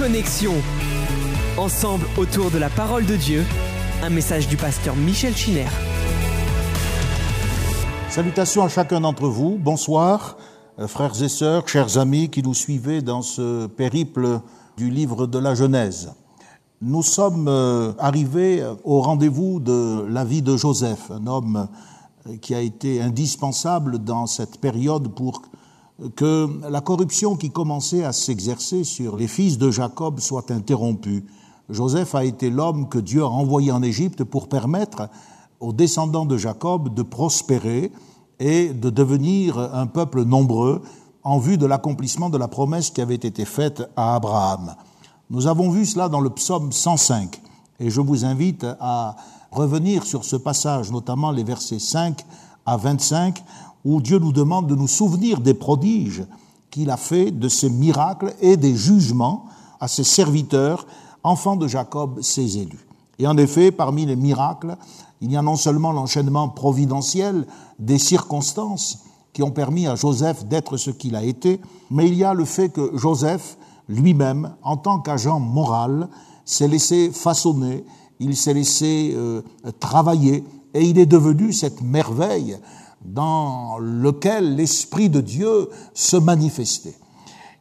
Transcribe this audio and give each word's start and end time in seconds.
Connexion. 0.00 0.54
Ensemble 1.58 2.06
autour 2.16 2.50
de 2.50 2.56
la 2.56 2.70
parole 2.70 3.04
de 3.04 3.16
Dieu, 3.16 3.44
un 4.02 4.08
message 4.08 4.48
du 4.48 4.56
pasteur 4.56 4.96
Michel 4.96 5.36
Chiner. 5.36 5.66
Salutations 8.08 8.64
à 8.64 8.70
chacun 8.70 9.02
d'entre 9.02 9.28
vous. 9.28 9.58
Bonsoir, 9.58 10.38
euh, 10.78 10.88
frères 10.88 11.22
et 11.22 11.28
sœurs, 11.28 11.68
chers 11.68 11.98
amis 11.98 12.30
qui 12.30 12.42
nous 12.42 12.54
suivez 12.54 13.02
dans 13.02 13.20
ce 13.20 13.66
périple 13.66 14.40
du 14.78 14.88
livre 14.88 15.26
de 15.26 15.38
la 15.38 15.54
Genèse. 15.54 16.14
Nous 16.80 17.02
sommes 17.02 17.46
euh, 17.46 17.92
arrivés 17.98 18.64
au 18.84 19.02
rendez-vous 19.02 19.60
de 19.60 20.06
la 20.08 20.24
vie 20.24 20.40
de 20.40 20.56
Joseph, 20.56 21.10
un 21.10 21.26
homme 21.26 21.68
euh, 22.26 22.38
qui 22.38 22.54
a 22.54 22.62
été 22.62 23.02
indispensable 23.02 23.98
dans 23.98 24.24
cette 24.24 24.62
période 24.62 25.08
pour 25.14 25.42
que 26.16 26.48
la 26.68 26.80
corruption 26.80 27.36
qui 27.36 27.50
commençait 27.50 28.04
à 28.04 28.12
s'exercer 28.12 28.84
sur 28.84 29.16
les 29.16 29.28
fils 29.28 29.58
de 29.58 29.70
Jacob 29.70 30.20
soit 30.20 30.50
interrompue. 30.50 31.24
Joseph 31.68 32.14
a 32.14 32.24
été 32.24 32.50
l'homme 32.50 32.88
que 32.88 32.98
Dieu 32.98 33.22
a 33.22 33.28
envoyé 33.28 33.70
en 33.70 33.82
Égypte 33.82 34.24
pour 34.24 34.48
permettre 34.48 35.08
aux 35.60 35.72
descendants 35.72 36.26
de 36.26 36.36
Jacob 36.36 36.94
de 36.94 37.02
prospérer 37.02 37.92
et 38.38 38.72
de 38.72 38.90
devenir 38.90 39.58
un 39.58 39.86
peuple 39.86 40.24
nombreux 40.24 40.82
en 41.22 41.38
vue 41.38 41.58
de 41.58 41.66
l'accomplissement 41.66 42.30
de 42.30 42.38
la 42.38 42.48
promesse 42.48 42.90
qui 42.90 43.02
avait 43.02 43.14
été 43.14 43.44
faite 43.44 43.82
à 43.94 44.14
Abraham. 44.14 44.74
Nous 45.28 45.46
avons 45.46 45.70
vu 45.70 45.84
cela 45.84 46.08
dans 46.08 46.20
le 46.20 46.30
psaume 46.30 46.72
105 46.72 47.40
et 47.78 47.90
je 47.90 48.00
vous 48.00 48.24
invite 48.24 48.66
à 48.80 49.16
revenir 49.52 50.04
sur 50.04 50.24
ce 50.24 50.36
passage, 50.36 50.90
notamment 50.90 51.30
les 51.30 51.44
versets 51.44 51.78
5 51.78 52.24
à 52.66 52.76
25, 52.76 53.42
où 53.84 54.00
Dieu 54.00 54.18
nous 54.18 54.32
demande 54.32 54.66
de 54.66 54.74
nous 54.74 54.88
souvenir 54.88 55.40
des 55.40 55.54
prodiges 55.54 56.24
qu'il 56.70 56.90
a 56.90 56.96
fait, 56.96 57.30
de 57.30 57.48
ses 57.48 57.70
miracles 57.70 58.34
et 58.40 58.56
des 58.56 58.76
jugements 58.76 59.46
à 59.80 59.88
ses 59.88 60.04
serviteurs, 60.04 60.86
enfants 61.22 61.56
de 61.56 61.66
Jacob, 61.66 62.20
ses 62.22 62.58
élus. 62.58 62.86
Et 63.18 63.26
en 63.26 63.36
effet, 63.36 63.70
parmi 63.70 64.06
les 64.06 64.16
miracles, 64.16 64.76
il 65.20 65.30
y 65.32 65.36
a 65.36 65.42
non 65.42 65.56
seulement 65.56 65.92
l'enchaînement 65.92 66.48
providentiel 66.48 67.46
des 67.78 67.98
circonstances 67.98 69.00
qui 69.32 69.42
ont 69.42 69.50
permis 69.50 69.86
à 69.86 69.94
Joseph 69.94 70.46
d'être 70.46 70.76
ce 70.76 70.90
qu'il 70.90 71.14
a 71.16 71.22
été, 71.22 71.60
mais 71.90 72.08
il 72.08 72.14
y 72.14 72.24
a 72.24 72.34
le 72.34 72.44
fait 72.44 72.70
que 72.70 72.96
Joseph 72.96 73.58
lui-même, 73.88 74.54
en 74.62 74.76
tant 74.76 75.00
qu'agent 75.00 75.40
moral, 75.40 76.08
s'est 76.44 76.68
laissé 76.68 77.10
façonner, 77.10 77.84
il 78.18 78.36
s'est 78.36 78.54
laissé 78.54 79.12
euh, 79.14 79.42
travailler, 79.78 80.44
et 80.74 80.84
il 80.84 80.98
est 80.98 81.06
devenu 81.06 81.52
cette 81.52 81.82
merveille 81.82 82.58
dans 83.04 83.78
lequel 83.78 84.56
l'Esprit 84.56 85.08
de 85.08 85.20
Dieu 85.20 85.70
se 85.94 86.16
manifestait. 86.16 86.96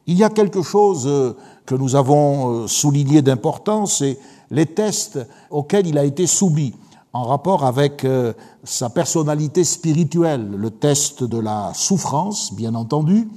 Il 0.08 0.18
y 0.18 0.23
a 0.23 0.30
quelque 0.30 0.62
chose 0.62 1.06
euh, 1.08 1.36
que 1.66 1.76
nous 1.76 1.95
avons 1.95 2.64
euh, 2.64 2.68
souligné 2.68 3.22
d'importance, 3.22 4.00
c'est 4.00 4.17
les 4.50 4.66
tests 4.66 5.20
auxquels 5.52 5.88
il 5.88 5.98
a 5.98 6.04
été 6.04 6.26
soumis 6.26 6.73
en 7.14 7.23
rapport 7.23 7.66
avec 7.66 8.06
euh, 8.06 8.34
sa 8.64 8.90
personnalité 8.90 9.64
spirituelle, 9.64 10.50
le 10.50 10.72
test 10.72 11.23
de 11.23 11.40
la 11.40 11.72
souffrance, 11.73 12.54
bien 12.54 12.76
entendu. 12.76 13.28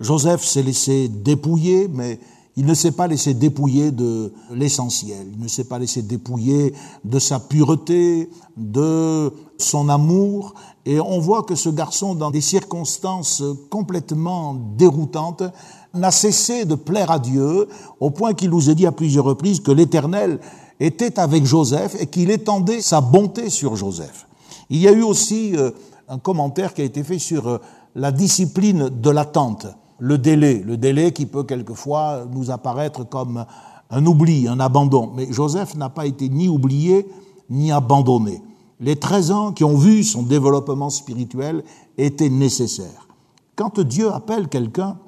Joseph 0.00 0.44
s'est 0.44 0.62
laissé 0.62 1.08
dépouiller, 1.08 1.88
mais 1.88 2.18
il 2.56 2.66
ne 2.66 2.74
s'est 2.74 2.92
pas 2.92 3.06
laissé 3.06 3.34
dépouiller 3.34 3.90
de 3.90 4.32
l'essentiel, 4.50 5.26
il 5.32 5.42
ne 5.42 5.48
s'est 5.48 5.64
pas 5.64 5.78
laissé 5.78 6.02
dépouiller 6.02 6.74
de 7.04 7.18
sa 7.18 7.40
pureté, 7.40 8.28
de 8.56 9.32
son 9.56 9.88
amour, 9.88 10.54
et 10.84 11.00
on 11.00 11.18
voit 11.18 11.44
que 11.44 11.54
ce 11.54 11.68
garçon, 11.68 12.14
dans 12.14 12.30
des 12.30 12.40
circonstances 12.40 13.42
complètement 13.70 14.54
déroutantes, 14.76 15.44
n'a 15.94 16.10
cessé 16.10 16.64
de 16.64 16.74
plaire 16.74 17.10
à 17.10 17.18
Dieu, 17.18 17.68
au 18.00 18.10
point 18.10 18.34
qu'il 18.34 18.50
nous 18.50 18.68
a 18.68 18.74
dit 18.74 18.86
à 18.86 18.92
plusieurs 18.92 19.24
reprises 19.24 19.60
que 19.60 19.70
l'Éternel 19.70 20.40
était 20.80 21.18
avec 21.20 21.46
Joseph 21.46 21.96
et 22.00 22.06
qu'il 22.06 22.30
étendait 22.30 22.80
sa 22.80 23.00
bonté 23.00 23.50
sur 23.50 23.76
Joseph. 23.76 24.26
Il 24.68 24.78
y 24.78 24.88
a 24.88 24.92
eu 24.92 25.02
aussi 25.02 25.56
euh, 25.56 25.70
un 26.08 26.18
commentaire 26.18 26.74
qui 26.74 26.82
a 26.82 26.84
été 26.84 27.04
fait 27.04 27.18
sur 27.18 27.46
euh, 27.46 27.58
la 27.94 28.10
discipline 28.10 28.88
de 28.88 29.10
l'attente, 29.10 29.66
le 30.02 30.18
délai, 30.18 30.62
le 30.66 30.76
délai 30.76 31.12
qui 31.12 31.26
peut 31.26 31.44
quelquefois 31.44 32.26
nous 32.32 32.50
apparaître 32.50 33.08
comme 33.08 33.44
un 33.90 34.06
oubli, 34.06 34.48
un 34.48 34.58
abandon. 34.58 35.12
Mais 35.14 35.32
Joseph 35.32 35.76
n'a 35.76 35.90
pas 35.90 36.06
été 36.06 36.28
ni 36.28 36.48
oublié 36.48 37.06
ni 37.48 37.70
abandonné 37.70 38.42
les 38.82 38.96
13 38.96 39.30
ans 39.30 39.52
qui 39.52 39.64
ont 39.64 39.76
vu 39.76 40.02
son 40.02 40.24
développement 40.24 40.90
spirituel 40.90 41.62
étaient 41.96 42.28
nécessaires. 42.28 43.06
Quand 43.54 43.80
Dieu 43.80 44.12
appelle 44.12 44.48
quelqu'un, 44.48 44.98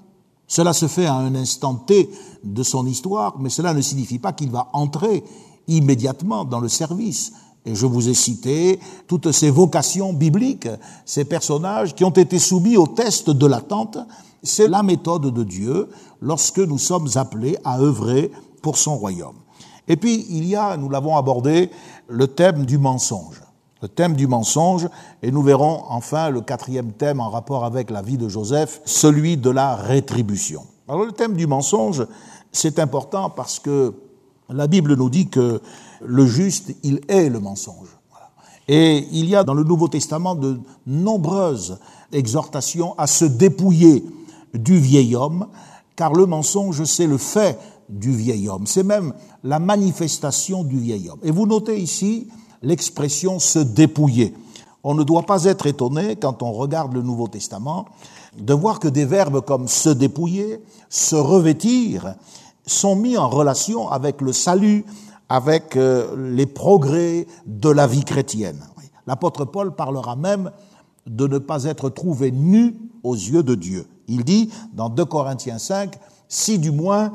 cela 0.47 0.72
se 0.72 0.87
fait 0.87 1.06
à 1.06 1.15
un 1.15 1.34
instant 1.34 1.75
T 1.75 2.09
de 2.44 2.62
son 2.62 2.87
histoire, 2.87 3.37
mais 3.41 3.49
cela 3.49 3.75
ne 3.75 3.81
signifie 3.81 4.21
pas 4.21 4.32
qu'il 4.32 4.50
va 4.50 4.69
entrer 4.72 5.25
immédiatement 5.66 6.44
dans 6.44 6.61
le 6.61 6.69
service. 6.69 7.32
Et 7.66 7.75
je 7.75 7.87
vous 7.87 8.09
ai 8.09 8.15
cité 8.15 8.78
toutes 9.09 9.32
ces 9.32 9.50
vocations 9.50 10.12
bibliques, 10.12 10.69
ces 11.05 11.25
personnages 11.25 11.94
qui 11.94 12.05
ont 12.05 12.11
été 12.11 12.38
soumis 12.38 12.76
au 12.76 12.87
test 12.87 13.31
de 13.31 13.47
l'attente. 13.47 13.99
C'est 14.44 14.69
la 14.69 14.82
méthode 14.82 15.34
de 15.34 15.43
Dieu 15.43 15.88
lorsque 16.21 16.59
nous 16.59 16.78
sommes 16.78 17.09
appelés 17.16 17.59
à 17.65 17.81
œuvrer 17.81 18.31
pour 18.62 18.77
son 18.77 18.97
royaume. 18.97 19.37
Et 19.88 19.97
puis, 19.97 20.27
il 20.31 20.47
y 20.47 20.55
a, 20.55 20.77
nous 20.77 20.88
l'avons 20.88 21.16
abordé, 21.16 21.71
le 22.09 22.28
thème 22.28 22.65
du 22.65 22.78
mensonge 22.78 23.44
le 23.84 23.88
thème 23.88 24.16
du 24.16 24.27
mensonge, 24.27 24.88
et 25.22 25.31
nous 25.31 25.43
verrons 25.43 25.82
enfin 25.91 26.31
le 26.31 26.41
quatrième 26.41 26.93
thème 26.93 27.21
en 27.21 27.28
rapport 27.28 27.66
avec 27.66 27.91
la 27.91 28.00
vie 28.00 28.16
de 28.16 28.31
Joseph, 28.31 28.81
celui 28.87 29.37
de 29.37 29.50
la 29.50 29.77
rétribution. 29.77 30.62
Alors 30.88 31.05
le 31.05 31.12
thème 31.12 31.34
du 31.34 31.47
mensonge, 31.47 32.06
c'est 32.50 32.78
important 32.78 33.28
parce 33.28 33.59
que 33.59 33.93
la 34.49 34.69
Bible 34.69 34.97
nous 34.97 35.11
dit 35.11 35.28
que 35.28 35.61
le 36.03 36.26
juste, 36.26 36.75
il 36.82 37.03
est 37.09 37.28
le 37.28 37.41
mensonge. 37.41 37.99
Et 38.69 39.06
il 39.12 39.28
y 39.28 39.37
a 39.37 39.44
dans 39.44 39.53
le 39.53 39.65
Nouveau 39.65 39.88
Testament 39.88 40.34
de 40.34 40.59
nombreuses 40.87 41.78
exhortations 42.11 42.94
à 42.97 43.06
se 43.06 43.26
dépouiller 43.26 44.03
du 44.54 44.78
vieil 44.78 45.15
homme, 45.16 45.48
car 45.97 46.12
le 46.12 46.26
mensonge, 46.26 46.84
c'est 46.84 47.06
le 47.06 47.19
fait 47.19 47.59
du 47.88 48.12
vieil 48.12 48.48
homme, 48.48 48.66
c'est 48.66 48.82
même 48.82 49.12
la 49.42 49.59
manifestation 49.59 50.65
du 50.65 50.78
vieil 50.78 51.10
homme. 51.10 51.20
Et 51.22 51.31
vous 51.31 51.47
notez 51.47 51.78
ici 51.78 52.28
l'expression 52.62 53.38
se 53.38 53.59
dépouiller. 53.59 54.34
On 54.82 54.94
ne 54.94 55.04
doit 55.04 55.22
pas 55.22 55.44
être 55.44 55.66
étonné, 55.66 56.16
quand 56.16 56.43
on 56.43 56.53
regarde 56.53 56.94
le 56.94 57.03
Nouveau 57.03 57.28
Testament, 57.28 57.87
de 58.38 58.54
voir 58.54 58.81
que 58.81 58.88
des 58.88 59.04
verbes 59.04 59.41
comme 59.41 59.69
se 59.69 59.91
dépouiller, 59.91 60.60
se 60.88 61.16
revêtir, 61.16 62.14
sont 62.66 62.97
mis 62.97 63.16
en 63.16 63.28
relation 63.28 63.88
avec 63.91 64.20
le 64.20 64.32
salut, 64.32 64.84
avec 65.28 65.76
euh, 65.76 66.32
les 66.34 66.47
progrès 66.47 67.26
de 67.47 67.69
la 67.69 67.87
vie 67.87 68.04
chrétienne. 68.04 68.60
L'apôtre 69.06 69.44
Paul 69.44 69.75
parlera 69.75 70.16
même 70.16 70.50
de 71.06 71.26
ne 71.26 71.38
pas 71.38 71.64
être 71.64 71.91
trouvé 71.91 72.31
nu 72.31 72.76
aux 73.03 73.14
yeux 73.14 73.43
de 73.43 73.54
Dieu. 73.54 73.87
Il 74.09 74.25
dit 74.25 74.50
dans 74.72 74.88
2 74.88 75.04
Corinthiens 75.04 75.59
5, 75.59 75.97
si 76.28 76.59
du 76.59 76.70
moins 76.70 77.12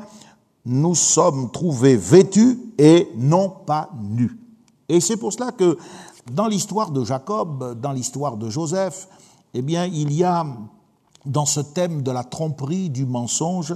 nous 0.64 0.94
sommes 0.94 1.50
trouvés 1.50 1.96
vêtus 1.96 2.58
et 2.78 3.10
non 3.16 3.48
pas 3.48 3.90
nus. 4.02 4.38
Et 4.88 5.00
c'est 5.00 5.16
pour 5.16 5.32
cela 5.32 5.52
que 5.52 5.78
dans 6.32 6.46
l'histoire 6.46 6.90
de 6.90 7.04
Jacob, 7.04 7.80
dans 7.80 7.92
l'histoire 7.92 8.36
de 8.36 8.50
Joseph, 8.50 9.08
eh 9.54 9.62
bien, 9.62 9.86
il 9.86 10.12
y 10.12 10.24
a, 10.24 10.46
dans 11.26 11.46
ce 11.46 11.60
thème 11.60 12.02
de 12.02 12.10
la 12.10 12.24
tromperie, 12.24 12.90
du 12.90 13.06
mensonge, 13.06 13.74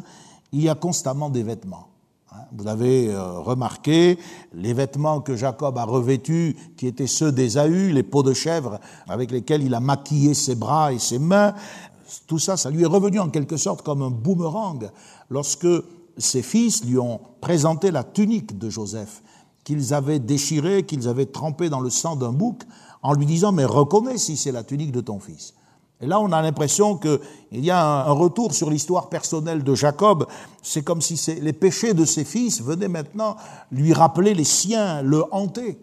il 0.52 0.62
y 0.62 0.68
a 0.68 0.74
constamment 0.74 1.30
des 1.30 1.42
vêtements. 1.42 1.88
Hein. 2.32 2.42
Vous 2.52 2.66
avez 2.68 3.08
euh, 3.08 3.40
remarqué 3.40 4.18
les 4.52 4.72
vêtements 4.72 5.20
que 5.20 5.36
Jacob 5.36 5.76
a 5.78 5.84
revêtus, 5.84 6.56
qui 6.76 6.86
étaient 6.86 7.06
ceux 7.06 7.32
d'Ésaü, 7.32 7.92
les 7.92 8.02
peaux 8.02 8.22
de 8.22 8.34
chèvre 8.34 8.78
avec 9.08 9.30
lesquels 9.30 9.62
il 9.62 9.74
a 9.74 9.80
maquillé 9.80 10.34
ses 10.34 10.54
bras 10.54 10.92
et 10.92 10.98
ses 10.98 11.18
mains. 11.18 11.54
Tout 12.26 12.38
ça, 12.38 12.56
ça 12.56 12.70
lui 12.70 12.82
est 12.82 12.86
revenu 12.86 13.20
en 13.20 13.28
quelque 13.28 13.56
sorte 13.56 13.82
comme 13.82 14.02
un 14.02 14.10
boomerang 14.10 14.90
lorsque 15.30 15.66
ses 16.18 16.42
fils 16.42 16.84
lui 16.84 16.98
ont 16.98 17.20
présenté 17.40 17.90
la 17.90 18.04
tunique 18.04 18.58
de 18.58 18.70
Joseph 18.70 19.22
qu'ils 19.64 19.94
avaient 19.94 20.18
déchiré, 20.18 20.84
qu'ils 20.84 21.08
avaient 21.08 21.26
trempé 21.26 21.70
dans 21.70 21.80
le 21.80 21.90
sang 21.90 22.16
d'un 22.16 22.32
bouc, 22.32 22.62
en 23.02 23.14
lui 23.14 23.26
disant, 23.26 23.50
mais 23.50 23.64
reconnais 23.64 24.18
si 24.18 24.36
c'est 24.36 24.52
la 24.52 24.62
tunique 24.62 24.92
de 24.92 25.00
ton 25.00 25.18
fils. 25.18 25.54
Et 26.00 26.06
là, 26.06 26.20
on 26.20 26.32
a 26.32 26.42
l'impression 26.42 26.98
qu'il 26.98 27.18
y 27.52 27.70
a 27.70 28.06
un 28.06 28.12
retour 28.12 28.52
sur 28.52 28.68
l'histoire 28.68 29.08
personnelle 29.08 29.64
de 29.64 29.74
Jacob. 29.74 30.26
C'est 30.62 30.82
comme 30.82 31.00
si 31.00 31.18
les 31.40 31.52
péchés 31.52 31.94
de 31.94 32.04
ses 32.04 32.24
fils 32.24 32.60
venaient 32.60 32.88
maintenant 32.88 33.36
lui 33.70 33.92
rappeler 33.92 34.34
les 34.34 34.44
siens, 34.44 35.02
le 35.02 35.24
hanter. 35.32 35.78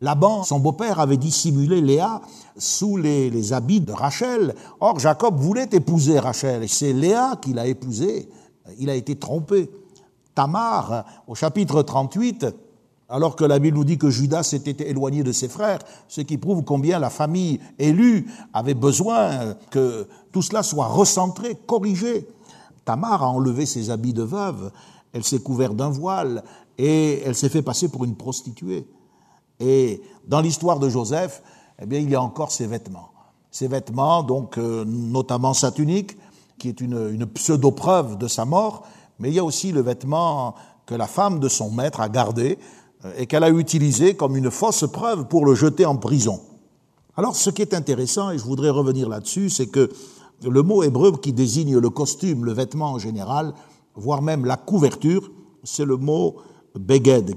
Laban, 0.00 0.44
son 0.44 0.60
beau-père, 0.60 1.00
avait 1.00 1.16
dissimulé 1.16 1.80
Léa 1.80 2.20
sous 2.56 2.96
les, 2.96 3.52
habits 3.52 3.80
de 3.80 3.92
Rachel. 3.92 4.54
Or, 4.80 4.98
Jacob 4.98 5.38
voulait 5.38 5.68
épouser 5.72 6.18
Rachel, 6.18 6.62
et 6.62 6.68
c'est 6.68 6.92
Léa 6.92 7.36
qu'il 7.40 7.58
a 7.58 7.66
épousée. 7.66 8.28
Il 8.78 8.90
a 8.90 8.94
été 8.94 9.16
trompé. 9.16 9.70
Tamar, 10.34 11.06
au 11.26 11.34
chapitre 11.34 11.82
38, 11.82 12.46
alors 13.08 13.36
que 13.36 13.44
la 13.44 13.58
Bible 13.58 13.78
nous 13.78 13.84
dit 13.84 13.96
que 13.96 14.10
Judas 14.10 14.42
s'était 14.42 14.90
éloigné 14.90 15.22
de 15.22 15.32
ses 15.32 15.48
frères, 15.48 15.78
ce 16.08 16.20
qui 16.20 16.36
prouve 16.36 16.62
combien 16.62 16.98
la 16.98 17.08
famille 17.08 17.58
élue 17.78 18.26
avait 18.52 18.74
besoin 18.74 19.54
que 19.70 20.06
tout 20.32 20.42
cela 20.42 20.62
soit 20.62 20.88
recentré, 20.88 21.54
corrigé. 21.66 22.28
Tamar 22.84 23.22
a 23.22 23.28
enlevé 23.28 23.64
ses 23.64 23.88
habits 23.88 24.12
de 24.12 24.22
veuve, 24.22 24.70
elle 25.14 25.24
s'est 25.24 25.38
couverte 25.38 25.74
d'un 25.74 25.88
voile 25.88 26.42
et 26.76 27.22
elle 27.24 27.34
s'est 27.34 27.48
fait 27.48 27.62
passer 27.62 27.88
pour 27.88 28.04
une 28.04 28.16
prostituée. 28.16 28.86
Et 29.60 30.02
dans 30.26 30.40
l'histoire 30.40 30.78
de 30.78 30.88
Joseph, 30.88 31.42
eh 31.80 31.84
il 31.96 32.10
y 32.10 32.14
a 32.14 32.22
encore 32.22 32.52
ses 32.52 32.66
vêtements. 32.66 33.10
Ses 33.50 33.68
vêtements, 33.68 34.22
donc, 34.22 34.58
euh, 34.58 34.84
notamment 34.84 35.54
sa 35.54 35.70
tunique, 35.70 36.16
qui 36.58 36.68
est 36.68 36.80
une, 36.80 37.10
une 37.12 37.26
pseudo-preuve 37.26 38.18
de 38.18 38.28
sa 38.28 38.44
mort, 38.44 38.86
mais 39.18 39.30
il 39.30 39.34
y 39.34 39.38
a 39.38 39.44
aussi 39.44 39.72
le 39.72 39.80
vêtement 39.80 40.54
que 40.84 40.94
la 40.94 41.06
femme 41.06 41.40
de 41.40 41.48
son 41.48 41.70
maître 41.70 42.00
a 42.00 42.08
gardé 42.08 42.58
euh, 43.04 43.12
et 43.16 43.26
qu'elle 43.26 43.44
a 43.44 43.50
utilisé 43.50 44.14
comme 44.14 44.36
une 44.36 44.50
fausse 44.50 44.84
preuve 44.90 45.26
pour 45.26 45.44
le 45.44 45.54
jeter 45.54 45.84
en 45.84 45.96
prison. 45.96 46.40
Alors, 47.16 47.34
ce 47.34 47.50
qui 47.50 47.62
est 47.62 47.74
intéressant, 47.74 48.30
et 48.30 48.38
je 48.38 48.44
voudrais 48.44 48.70
revenir 48.70 49.08
là-dessus, 49.08 49.48
c'est 49.48 49.68
que 49.68 49.90
le 50.42 50.62
mot 50.62 50.82
hébreu 50.82 51.12
qui 51.16 51.32
désigne 51.32 51.78
le 51.78 51.90
costume, 51.90 52.44
le 52.44 52.52
vêtement 52.52 52.92
en 52.92 52.98
général, 52.98 53.54
voire 53.94 54.20
même 54.20 54.44
la 54.44 54.56
couverture, 54.56 55.30
c'est 55.64 55.86
le 55.86 55.96
mot 55.96 56.36
beged. 56.74 57.34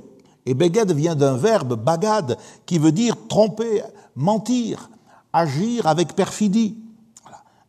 Et 0.50 0.56
beged 0.56 0.92
vient 0.94 1.13
d'un 1.13 1.38
verbe 1.38 1.75
bagad 1.75 2.36
qui 2.66 2.80
veut 2.80 2.92
dire 2.92 3.16
tromper, 3.28 3.84
mentir, 4.16 4.90
agir 5.31 5.86
avec 5.86 6.16
perfidie. 6.16 6.75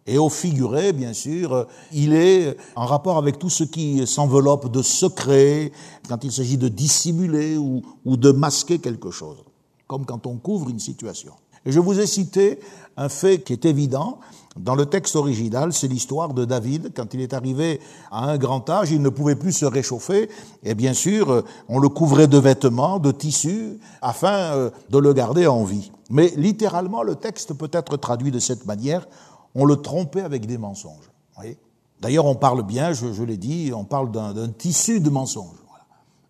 Et 0.06 0.16
au 0.16 0.30
figuré, 0.30 0.94
bien 0.94 1.12
sûr, 1.12 1.66
il 1.92 2.14
est 2.14 2.56
en 2.76 2.86
rapport 2.86 3.18
avec 3.18 3.38
tout 3.38 3.50
ce 3.50 3.64
qui 3.64 4.06
s'enveloppe 4.06 4.72
de 4.72 4.80
secret, 4.80 5.72
quand 6.08 6.24
il 6.24 6.32
s'agit 6.32 6.56
de 6.56 6.68
dissimuler 6.68 7.58
ou, 7.58 7.82
ou 8.06 8.16
de 8.16 8.32
masquer 8.32 8.78
quelque 8.78 9.10
chose, 9.10 9.44
comme 9.86 10.06
quand 10.06 10.26
on 10.26 10.38
couvre 10.38 10.70
une 10.70 10.78
situation. 10.80 11.34
Et 11.66 11.72
je 11.72 11.80
vous 11.80 12.00
ai 12.00 12.06
cité 12.06 12.60
un 12.96 13.10
fait 13.10 13.42
qui 13.42 13.52
est 13.52 13.66
évident. 13.66 14.20
Dans 14.56 14.74
le 14.74 14.86
texte 14.86 15.14
original, 15.14 15.72
c'est 15.72 15.86
l'histoire 15.86 16.34
de 16.34 16.44
David. 16.44 16.92
Quand 16.94 17.14
il 17.14 17.20
est 17.20 17.34
arrivé 17.34 17.80
à 18.10 18.30
un 18.30 18.36
grand 18.36 18.68
âge, 18.68 18.90
il 18.90 19.00
ne 19.00 19.08
pouvait 19.08 19.36
plus 19.36 19.52
se 19.52 19.64
réchauffer. 19.64 20.28
Et 20.64 20.74
bien 20.74 20.92
sûr, 20.92 21.44
on 21.68 21.78
le 21.78 21.88
couvrait 21.88 22.26
de 22.26 22.38
vêtements, 22.38 22.98
de 22.98 23.12
tissus, 23.12 23.78
afin 24.02 24.34
euh, 24.34 24.70
de 24.90 24.98
le 24.98 25.12
garder 25.12 25.46
en 25.46 25.62
vie. 25.62 25.92
Mais 26.10 26.32
littéralement, 26.36 27.04
le 27.04 27.14
texte 27.14 27.54
peut 27.54 27.70
être 27.72 27.96
traduit 27.96 28.32
de 28.32 28.40
cette 28.40 28.66
manière. 28.66 29.06
On 29.54 29.64
le 29.64 29.76
trompait 29.76 30.22
avec 30.22 30.46
des 30.46 30.58
mensonges. 30.58 31.10
D'ailleurs, 32.00 32.26
on 32.26 32.34
parle 32.34 32.62
bien, 32.62 32.92
je, 32.92 33.12
je 33.12 33.22
l'ai 33.22 33.36
dit, 33.36 33.72
on 33.74 33.84
parle 33.84 34.10
d'un 34.10 34.48
tissu 34.48 35.00
de 35.00 35.10
mensonges. 35.10 35.56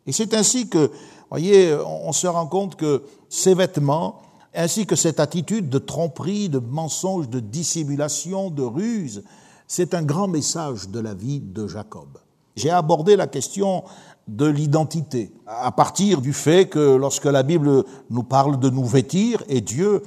Et 0.07 0.13
c'est 0.13 0.35
ainsi 0.35 0.69
que, 0.69 0.91
voyez, 1.31 1.75
on 1.75 2.13
se 2.13 2.27
rend 2.27 2.47
compte 2.47 2.77
que 2.77 3.03
ces 3.29 3.55
vêtements, 3.55 4.21
ainsi 4.55 4.87
que 4.87 4.97
cette 4.97 5.21
attitude 5.21 5.69
de 5.69 5.79
tromperie, 5.79 6.49
de 6.49 6.59
mensonge, 6.59 7.29
de 7.29 7.41
dissimulation, 7.41 8.51
de 8.51 8.63
ruse, 8.63 9.23
c'est 9.67 9.95
un 9.95 10.03
grand 10.03 10.29
message 10.29 10.89
de 10.89 10.99
la 10.99 11.15
vie 11.15 11.41
de 11.41 11.67
Jacob. 11.69 12.19
J'ai 12.57 12.71
abordé 12.71 13.17
la 13.17 13.27
question 13.27 13.85
de 14.27 14.47
l'identité 14.47 15.33
à 15.47 15.73
partir 15.73 16.21
du 16.21 16.33
fait 16.33 16.69
que 16.69 16.97
lorsque 16.97 17.25
la 17.25 17.43
Bible 17.43 17.85
nous 18.11 18.23
parle 18.23 18.59
de 18.59 18.71
nous 18.71 18.85
vêtir, 18.85 19.43
et 19.49 19.61
Dieu 19.61 20.03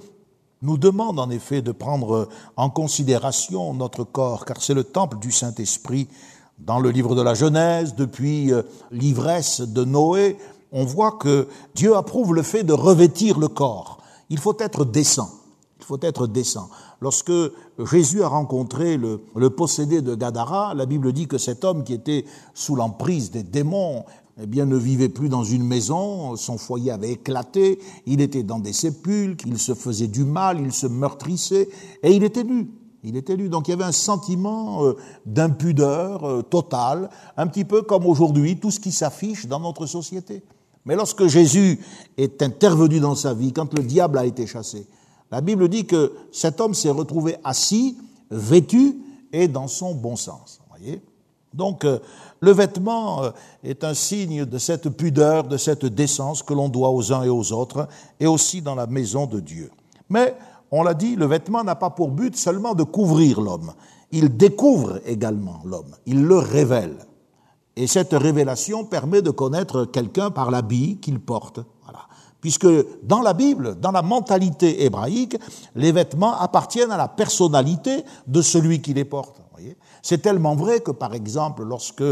nous 0.62 0.78
demande 0.78 1.20
en 1.20 1.30
effet 1.30 1.62
de 1.62 1.72
prendre 1.72 2.30
en 2.56 2.70
considération 2.70 3.74
notre 3.74 4.04
corps, 4.04 4.46
car 4.46 4.62
c'est 4.62 4.74
le 4.74 4.84
temple 4.84 5.18
du 5.20 5.32
Saint-Esprit. 5.32 6.08
Dans 6.60 6.80
le 6.80 6.92
livre 6.92 7.16
de 7.16 7.22
la 7.22 7.34
Genèse, 7.34 7.96
depuis 7.96 8.54
euh, 8.54 8.62
l'ivresse 8.92 9.62
de 9.62 9.84
Noé, 9.84 10.38
on 10.72 10.86
voit 10.86 11.14
que 11.14 11.48
Dieu 11.76 11.96
approuve 11.96 12.34
le 12.34 12.44
fait 12.44 12.64
de 12.64 12.74
revêtir 12.74 13.40
le 13.40 13.48
corps. 13.48 14.03
Il 14.34 14.40
faut 14.40 14.58
être 14.58 14.84
décent. 14.84 15.30
Il 15.80 15.86
faut 15.86 16.00
être 16.02 16.26
décent. 16.26 16.68
Lorsque 17.02 17.32
Jésus 17.92 18.24
a 18.24 18.28
rencontré 18.28 18.98
le, 18.98 19.20
possédé 19.52 20.02
de 20.02 20.16
Gadara, 20.16 20.74
la 20.74 20.88
Bible 20.88 21.14
dit 21.14 21.28
que 21.28 21.38
cet 21.38 21.64
homme 21.64 21.84
qui 21.84 21.94
était 21.94 22.26
sous 22.56 22.76
l'emprise 22.76 23.30
des 23.30 23.44
démons, 23.44 24.06
eh 24.42 24.48
bien, 24.48 24.66
ne 24.66 24.76
vivait 24.76 25.10
plus 25.10 25.30
dans 25.30 25.44
une 25.44 25.64
maison, 25.64 26.36
son 26.36 26.58
foyer 26.58 26.90
avait 26.90 27.12
éclaté, 27.12 27.78
il 28.08 28.22
était 28.22 28.42
dans 28.42 28.58
des 28.58 28.74
sépulcres, 28.74 29.46
il 29.46 29.60
se 29.60 29.76
faisait 29.76 30.08
du 30.08 30.24
mal, 30.24 30.60
il 30.60 30.74
se 30.74 30.88
meurtrissait, 30.88 31.70
et 32.02 32.12
il 32.12 32.24
était 32.24 32.44
nu. 32.44 32.72
Il 33.04 33.16
était 33.18 33.38
nu. 33.38 33.50
Donc 33.50 33.68
il 33.68 33.72
y 33.72 33.74
avait 33.76 33.84
un 33.84 33.92
sentiment 33.92 34.84
euh, 34.84 34.96
d'impudeur 35.28 36.24
euh, 36.24 36.42
totale, 36.42 37.12
un 37.38 37.46
petit 37.46 37.66
peu 37.66 37.84
comme 37.84 38.08
aujourd'hui 38.08 38.60
tout 38.60 38.72
ce 38.72 38.80
qui 38.80 38.92
s'affiche 38.92 39.46
dans 39.46 39.60
notre 39.60 39.86
société. 39.86 40.42
Mais 40.86 40.96
lorsque 40.96 41.28
Jésus 41.28 41.80
est 42.18 42.42
intervenu 42.42 43.00
dans 43.00 43.16
sa 43.16 43.34
vie, 43.34 43.54
quand 43.54 43.74
le 43.74 43.84
diable 43.84 44.18
a 44.18 44.26
été 44.26 44.46
chassé, 44.46 44.88
la 45.32 45.42
Bible 45.42 45.68
dit 45.70 45.86
que 45.86 46.14
cet 46.32 46.60
homme 46.62 46.74
s'est 46.74 46.90
retrouvé 46.90 47.38
assis, 47.44 47.98
vêtu 48.30 48.98
et 49.32 49.48
dans 49.48 49.68
son 49.68 49.96
bon 49.96 50.16
sens. 50.16 50.62
Voyez 50.70 51.02
Donc 51.54 51.86
euh, 51.86 52.00
le 52.40 52.52
vêtement 52.52 53.24
euh, 53.24 53.32
est 53.64 53.84
un 53.84 53.94
signe 53.94 54.46
de 54.46 54.58
cette 54.58 54.90
pudeur, 54.90 55.46
de 55.46 55.58
cette 55.58 55.86
décence 55.86 56.44
que 56.44 56.54
l'on 56.54 56.70
doit 56.70 56.92
aux 56.92 57.14
uns 57.14 57.24
et 57.24 57.30
aux 57.30 57.52
autres, 57.54 57.88
et 58.20 58.28
aussi 58.28 58.62
dans 58.62 58.76
la 58.76 58.86
maison 58.86 59.26
de 59.26 59.40
Dieu. 59.40 59.72
Mais, 60.10 60.36
on 60.70 60.84
l'a 60.84 60.94
dit, 60.94 61.16
le 61.16 61.26
vêtement 61.26 61.64
n'a 61.64 61.76
pas 61.76 61.92
pour 61.92 62.10
but 62.10 62.36
seulement 62.36 62.74
de 62.74 62.84
couvrir 62.84 63.40
l'homme. 63.40 63.74
Il 64.12 64.36
découvre 64.36 65.00
également 65.06 65.62
l'homme, 65.66 65.96
il 66.06 66.24
le 66.24 66.38
révèle. 66.38 66.98
Et 67.76 67.88
cette 67.88 68.14
révélation 68.14 68.86
permet 68.86 69.22
de 69.22 69.32
connaître 69.32 69.86
quelqu'un 69.86 70.30
par 70.30 70.52
l'habit 70.52 70.98
qu'il 70.98 71.20
porte. 71.20 71.60
Voilà. 71.84 72.02
Puisque 72.40 72.68
dans 73.04 73.22
la 73.22 73.34
Bible, 73.34 73.80
dans 73.80 73.92
la 73.92 74.02
mentalité 74.02 74.84
hébraïque, 74.84 75.38
les 75.76 75.92
vêtements 75.92 76.36
appartiennent 76.40 76.92
à 76.92 76.98
la 76.98 77.08
personnalité 77.08 78.04
de 78.28 78.42
celui 78.42 78.82
qui 78.82 78.94
les 78.94 79.06
porte. 79.06 79.44
C'est 80.02 80.22
tellement 80.22 80.56
vrai 80.56 80.82
que, 80.82 80.92
par 80.92 81.14
exemple, 81.14 81.64
lorsque 81.64 82.04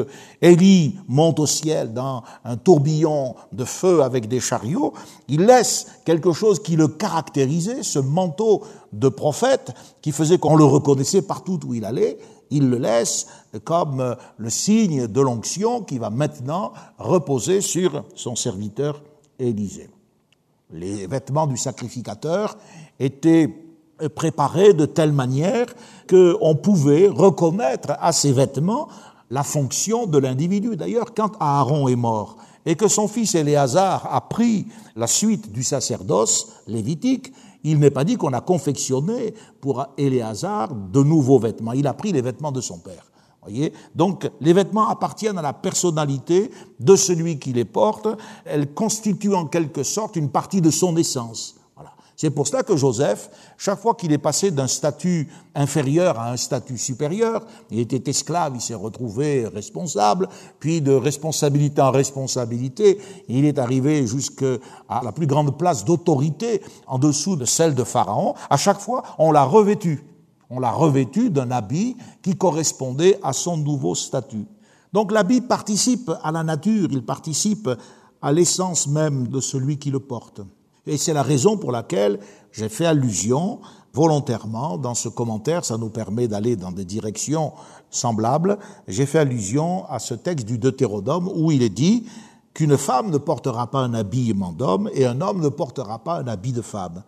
Élie 0.41 0.97
monte 1.09 1.39
au 1.39 1.45
ciel 1.45 1.93
dans 1.93 2.23
un 2.45 2.55
tourbillon 2.55 3.35
de 3.51 3.65
feu 3.65 4.01
avec 4.01 4.29
des 4.29 4.39
chariots, 4.39 4.93
il 5.27 5.45
laisse 5.45 5.87
quelque 6.05 6.31
chose 6.31 6.63
qui 6.63 6.77
le 6.77 6.87
caractérisait, 6.87 7.83
ce 7.83 7.99
manteau 7.99 8.63
de 8.93 9.09
prophète 9.09 9.73
qui 10.01 10.13
faisait 10.13 10.37
qu'on 10.37 10.55
le 10.55 10.63
reconnaissait 10.63 11.21
partout 11.21 11.59
où 11.65 11.73
il 11.73 11.83
allait, 11.83 12.17
il 12.51 12.69
le 12.69 12.77
laisse 12.77 13.27
comme 13.63 14.15
le 14.37 14.49
signe 14.49 15.07
de 15.07 15.21
l'onction 15.21 15.81
qui 15.81 15.97
va 15.97 16.09
maintenant 16.09 16.73
reposer 16.97 17.61
sur 17.61 18.03
son 18.15 18.35
serviteur 18.35 19.01
Élisée. 19.39 19.89
Les 20.71 21.07
vêtements 21.07 21.47
du 21.47 21.57
sacrificateur 21.57 22.55
étaient 22.99 23.49
préparés 24.15 24.73
de 24.73 24.85
telle 24.85 25.11
manière 25.11 25.65
qu'on 26.09 26.55
pouvait 26.55 27.07
reconnaître 27.07 27.93
à 27.99 28.11
ces 28.11 28.31
vêtements 28.31 28.87
la 29.29 29.43
fonction 29.43 30.05
de 30.05 30.17
l'individu. 30.17 30.75
D'ailleurs, 30.75 31.13
quand 31.15 31.31
Aaron 31.39 31.87
est 31.87 31.95
mort 31.95 32.37
et 32.65 32.75
que 32.75 32.87
son 32.87 33.07
fils 33.07 33.33
Éléazar 33.33 34.07
a 34.13 34.21
pris 34.21 34.67
la 34.95 35.07
suite 35.07 35.51
du 35.51 35.63
sacerdoce 35.63 36.49
lévitique, 36.67 37.33
il 37.63 37.79
n'est 37.79 37.91
pas 37.91 38.03
dit 38.03 38.17
qu'on 38.17 38.33
a 38.33 38.41
confectionné 38.41 39.33
pour 39.59 39.85
Éléazar 39.97 40.73
de 40.73 41.03
nouveaux 41.03 41.39
vêtements. 41.39 41.73
Il 41.73 41.87
a 41.87 41.93
pris 41.93 42.11
les 42.11 42.21
vêtements 42.21 42.51
de 42.51 42.61
son 42.61 42.79
père. 42.79 43.11
Voyez? 43.41 43.73
Donc, 43.95 44.29
les 44.39 44.53
vêtements 44.53 44.87
appartiennent 44.89 45.37
à 45.37 45.41
la 45.41 45.53
personnalité 45.53 46.51
de 46.79 46.95
celui 46.95 47.39
qui 47.39 47.53
les 47.53 47.65
porte. 47.65 48.07
Elles 48.45 48.71
constituent 48.73 49.33
en 49.33 49.47
quelque 49.47 49.83
sorte 49.83 50.15
une 50.15 50.29
partie 50.29 50.61
de 50.61 50.69
son 50.69 50.95
essence. 50.95 51.55
C'est 52.21 52.29
pour 52.29 52.45
cela 52.45 52.61
que 52.61 52.77
Joseph, 52.77 53.31
chaque 53.57 53.79
fois 53.79 53.95
qu'il 53.95 54.11
est 54.11 54.19
passé 54.19 54.51
d'un 54.51 54.67
statut 54.67 55.27
inférieur 55.55 56.19
à 56.19 56.31
un 56.31 56.37
statut 56.37 56.77
supérieur, 56.77 57.43
il 57.71 57.79
était 57.79 58.11
esclave, 58.11 58.51
il 58.53 58.61
s'est 58.61 58.75
retrouvé 58.75 59.47
responsable, 59.47 60.29
puis 60.59 60.81
de 60.81 60.91
responsabilité 60.91 61.81
en 61.81 61.89
responsabilité, 61.89 62.99
il 63.27 63.43
est 63.45 63.57
arrivé 63.57 64.05
jusqu'à 64.05 64.57
la 65.03 65.11
plus 65.11 65.25
grande 65.25 65.57
place 65.57 65.83
d'autorité 65.83 66.61
en 66.85 66.99
dessous 66.99 67.37
de 67.37 67.45
celle 67.45 67.73
de 67.73 67.83
Pharaon. 67.83 68.35
À 68.51 68.57
chaque 68.57 68.81
fois, 68.81 69.01
on 69.17 69.31
l'a 69.31 69.43
revêtu. 69.43 70.05
On 70.51 70.59
l'a 70.59 70.69
revêtu 70.69 71.31
d'un 71.31 71.49
habit 71.49 71.97
qui 72.21 72.37
correspondait 72.37 73.19
à 73.23 73.33
son 73.33 73.57
nouveau 73.57 73.95
statut. 73.95 74.45
Donc 74.93 75.11
l'habit 75.11 75.41
participe 75.41 76.11
à 76.21 76.31
la 76.31 76.43
nature, 76.43 76.89
il 76.91 77.03
participe 77.03 77.67
à 78.21 78.31
l'essence 78.31 78.85
même 78.85 79.27
de 79.27 79.39
celui 79.39 79.79
qui 79.79 79.89
le 79.89 79.99
porte. 79.99 80.41
Et 80.87 80.97
c'est 80.97 81.13
la 81.13 81.23
raison 81.23 81.57
pour 81.57 81.71
laquelle 81.71 82.19
j'ai 82.51 82.69
fait 82.69 82.85
allusion 82.85 83.59
volontairement 83.93 84.77
dans 84.77 84.95
ce 84.95 85.09
commentaire, 85.09 85.65
ça 85.65 85.77
nous 85.77 85.89
permet 85.89 86.27
d'aller 86.27 86.55
dans 86.55 86.71
des 86.71 86.85
directions 86.85 87.53
semblables, 87.89 88.57
j'ai 88.87 89.05
fait 89.05 89.19
allusion 89.19 89.85
à 89.89 89.99
ce 89.99 90.13
texte 90.13 90.47
du 90.47 90.57
Deutéronome 90.57 91.29
où 91.33 91.51
il 91.51 91.61
est 91.61 91.69
dit 91.69 92.05
qu'une 92.53 92.77
femme 92.77 93.11
ne 93.11 93.17
portera 93.17 93.69
pas 93.69 93.79
un 93.79 93.93
habillement 93.93 94.53
d'homme 94.53 94.89
et 94.93 95.05
un 95.05 95.19
homme 95.21 95.41
ne 95.41 95.49
portera 95.49 95.99
pas 95.99 96.19
un 96.19 96.27
habit 96.27 96.53
de 96.53 96.61
femme. 96.61 97.03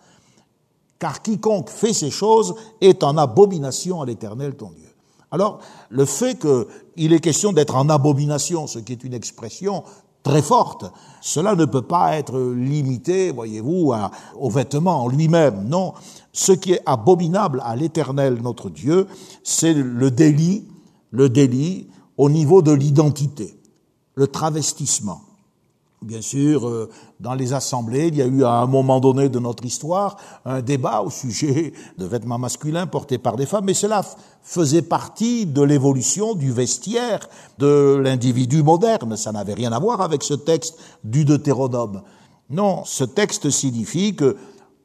Car 0.99 1.21
quiconque 1.21 1.69
fait 1.69 1.93
ces 1.93 2.11
choses 2.11 2.55
est 2.79 3.03
en 3.03 3.17
abomination 3.17 4.01
à 4.01 4.05
l'Éternel 4.05 4.55
ton 4.55 4.71
Dieu. 4.71 4.89
Alors, 5.31 5.59
le 5.89 6.05
fait 6.05 6.37
qu'il 6.37 7.11
est 7.11 7.19
question 7.19 7.53
d'être 7.53 7.75
en 7.75 7.89
abomination, 7.89 8.67
ce 8.67 8.79
qui 8.79 8.93
est 8.93 9.03
une 9.03 9.15
expression 9.15 9.83
très 10.23 10.41
forte. 10.41 10.85
Cela 11.21 11.55
ne 11.55 11.65
peut 11.65 11.81
pas 11.81 12.17
être 12.17 12.39
limité, 12.39 13.31
voyez-vous, 13.31 13.93
au 14.39 14.49
vêtement 14.49 15.03
en 15.03 15.07
lui-même. 15.07 15.67
Non, 15.67 15.93
ce 16.31 16.51
qui 16.51 16.73
est 16.73 16.81
abominable 16.85 17.61
à 17.63 17.75
l'Éternel 17.75 18.39
notre 18.41 18.69
Dieu, 18.69 19.07
c'est 19.43 19.73
le 19.73 20.09
délit, 20.09 20.67
le 21.11 21.29
délit 21.29 21.87
au 22.17 22.29
niveau 22.29 22.61
de 22.61 22.71
l'identité, 22.71 23.59
le 24.15 24.27
travestissement. 24.27 25.21
Bien 26.03 26.21
sûr, 26.21 26.67
euh, 26.67 26.89
dans 27.21 27.33
les 27.33 27.53
assemblées, 27.53 28.07
il 28.09 28.15
y 28.15 28.21
a 28.21 28.25
eu 28.25 28.43
à 28.43 28.55
un 28.55 28.65
moment 28.65 28.99
donné 28.99 29.29
de 29.29 29.39
notre 29.39 29.63
histoire 29.63 30.17
un 30.43 30.61
débat 30.61 31.01
au 31.01 31.09
sujet 31.09 31.71
de 31.97 32.05
vêtements 32.05 32.37
masculins 32.37 32.87
portés 32.87 33.17
par 33.17 33.37
des 33.37 33.45
femmes, 33.45 33.63
mais 33.65 33.73
cela 33.73 34.03
faisait 34.41 34.81
partie 34.81 35.45
de 35.45 35.61
l'évolution 35.61 36.35
du 36.35 36.51
vestiaire 36.51 37.29
de 37.57 37.95
l'individu 37.95 38.63
moderne. 38.63 39.15
Ça 39.15 39.31
n'avait 39.31 39.53
rien 39.53 39.71
à 39.71 39.79
voir 39.79 40.01
avec 40.01 40.23
ce 40.23 40.33
texte 40.33 40.77
du 41.05 41.23
Deutéronome. 41.23 42.01
Non, 42.49 42.81
ce 42.83 43.05
texte 43.05 43.49
signifie 43.49 44.13
que 44.13 44.35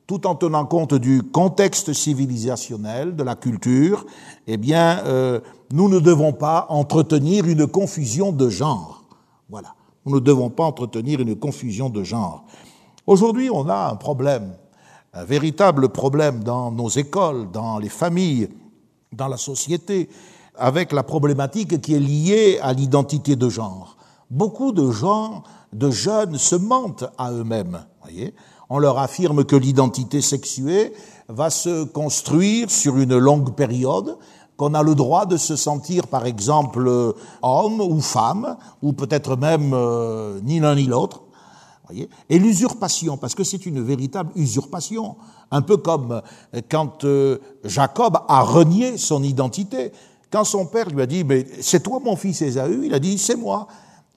tout 0.07 0.25
en 0.25 0.37
tenant 0.37 0.67
compte 0.67 0.95
du 0.95 1.25
contexte 1.25 1.93
civilisationnel, 1.93 3.17
de 3.17 3.25
la 3.25 3.35
culture, 3.35 4.07
eh 4.47 4.57
bien, 4.57 5.01
euh, 5.05 5.41
nous 5.73 5.89
ne 5.89 5.99
devons 5.99 6.33
pas 6.33 6.67
entretenir 6.69 7.47
une 7.47 7.67
confusion 7.67 8.31
de 8.31 8.49
genre. 8.49 9.03
Voilà. 9.51 9.75
Nous 10.07 10.15
ne 10.15 10.21
devons 10.21 10.51
pas 10.51 10.65
entretenir 10.65 11.21
une 11.21 11.37
confusion 11.37 11.91
de 11.91 12.03
genre. 12.03 12.45
Aujourd'hui, 13.07 13.51
on 13.51 13.69
a 13.69 13.91
un 13.91 13.97
problème, 13.97 14.55
un 15.13 15.25
véritable 15.25 15.89
problème 15.89 16.43
dans 16.45 16.71
nos 16.71 16.89
écoles, 16.89 17.51
dans 17.51 17.79
les 17.79 17.89
familles, 17.89 18.49
dans 19.13 19.29
la 19.29 19.37
société, 19.37 20.09
avec 20.55 20.93
la 20.93 21.03
problématique 21.03 21.81
qui 21.81 21.95
est 21.95 22.01
liée 22.01 22.59
à 22.61 22.73
l'identité 22.73 23.37
de 23.37 23.49
genre. 23.49 23.97
Beaucoup 24.31 24.73
de 24.73 24.91
gens, 24.91 25.43
de 25.73 25.91
jeunes, 25.91 26.37
se 26.37 26.57
mentent 26.57 27.05
à 27.17 27.33
eux-mêmes. 27.33 27.85
On 28.69 28.79
leur 28.79 28.99
affirme 28.99 29.45
que 29.45 29.57
l'identité 29.57 30.21
sexuée 30.21 30.93
va 31.29 31.49
se 31.49 31.85
construire 31.85 32.71
sur 32.71 32.99
une 32.99 33.17
longue 33.17 33.55
période, 33.55 34.19
qu'on 34.59 34.75
a 34.75 34.83
le 34.83 34.95
droit 34.95 35.25
de 35.25 35.39
se 35.39 35.57
sentir, 35.57 36.09
par 36.09 36.27
exemple, 36.27 37.15
homme 37.43 37.81
ou 37.81 38.01
femme, 38.01 38.57
ou 38.83 38.93
peut-être 38.93 39.37
même 39.37 39.71
euh, 39.73 40.41
ni 40.43 40.59
l'un 40.61 40.75
ni 40.75 40.85
l'autre. 40.85 41.23
Et 42.29 42.39
l'usurpation, 42.39 43.17
parce 43.17 43.35
que 43.35 43.45
c'est 43.45 43.65
une 43.65 43.81
véritable 43.81 44.31
usurpation, 44.35 45.17
un 45.51 45.63
peu 45.63 45.79
comme 45.79 46.21
quand 46.71 47.05
euh, 47.05 47.39
Jacob 47.65 48.19
a 48.29 48.43
renié 48.43 48.99
son 48.99 49.23
identité. 49.23 49.93
Quand 50.31 50.45
son 50.45 50.67
père 50.67 50.91
lui 50.91 51.01
a 51.01 51.07
dit, 51.07 51.25
mais 51.25 51.47
c'est 51.63 51.83
toi 51.83 52.01
mon 52.05 52.17
fils 52.17 52.43
Ésaü, 52.43 52.85
il 52.85 52.93
a 52.93 52.99
dit, 52.99 53.17
c'est 53.17 53.37
moi. 53.37 53.69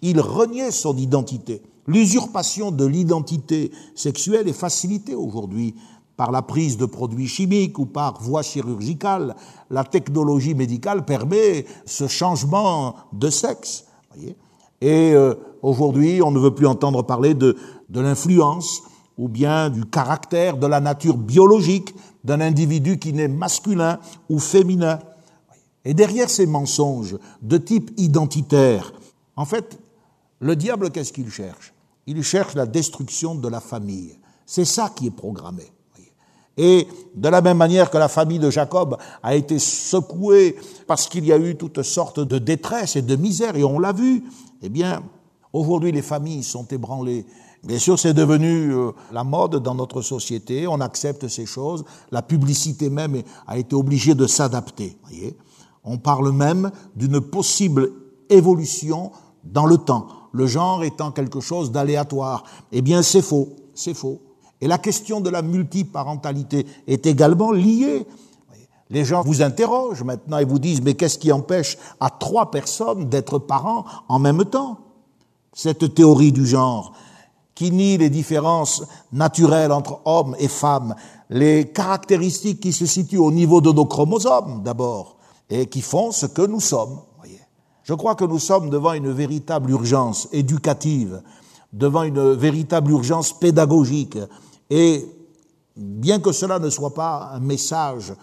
Il 0.01 0.19
reniait 0.19 0.71
son 0.71 0.97
identité. 0.97 1.61
L'usurpation 1.87 2.71
de 2.71 2.85
l'identité 2.85 3.71
sexuelle 3.95 4.47
est 4.47 4.53
facilitée 4.53 5.15
aujourd'hui 5.15 5.75
par 6.17 6.31
la 6.31 6.41
prise 6.41 6.77
de 6.77 6.85
produits 6.85 7.27
chimiques 7.27 7.79
ou 7.79 7.85
par 7.85 8.21
voie 8.21 8.43
chirurgicale. 8.43 9.35
La 9.69 9.83
technologie 9.83 10.53
médicale 10.53 11.05
permet 11.05 11.65
ce 11.85 12.07
changement 12.07 12.95
de 13.13 13.29
sexe. 13.29 13.85
Et 14.81 15.13
euh, 15.13 15.35
aujourd'hui, 15.61 16.21
on 16.21 16.31
ne 16.31 16.39
veut 16.39 16.53
plus 16.53 16.67
entendre 16.67 17.03
parler 17.03 17.33
de, 17.33 17.55
de 17.89 17.99
l'influence 18.01 18.83
ou 19.17 19.27
bien 19.27 19.69
du 19.69 19.85
caractère, 19.85 20.57
de 20.57 20.67
la 20.67 20.79
nature 20.79 21.17
biologique 21.17 21.93
d'un 22.23 22.41
individu 22.41 22.97
qui 22.97 23.13
n'est 23.13 23.27
masculin 23.27 23.99
ou 24.29 24.39
féminin. 24.39 24.99
Et 25.85 25.93
derrière 25.93 26.29
ces 26.29 26.45
mensonges 26.45 27.17
de 27.41 27.57
type 27.57 27.91
identitaire, 27.97 28.93
en 29.35 29.45
fait, 29.45 29.79
le 30.39 30.55
diable, 30.55 30.91
qu'est-ce 30.91 31.13
qu'il 31.13 31.29
cherche? 31.29 31.73
Il 32.07 32.23
cherche 32.23 32.55
la 32.55 32.65
destruction 32.65 33.35
de 33.35 33.47
la 33.47 33.59
famille. 33.59 34.17
C'est 34.45 34.65
ça 34.65 34.91
qui 34.95 35.07
est 35.07 35.11
programmé. 35.11 35.71
Et 36.63 36.87
de 37.15 37.27
la 37.27 37.41
même 37.41 37.57
manière 37.57 37.89
que 37.89 37.97
la 37.97 38.07
famille 38.07 38.37
de 38.37 38.51
Jacob 38.51 38.95
a 39.23 39.35
été 39.35 39.57
secouée 39.57 40.55
parce 40.85 41.07
qu'il 41.07 41.25
y 41.25 41.33
a 41.33 41.37
eu 41.39 41.55
toutes 41.55 41.81
sortes 41.81 42.19
de 42.19 42.37
détresse 42.37 42.95
et 42.95 43.01
de 43.01 43.15
misère, 43.15 43.55
et 43.55 43.63
on 43.63 43.79
l'a 43.79 43.93
vu, 43.93 44.23
eh 44.61 44.69
bien, 44.69 45.01
aujourd'hui 45.53 45.91
les 45.91 46.03
familles 46.03 46.43
sont 46.43 46.67
ébranlées. 46.67 47.25
Bien 47.63 47.79
sûr, 47.79 47.97
c'est 47.97 48.13
devenu 48.13 48.75
euh, 48.75 48.91
la 49.11 49.23
mode 49.23 49.55
dans 49.57 49.73
notre 49.73 50.03
société, 50.03 50.67
on 50.67 50.81
accepte 50.81 51.27
ces 51.27 51.47
choses, 51.47 51.83
la 52.11 52.21
publicité 52.21 52.91
même 52.91 53.23
a 53.47 53.57
été 53.57 53.75
obligée 53.75 54.13
de 54.13 54.27
s'adapter. 54.27 54.97
On 55.83 55.97
parle 55.97 56.31
même 56.31 56.69
d'une 56.95 57.21
possible 57.21 57.89
évolution 58.29 59.11
dans 59.43 59.65
le 59.65 59.77
temps 59.77 60.07
le 60.31 60.47
genre 60.47 60.83
étant 60.83 61.11
quelque 61.11 61.39
chose 61.39 61.71
d'aléatoire. 61.71 62.43
Eh 62.71 62.81
bien, 62.81 63.01
c'est 63.01 63.21
faux, 63.21 63.49
c'est 63.73 63.93
faux. 63.93 64.21
Et 64.61 64.67
la 64.67 64.77
question 64.77 65.19
de 65.19 65.29
la 65.29 65.41
multiparentalité 65.41 66.65
est 66.87 67.05
également 67.05 67.51
liée. 67.51 68.05
Les 68.89 69.05
gens 69.05 69.23
vous 69.23 69.41
interrogent 69.41 70.03
maintenant 70.03 70.37
et 70.37 70.45
vous 70.45 70.59
disent, 70.59 70.81
mais 70.81 70.93
qu'est-ce 70.93 71.17
qui 71.17 71.31
empêche 71.31 71.77
à 71.99 72.09
trois 72.09 72.51
personnes 72.51 73.09
d'être 73.09 73.39
parents 73.39 73.85
en 74.07 74.19
même 74.19 74.45
temps? 74.45 74.79
Cette 75.53 75.95
théorie 75.95 76.31
du 76.31 76.45
genre, 76.45 76.93
qui 77.55 77.71
nie 77.71 77.97
les 77.97 78.09
différences 78.09 78.83
naturelles 79.11 79.71
entre 79.71 79.99
hommes 80.05 80.35
et 80.39 80.47
femmes, 80.47 80.95
les 81.29 81.69
caractéristiques 81.69 82.59
qui 82.59 82.71
se 82.71 82.85
situent 82.85 83.17
au 83.17 83.31
niveau 83.31 83.61
de 83.61 83.71
nos 83.71 83.85
chromosomes 83.85 84.61
d'abord, 84.63 85.17
et 85.49 85.65
qui 85.65 85.81
font 85.81 86.11
ce 86.11 86.25
que 86.25 86.45
nous 86.45 86.61
sommes. 86.61 87.01
Je 87.83 87.93
crois 87.93 88.15
que 88.15 88.25
nous 88.25 88.39
sommes 88.39 88.69
devant 88.69 88.93
une 88.93 89.11
véritable 89.11 89.71
urgence 89.71 90.29
éducative, 90.31 91.21
devant 91.73 92.03
une 92.03 92.33
véritable 92.33 92.91
urgence 92.91 93.33
pédagogique. 93.33 94.17
Et 94.71 95.05
bien 95.75 96.19
que 96.21 96.31
cela 96.31 96.57
ne 96.57 96.69
soit 96.69 96.93
pas 96.93 97.31
un 97.33 97.41
message, 97.41 98.13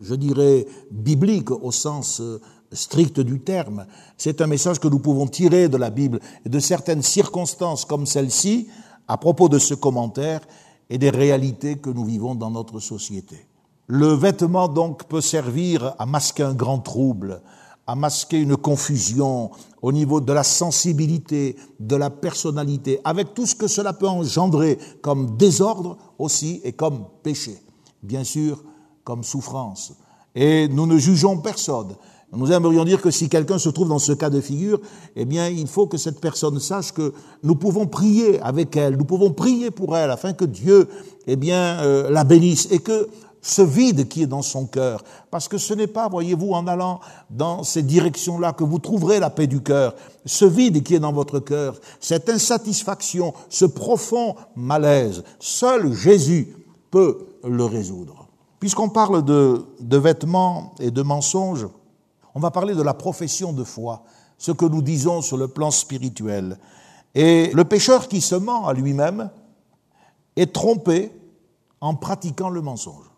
je 0.00 0.14
dirais, 0.14 0.64
biblique 0.92 1.50
au 1.50 1.72
sens 1.72 2.20
euh, 2.20 2.40
strict 2.72 3.18
du 3.18 3.40
terme, 3.40 3.86
c'est 4.16 4.40
un 4.40 4.46
message 4.46 4.78
que 4.78 4.86
nous 4.86 5.00
pouvons 5.00 5.26
tirer 5.26 5.68
de 5.68 5.76
la 5.76 5.90
Bible 5.90 6.20
et 6.46 6.48
de 6.48 6.60
certaines 6.60 7.02
circonstances 7.02 7.84
comme 7.84 8.06
celle-ci 8.06 8.68
à 9.08 9.16
propos 9.16 9.48
de 9.48 9.58
ce 9.58 9.74
commentaire 9.74 10.42
et 10.88 10.96
des 10.96 11.10
réalités 11.10 11.78
que 11.78 11.90
nous 11.90 12.04
vivons 12.04 12.36
dans 12.36 12.52
notre 12.52 12.78
société. 12.78 13.44
Le 13.88 14.12
vêtement 14.12 14.68
donc 14.68 15.08
peut 15.08 15.20
servir 15.20 15.96
à 15.98 16.06
masquer 16.06 16.44
un 16.44 16.54
grand 16.54 16.78
trouble, 16.78 17.42
à 17.90 17.96
masquer 17.96 18.38
une 18.38 18.56
confusion 18.56 19.50
au 19.82 19.90
niveau 19.90 20.20
de 20.20 20.32
la 20.32 20.44
sensibilité, 20.44 21.56
de 21.80 21.96
la 21.96 22.08
personnalité, 22.08 23.00
avec 23.02 23.34
tout 23.34 23.46
ce 23.46 23.56
que 23.56 23.66
cela 23.66 23.92
peut 23.92 24.06
engendrer 24.06 24.78
comme 25.02 25.36
désordre 25.36 25.98
aussi 26.16 26.60
et 26.62 26.72
comme 26.72 27.06
péché, 27.24 27.58
bien 28.04 28.22
sûr 28.22 28.62
comme 29.02 29.24
souffrance. 29.24 29.94
Et 30.36 30.68
nous 30.68 30.86
ne 30.86 30.98
jugeons 30.98 31.38
personne. 31.38 31.96
Nous 32.32 32.52
aimerions 32.52 32.84
dire 32.84 33.02
que 33.02 33.10
si 33.10 33.28
quelqu'un 33.28 33.58
se 33.58 33.70
trouve 33.70 33.88
dans 33.88 33.98
ce 33.98 34.12
cas 34.12 34.30
de 34.30 34.40
figure, 34.40 34.80
eh 35.16 35.24
bien, 35.24 35.48
il 35.48 35.66
faut 35.66 35.88
que 35.88 35.96
cette 35.96 36.20
personne 36.20 36.60
sache 36.60 36.92
que 36.92 37.12
nous 37.42 37.56
pouvons 37.56 37.88
prier 37.88 38.38
avec 38.40 38.76
elle, 38.76 38.96
nous 38.96 39.04
pouvons 39.04 39.32
prier 39.32 39.72
pour 39.72 39.96
elle 39.96 40.12
afin 40.12 40.32
que 40.32 40.44
Dieu, 40.44 40.86
eh 41.26 41.34
bien, 41.34 41.80
euh, 41.80 42.08
la 42.08 42.22
bénisse 42.22 42.68
et 42.70 42.78
que 42.78 43.08
ce 43.42 43.62
vide 43.62 44.08
qui 44.08 44.22
est 44.22 44.26
dans 44.26 44.42
son 44.42 44.66
cœur. 44.66 45.02
Parce 45.30 45.48
que 45.48 45.58
ce 45.58 45.74
n'est 45.74 45.86
pas, 45.86 46.08
voyez-vous, 46.08 46.52
en 46.52 46.66
allant 46.66 47.00
dans 47.30 47.62
ces 47.62 47.82
directions-là 47.82 48.52
que 48.52 48.64
vous 48.64 48.78
trouverez 48.78 49.18
la 49.18 49.30
paix 49.30 49.46
du 49.46 49.62
cœur. 49.62 49.94
Ce 50.26 50.44
vide 50.44 50.82
qui 50.82 50.94
est 50.94 51.00
dans 51.00 51.12
votre 51.12 51.40
cœur, 51.40 51.80
cette 52.00 52.28
insatisfaction, 52.28 53.32
ce 53.48 53.64
profond 53.64 54.36
malaise, 54.56 55.24
seul 55.38 55.92
Jésus 55.94 56.54
peut 56.90 57.26
le 57.44 57.64
résoudre. 57.64 58.28
Puisqu'on 58.58 58.90
parle 58.90 59.24
de, 59.24 59.64
vêtements 59.96 60.74
et 60.78 60.90
de 60.90 61.02
mensonges, 61.02 61.66
on 62.34 62.40
va 62.40 62.50
parler 62.50 62.74
de 62.74 62.82
la 62.82 62.94
profession 62.94 63.52
de 63.52 63.64
foi, 63.64 64.04
ce 64.36 64.52
que 64.52 64.66
nous 64.66 64.82
disons 64.82 65.22
sur 65.22 65.38
le 65.38 65.48
plan 65.48 65.70
spirituel. 65.70 66.58
Et 67.14 67.50
le 67.54 67.64
pécheur 67.64 68.06
qui 68.06 68.20
se 68.20 68.34
ment 68.34 68.66
à 68.66 68.74
lui-même 68.74 69.30
est 70.36 70.52
trompé 70.52 71.10
en 71.80 71.94
pratiquant 71.94 72.50
le 72.50 72.60
mensonge. 72.60 73.09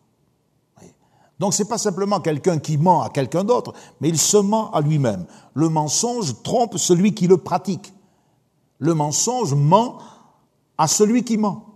Donc 1.39 1.55
ce 1.55 1.63
n'est 1.63 1.69
pas 1.69 1.79
simplement 1.79 2.21
quelqu'un 2.21 2.59
qui 2.59 2.79
ment 2.79 3.03
à 3.03 3.11
quelqu'un 3.11 3.45
d'autre, 3.45 3.73
mais 4.01 4.09
il 4.09 4.19
se 4.19 4.37
ment 4.37 4.71
à 4.73 4.81
lui-même. 4.81 5.25
Le 5.55 5.69
mensonge 5.69 6.43
trompe 6.43 6.79
celui 6.79 7.15
qui 7.15 7.27
le 7.27 7.37
pratique. 7.37 7.93
Le 8.79 8.95
mensonge 8.95 9.55
ment 9.55 9.99
à 10.79 10.87
celui 10.87 11.25
qui 11.25 11.37
ment. 11.37 11.73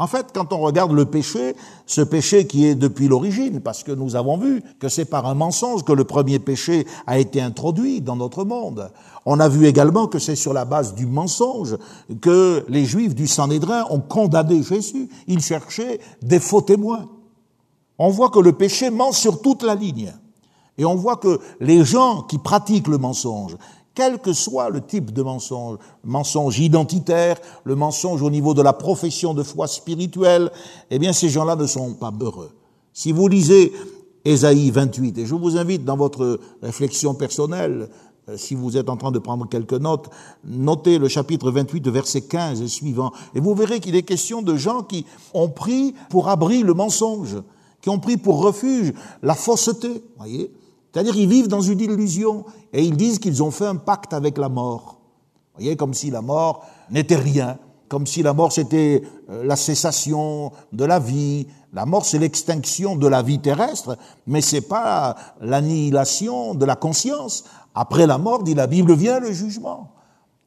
En 0.00 0.06
fait, 0.06 0.26
quand 0.32 0.52
on 0.52 0.58
regarde 0.58 0.92
le 0.92 1.06
péché, 1.06 1.56
ce 1.86 2.00
péché 2.00 2.46
qui 2.46 2.64
est 2.64 2.76
depuis 2.76 3.08
l'origine, 3.08 3.60
parce 3.60 3.82
que 3.82 3.90
nous 3.90 4.14
avons 4.14 4.38
vu 4.38 4.62
que 4.78 4.88
c'est 4.88 5.04
par 5.04 5.26
un 5.26 5.34
mensonge 5.34 5.82
que 5.82 5.92
le 5.92 6.04
premier 6.04 6.38
péché 6.38 6.86
a 7.08 7.18
été 7.18 7.40
introduit 7.40 8.00
dans 8.00 8.14
notre 8.14 8.44
monde. 8.44 8.92
On 9.26 9.40
a 9.40 9.48
vu 9.48 9.66
également 9.66 10.06
que 10.06 10.20
c'est 10.20 10.36
sur 10.36 10.52
la 10.52 10.64
base 10.64 10.94
du 10.94 11.04
mensonge 11.04 11.76
que 12.20 12.64
les 12.68 12.84
Juifs 12.84 13.16
du 13.16 13.26
Sanhédrin 13.26 13.86
ont 13.90 13.98
condamné 13.98 14.62
Jésus. 14.62 15.08
Ils 15.26 15.42
cherchaient 15.42 15.98
des 16.22 16.38
faux 16.38 16.60
témoins 16.60 17.08
on 17.98 18.10
voit 18.10 18.30
que 18.30 18.38
le 18.38 18.52
péché 18.52 18.90
ment 18.90 19.12
sur 19.12 19.42
toute 19.42 19.62
la 19.62 19.74
ligne. 19.74 20.12
Et 20.76 20.84
on 20.84 20.94
voit 20.94 21.16
que 21.16 21.40
les 21.60 21.84
gens 21.84 22.22
qui 22.22 22.38
pratiquent 22.38 22.88
le 22.88 22.98
mensonge, 22.98 23.56
quel 23.94 24.20
que 24.20 24.32
soit 24.32 24.70
le 24.70 24.80
type 24.80 25.12
de 25.12 25.22
mensonge, 25.22 25.78
mensonge 26.04 26.60
identitaire, 26.60 27.36
le 27.64 27.74
mensonge 27.74 28.22
au 28.22 28.30
niveau 28.30 28.54
de 28.54 28.62
la 28.62 28.72
profession 28.72 29.34
de 29.34 29.42
foi 29.42 29.66
spirituelle, 29.66 30.52
eh 30.90 31.00
bien 31.00 31.12
ces 31.12 31.28
gens-là 31.28 31.56
ne 31.56 31.66
sont 31.66 31.94
pas 31.94 32.12
heureux. 32.20 32.52
Si 32.92 33.10
vous 33.10 33.26
lisez 33.26 33.72
Ésaïe 34.24 34.70
28, 34.70 35.18
et 35.18 35.26
je 35.26 35.34
vous 35.34 35.56
invite 35.56 35.84
dans 35.84 35.96
votre 35.96 36.38
réflexion 36.62 37.14
personnelle, 37.14 37.88
Euh, 38.28 38.36
si 38.36 38.54
vous 38.54 38.76
êtes 38.76 38.88
en 38.88 38.96
train 38.96 39.10
de 39.10 39.18
prendre 39.18 39.48
quelques 39.48 39.72
notes, 39.72 40.10
notez 40.44 40.98
le 40.98 41.08
chapitre 41.08 41.50
28, 41.50 41.88
verset 41.88 42.22
15 42.22 42.60
et 42.60 42.68
suivant, 42.68 43.12
et 43.34 43.40
vous 43.40 43.54
verrez 43.54 43.80
qu'il 43.80 43.96
est 43.96 44.02
question 44.02 44.42
de 44.42 44.56
gens 44.56 44.82
qui 44.82 45.06
ont 45.34 45.48
pris 45.48 45.94
pour 46.10 46.28
abri 46.28 46.62
le 46.62 46.74
mensonge, 46.74 47.36
qui 47.80 47.88
ont 47.90 47.98
pris 47.98 48.16
pour 48.16 48.42
refuge 48.42 48.92
la 49.22 49.34
fausseté, 49.34 50.02
voyez 50.16 50.52
C'est-à-dire 50.92 51.16
ils 51.16 51.28
vivent 51.28 51.48
dans 51.48 51.60
une 51.60 51.80
illusion 51.80 52.44
et 52.72 52.82
ils 52.82 52.96
disent 52.96 53.18
qu'ils 53.18 53.42
ont 53.42 53.50
fait 53.50 53.66
un 53.66 53.76
pacte 53.76 54.12
avec 54.12 54.38
la 54.38 54.48
mort. 54.48 55.00
voyez, 55.54 55.76
comme 55.76 55.94
si 55.94 56.10
la 56.10 56.22
mort 56.22 56.64
n'était 56.90 57.16
rien, 57.16 57.58
comme 57.88 58.06
si 58.06 58.22
la 58.22 58.32
mort 58.32 58.52
c'était 58.52 59.02
euh, 59.30 59.44
la 59.44 59.56
cessation 59.56 60.52
de 60.72 60.84
la 60.84 60.98
vie. 60.98 61.46
La 61.72 61.86
mort 61.86 62.04
c'est 62.04 62.18
l'extinction 62.18 62.96
de 62.96 63.06
la 63.06 63.22
vie 63.22 63.40
terrestre, 63.40 63.96
mais 64.26 64.40
c'est 64.40 64.62
pas 64.62 65.16
l'annihilation 65.40 66.54
de 66.54 66.64
la 66.64 66.76
conscience. 66.76 67.44
Après 67.74 68.06
la 68.06 68.18
mort, 68.18 68.42
dit 68.42 68.54
la 68.54 68.66
Bible, 68.66 68.94
vient 68.94 69.20
le 69.20 69.32
jugement. 69.32 69.92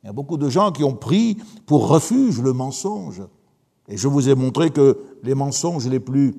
Il 0.04 0.08
y 0.08 0.10
a 0.10 0.14
beaucoup 0.14 0.38
de 0.38 0.50
gens 0.50 0.72
qui 0.72 0.84
ont 0.84 0.96
pris 0.96 1.38
pour 1.66 1.88
refuge 1.88 2.42
le 2.42 2.54
mensonge. 2.54 3.22
Et 3.88 3.98
je 3.98 4.08
vous 4.08 4.30
ai 4.30 4.36
montré 4.36 4.72
que 4.72 5.00
les 5.24 5.36
mensonges 5.36 5.88
les 5.88 6.00
plus 6.00 6.36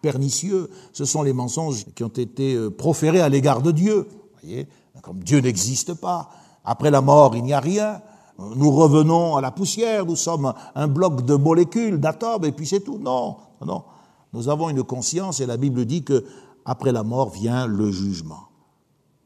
pernicieux, 0.00 0.70
ce 0.92 1.04
sont 1.04 1.22
les 1.22 1.32
mensonges 1.32 1.84
qui 1.94 2.04
ont 2.04 2.08
été 2.08 2.54
euh, 2.54 2.70
proférés 2.70 3.20
à 3.20 3.28
l'égard 3.28 3.62
de 3.62 3.70
Dieu. 3.70 4.08
Voyez, 4.42 4.68
comme 5.02 5.22
Dieu 5.22 5.40
n'existe 5.40 5.94
pas, 5.94 6.30
après 6.64 6.90
la 6.90 7.00
mort, 7.00 7.36
il 7.36 7.42
n'y 7.42 7.52
a 7.52 7.60
rien. 7.60 8.02
Nous 8.38 8.70
revenons 8.70 9.36
à 9.36 9.40
la 9.40 9.50
poussière, 9.50 10.04
nous 10.04 10.16
sommes 10.16 10.52
un 10.74 10.88
bloc 10.88 11.24
de 11.24 11.34
molécules, 11.34 11.98
d'atomes, 11.98 12.44
et 12.44 12.52
puis 12.52 12.66
c'est 12.66 12.80
tout. 12.80 12.98
Non, 12.98 13.36
non. 13.64 13.84
Nous 14.32 14.48
avons 14.48 14.68
une 14.68 14.82
conscience 14.82 15.40
et 15.40 15.46
la 15.46 15.56
Bible 15.56 15.86
dit 15.86 16.04
que 16.04 16.24
après 16.64 16.92
la 16.92 17.02
mort 17.02 17.30
vient 17.30 17.66
le 17.66 17.90
jugement. 17.90 18.48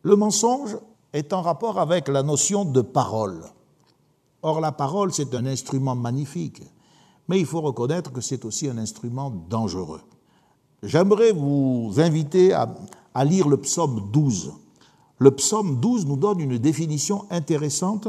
Le 0.02 0.14
mensonge 0.14 0.76
est 1.12 1.32
en 1.32 1.42
rapport 1.42 1.80
avec 1.80 2.08
la 2.08 2.22
notion 2.22 2.64
de 2.64 2.80
parole. 2.80 3.42
Or, 4.42 4.60
la 4.60 4.72
parole, 4.72 5.12
c'est 5.12 5.34
un 5.34 5.46
instrument 5.46 5.94
magnifique, 5.94 6.62
mais 7.28 7.40
il 7.40 7.46
faut 7.46 7.60
reconnaître 7.60 8.12
que 8.12 8.20
c'est 8.20 8.44
aussi 8.44 8.68
un 8.68 8.78
instrument 8.78 9.30
dangereux. 9.30 10.00
J'aimerais 10.82 11.32
vous 11.32 11.92
inviter 11.98 12.54
à, 12.54 13.24
lire 13.24 13.48
le 13.48 13.58
psaume 13.58 14.08
12. 14.12 14.52
Le 15.18 15.30
psaume 15.30 15.78
12 15.78 16.06
nous 16.06 16.16
donne 16.16 16.40
une 16.40 16.56
définition 16.56 17.26
intéressante 17.30 18.08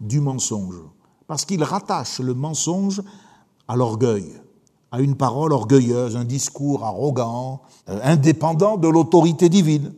du 0.00 0.20
mensonge, 0.20 0.82
parce 1.26 1.46
qu'il 1.46 1.62
rattache 1.62 2.20
le 2.20 2.34
mensonge 2.34 3.02
à 3.68 3.76
l'orgueil, 3.76 4.34
à 4.92 5.00
une 5.00 5.16
parole 5.16 5.54
orgueilleuse, 5.54 6.16
un 6.16 6.24
discours 6.24 6.84
arrogant, 6.84 7.62
euh, 7.88 7.98
indépendant 8.02 8.76
de 8.76 8.88
l'autorité 8.88 9.48
divine, 9.48 9.94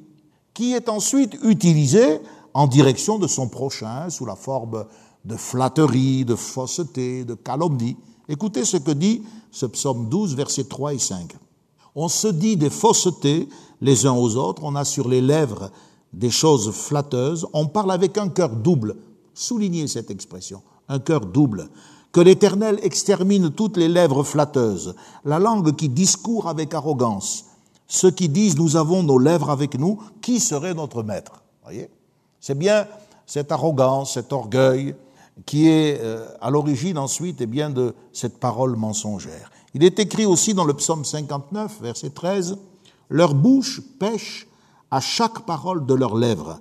qui 0.54 0.74
est 0.74 0.88
ensuite 0.88 1.36
utilisé 1.42 2.20
en 2.54 2.68
direction 2.68 3.18
de 3.18 3.26
son 3.26 3.48
prochain 3.48 4.08
sous 4.10 4.26
la 4.26 4.36
forme 4.36 4.84
de 5.24 5.34
flatterie, 5.34 6.24
de 6.24 6.36
fausseté, 6.36 7.24
de 7.24 7.34
calomnie. 7.34 7.96
Écoutez 8.28 8.64
ce 8.64 8.76
que 8.76 8.92
dit 8.92 9.22
ce 9.50 9.66
psaume 9.66 10.08
12, 10.08 10.36
versets 10.36 10.64
3 10.64 10.94
et 10.94 10.98
5. 10.98 11.34
On 11.96 12.08
se 12.08 12.28
dit 12.28 12.58
des 12.58 12.70
faussetés 12.70 13.48
les 13.80 14.06
uns 14.06 14.12
aux 14.12 14.36
autres, 14.36 14.62
on 14.64 14.76
a 14.76 14.84
sur 14.84 15.08
les 15.08 15.22
lèvres 15.22 15.70
des 16.12 16.30
choses 16.30 16.70
flatteuses, 16.70 17.46
on 17.52 17.66
parle 17.66 17.90
avec 17.90 18.18
un 18.18 18.28
cœur 18.28 18.50
double. 18.50 18.96
Soulignez 19.34 19.88
cette 19.88 20.10
expression, 20.10 20.62
un 20.88 20.98
cœur 20.98 21.20
double. 21.26 21.68
Que 22.12 22.20
l'Éternel 22.20 22.78
extermine 22.82 23.50
toutes 23.50 23.78
les 23.78 23.88
lèvres 23.88 24.22
flatteuses, 24.22 24.94
la 25.24 25.38
langue 25.38 25.74
qui 25.74 25.88
discourt 25.88 26.48
avec 26.48 26.74
arrogance. 26.74 27.46
Ceux 27.88 28.10
qui 28.10 28.28
disent 28.28 28.56
nous 28.56 28.76
avons 28.76 29.02
nos 29.02 29.18
lèvres 29.18 29.50
avec 29.50 29.78
nous, 29.78 29.98
qui 30.20 30.38
serait 30.38 30.74
notre 30.74 31.02
maître? 31.02 31.42
Voyez? 31.62 31.90
C'est 32.40 32.58
bien 32.58 32.86
cette 33.26 33.52
arrogance, 33.52 34.14
cet 34.14 34.32
orgueil 34.32 34.94
qui 35.44 35.68
est 35.68 36.00
euh, 36.00 36.26
à 36.40 36.50
l'origine 36.50 36.96
ensuite 36.96 37.40
eh 37.40 37.46
bien, 37.46 37.68
de 37.70 37.94
cette 38.12 38.38
parole 38.38 38.76
mensongère. 38.76 39.50
Il 39.76 39.84
est 39.84 39.98
écrit 39.98 40.24
aussi 40.24 40.54
dans 40.54 40.64
le 40.64 40.72
psaume 40.72 41.04
59, 41.04 41.82
verset 41.82 42.08
13, 42.08 42.56
Leur 43.10 43.34
bouche 43.34 43.82
pêche 43.98 44.48
à 44.90 45.00
chaque 45.00 45.40
parole 45.40 45.84
de 45.84 45.92
leurs 45.92 46.16
lèvres. 46.16 46.60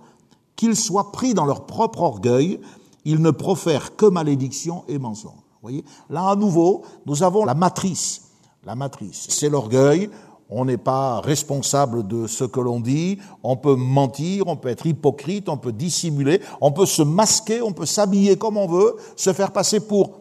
Qu'ils 0.57 0.75
soient 0.75 1.13
pris 1.13 1.33
dans 1.33 1.45
leur 1.45 1.65
propre 1.65 2.01
orgueil, 2.01 2.59
ils 3.05 3.21
ne 3.21 3.31
profèrent 3.31 3.95
que 3.95 4.05
malédiction 4.05 4.83
et 4.89 4.97
mensonge. 4.97 5.39
Voyez 5.61 5.85
Là, 6.09 6.31
à 6.31 6.35
nouveau, 6.35 6.83
nous 7.05 7.23
avons 7.23 7.45
la 7.45 7.53
matrice. 7.53 8.31
La 8.65 8.75
matrice, 8.75 9.27
c'est 9.29 9.47
l'orgueil. 9.47 10.09
On 10.49 10.65
n'est 10.65 10.75
pas 10.75 11.21
responsable 11.21 12.05
de 12.05 12.27
ce 12.27 12.43
que 12.43 12.59
l'on 12.59 12.81
dit. 12.81 13.19
On 13.43 13.55
peut 13.55 13.77
mentir, 13.77 14.47
on 14.47 14.57
peut 14.57 14.67
être 14.67 14.87
hypocrite, 14.87 15.47
on 15.47 15.55
peut 15.55 15.71
dissimuler, 15.71 16.41
on 16.59 16.73
peut 16.73 16.85
se 16.85 17.01
masquer, 17.01 17.61
on 17.61 17.71
peut 17.71 17.85
s'habiller 17.85 18.35
comme 18.35 18.57
on 18.57 18.67
veut, 18.67 18.97
se 19.15 19.31
faire 19.31 19.53
passer 19.53 19.79
pour 19.79 20.19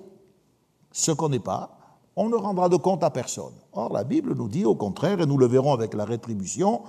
ce 0.92 1.10
qu'on 1.10 1.30
n'est 1.30 1.40
pas 1.40 1.73
on 2.16 2.28
ne 2.28 2.36
rendra 2.36 2.68
de 2.68 2.76
compte 2.76 3.02
à 3.02 3.10
personne. 3.10 3.54
Or, 3.72 3.92
la 3.92 4.04
Bible 4.04 4.34
nous 4.34 4.48
dit 4.48 4.64
au 4.64 4.74
contraire, 4.74 5.20
et 5.20 5.26
nous 5.26 5.38
le 5.38 5.46
verrons 5.46 5.72
avec 5.72 5.94
la 5.94 6.04
rétribution, 6.04 6.82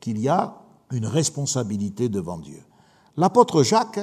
qu'il 0.00 0.18
y 0.18 0.28
a 0.28 0.56
une 0.92 1.06
responsabilité 1.06 2.08
devant 2.08 2.38
Dieu. 2.38 2.62
L'apôtre 3.16 3.62
Jacques, 3.62 4.00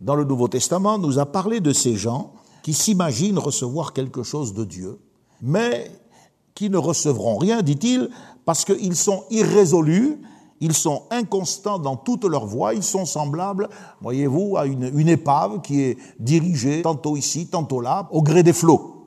dans 0.00 0.14
le 0.14 0.24
Nouveau 0.24 0.48
Testament, 0.48 0.98
nous 0.98 1.18
a 1.18 1.26
parlé 1.26 1.60
de 1.60 1.72
ces 1.72 1.94
gens 1.94 2.32
qui 2.62 2.74
s'imaginent 2.74 3.38
recevoir 3.38 3.92
quelque 3.92 4.22
chose 4.22 4.52
de 4.52 4.64
Dieu, 4.64 4.98
mais 5.40 5.90
qui 6.54 6.70
ne 6.70 6.76
recevront 6.76 7.36
rien, 7.36 7.62
dit-il, 7.62 8.10
parce 8.44 8.64
qu'ils 8.64 8.96
sont 8.96 9.22
irrésolus, 9.30 10.20
ils 10.60 10.74
sont 10.74 11.04
inconstants 11.10 11.78
dans 11.78 11.96
toutes 11.96 12.24
leurs 12.24 12.46
voies, 12.46 12.74
ils 12.74 12.82
sont 12.82 13.04
semblables, 13.04 13.68
voyez-vous, 14.00 14.56
à 14.56 14.66
une, 14.66 14.90
une 14.98 15.08
épave 15.08 15.60
qui 15.60 15.82
est 15.82 15.98
dirigée 16.18 16.82
tantôt 16.82 17.16
ici, 17.16 17.46
tantôt 17.46 17.80
là, 17.80 18.08
au 18.10 18.22
gré 18.22 18.42
des 18.42 18.52
flots. 18.52 18.97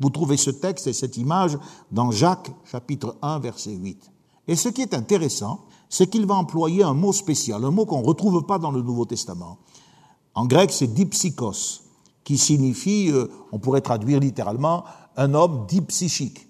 Vous 0.00 0.10
trouvez 0.10 0.36
ce 0.36 0.50
texte 0.50 0.86
et 0.86 0.92
cette 0.92 1.16
image 1.16 1.58
dans 1.90 2.10
Jacques 2.10 2.50
chapitre 2.64 3.16
1 3.22 3.38
verset 3.38 3.72
8. 3.72 4.10
Et 4.48 4.56
ce 4.56 4.68
qui 4.68 4.82
est 4.82 4.94
intéressant, 4.94 5.60
c'est 5.88 6.08
qu'il 6.08 6.26
va 6.26 6.34
employer 6.34 6.82
un 6.82 6.94
mot 6.94 7.12
spécial, 7.12 7.64
un 7.64 7.70
mot 7.70 7.86
qu'on 7.86 8.00
ne 8.00 8.06
retrouve 8.06 8.44
pas 8.44 8.58
dans 8.58 8.70
le 8.70 8.82
Nouveau 8.82 9.04
Testament. 9.04 9.58
En 10.34 10.44
grec, 10.46 10.70
c'est 10.70 10.92
dipsychos, 10.92 11.82
qui 12.24 12.36
signifie, 12.36 13.10
euh, 13.10 13.28
on 13.52 13.58
pourrait 13.58 13.80
traduire 13.80 14.20
littéralement, 14.20 14.84
un 15.16 15.32
homme 15.32 15.64
dipsychique. 15.66 16.46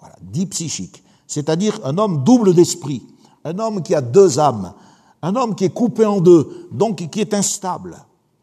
Voilà, 0.00 0.16
dipsychique. 0.22 1.02
C'est-à-dire 1.26 1.78
un 1.84 1.98
homme 1.98 2.24
double 2.24 2.54
d'esprit, 2.54 3.02
un 3.44 3.58
homme 3.58 3.82
qui 3.82 3.94
a 3.94 4.00
deux 4.00 4.38
âmes, 4.38 4.72
un 5.22 5.34
homme 5.36 5.54
qui 5.54 5.64
est 5.64 5.74
coupé 5.74 6.06
en 6.06 6.20
deux, 6.20 6.68
donc 6.70 7.08
qui 7.10 7.20
est 7.20 7.34
instable, 7.34 7.96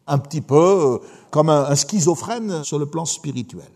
un 0.06 0.18
petit 0.18 0.42
peu 0.42 0.54
euh, 0.56 0.98
comme 1.30 1.48
un 1.48 1.74
schizophrène 1.74 2.62
sur 2.62 2.78
le 2.78 2.86
plan 2.86 3.04
spirituel. 3.04 3.70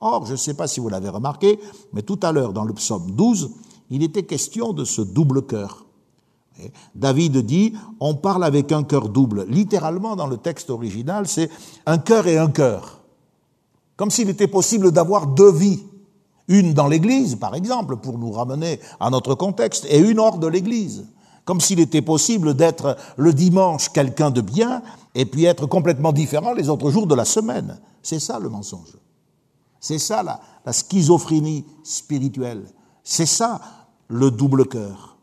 Or, 0.00 0.26
je 0.26 0.32
ne 0.32 0.36
sais 0.36 0.54
pas 0.54 0.66
si 0.66 0.80
vous 0.80 0.88
l'avez 0.88 1.08
remarqué, 1.08 1.58
mais 1.92 2.02
tout 2.02 2.18
à 2.22 2.32
l'heure, 2.32 2.52
dans 2.52 2.64
le 2.64 2.74
psaume 2.74 3.10
12, 3.12 3.50
il 3.90 4.02
était 4.02 4.24
question 4.24 4.72
de 4.72 4.84
ce 4.84 5.02
double 5.02 5.42
cœur. 5.42 5.86
David 6.94 7.38
dit, 7.38 7.74
on 8.00 8.14
parle 8.14 8.44
avec 8.44 8.72
un 8.72 8.82
cœur 8.82 9.08
double. 9.08 9.46
Littéralement, 9.48 10.16
dans 10.16 10.26
le 10.26 10.38
texte 10.38 10.70
original, 10.70 11.26
c'est 11.26 11.50
un 11.84 11.98
cœur 11.98 12.26
et 12.26 12.38
un 12.38 12.50
cœur. 12.50 13.00
Comme 13.96 14.10
s'il 14.10 14.28
était 14.28 14.48
possible 14.48 14.92
d'avoir 14.92 15.26
deux 15.26 15.52
vies. 15.52 15.82
Une 16.48 16.74
dans 16.74 16.86
l'Église, 16.86 17.36
par 17.36 17.54
exemple, 17.54 17.96
pour 17.96 18.18
nous 18.18 18.30
ramener 18.30 18.80
à 19.00 19.10
notre 19.10 19.34
contexte, 19.34 19.86
et 19.90 19.98
une 19.98 20.20
hors 20.20 20.38
de 20.38 20.46
l'Église. 20.46 21.06
Comme 21.44 21.60
s'il 21.60 21.80
était 21.80 22.02
possible 22.02 22.54
d'être 22.54 22.96
le 23.16 23.32
dimanche 23.32 23.88
quelqu'un 23.88 24.30
de 24.30 24.40
bien, 24.40 24.82
et 25.14 25.26
puis 25.26 25.44
être 25.44 25.66
complètement 25.66 26.12
différent 26.12 26.52
les 26.52 26.68
autres 26.68 26.90
jours 26.90 27.06
de 27.06 27.14
la 27.14 27.24
semaine. 27.24 27.80
C'est 28.02 28.20
ça 28.20 28.38
le 28.38 28.48
mensonge. 28.48 28.96
C'est 29.86 30.00
ça 30.00 30.24
la, 30.24 30.72
schizophrénie 30.72 31.64
spirituelle. 31.84 32.66
C'est 33.04 33.24
ça 33.24 33.60
le 34.08 34.32
double 34.32 34.66
cœur. 34.66 35.16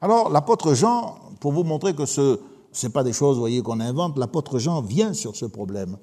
Alors 0.00 0.28
l'apôtre 0.28 0.74
Jean, 0.74 1.14
pour 1.38 1.52
vous 1.52 1.62
montrer 1.62 1.94
que 1.94 2.04
ce 2.04 2.40
n'est 2.82 2.88
pas 2.88 3.04
des 3.04 3.12
choses, 3.12 3.38
voyez, 3.38 3.62
qu'on 3.62 3.78
invente, 3.78 4.18
l'apôtre 4.18 4.58
Jean 4.58 4.80
vient 4.82 5.12
sur 5.12 5.36
ce 5.36 5.44
problème. 5.44 5.98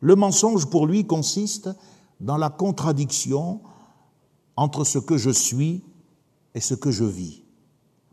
Le 0.00 0.16
mensonge 0.16 0.66
pour 0.66 0.88
lui 0.88 1.06
consiste 1.06 1.70
dans 2.18 2.36
la 2.36 2.50
contradiction 2.50 3.60
entre 4.56 4.82
ce 4.82 4.98
que 4.98 5.16
je 5.16 5.30
suis 5.30 5.84
et 6.56 6.60
ce 6.60 6.74
que 6.74 6.90
je 6.90 7.04
vis. 7.04 7.44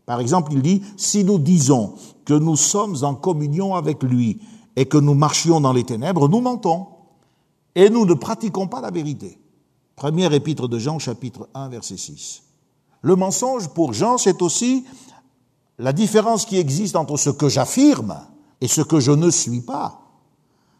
Par 0.06 0.20
exemple, 0.20 0.52
il 0.52 0.62
dit, 0.62 0.82
si 0.96 1.24
nous 1.24 1.40
disons 1.40 1.94
que 2.24 2.34
nous 2.34 2.56
sommes 2.56 2.96
en 3.02 3.16
communion 3.16 3.74
avec 3.74 4.04
lui 4.04 4.40
et 4.76 4.86
que 4.86 4.98
nous 4.98 5.14
marchions 5.14 5.60
dans 5.60 5.72
les 5.72 5.82
ténèbres, 5.82 6.28
nous 6.28 6.40
mentons 6.40 6.91
et 7.74 7.90
nous 7.90 8.06
ne 8.06 8.14
pratiquons 8.14 8.66
pas 8.66 8.80
la 8.80 8.90
vérité. 8.90 9.38
Première 9.96 10.32
épître 10.32 10.68
de 10.68 10.78
Jean, 10.78 10.98
chapitre 10.98 11.48
1, 11.54 11.68
verset 11.68 11.96
6. 11.96 12.42
Le 13.02 13.16
mensonge, 13.16 13.68
pour 13.68 13.92
Jean, 13.92 14.18
c'est 14.18 14.42
aussi 14.42 14.84
la 15.78 15.92
différence 15.92 16.44
qui 16.44 16.58
existe 16.58 16.96
entre 16.96 17.16
ce 17.16 17.30
que 17.30 17.48
j'affirme 17.48 18.16
et 18.60 18.68
ce 18.68 18.80
que 18.80 19.00
je 19.00 19.10
ne 19.10 19.30
suis 19.30 19.60
pas. 19.60 20.00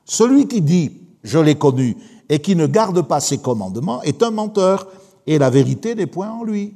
Celui 0.05 0.47
qui 0.47 0.61
dit 0.61 0.93
je 1.23 1.39
l'ai 1.39 1.57
connu 1.57 1.97
et 2.29 2.41
qui 2.41 2.57
ne 2.57 2.67
garde 2.67 3.03
pas 3.03 3.21
ses 3.21 3.39
commandements 3.39 4.03
est 4.03 4.23
un 4.23 4.31
menteur 4.31 4.87
et 5.27 5.39
la 5.39 5.51
vérité 5.51 5.95
n'est 5.95 6.07
point 6.07 6.31
en 6.31 6.45
lui. 6.45 6.75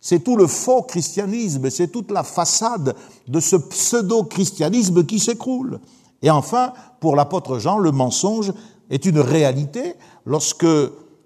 C'est 0.00 0.20
tout 0.20 0.36
le 0.36 0.46
faux 0.46 0.82
christianisme, 0.82 1.68
c'est 1.70 1.88
toute 1.88 2.10
la 2.10 2.22
façade 2.22 2.94
de 3.26 3.40
ce 3.40 3.56
pseudo-christianisme 3.56 5.04
qui 5.04 5.18
s'écroule. 5.18 5.80
Et 6.22 6.30
enfin, 6.30 6.72
pour 7.00 7.16
l'apôtre 7.16 7.58
Jean, 7.58 7.78
le 7.78 7.90
mensonge 7.90 8.52
est 8.90 9.04
une 9.04 9.20
réalité 9.20 9.94
lorsque 10.26 10.66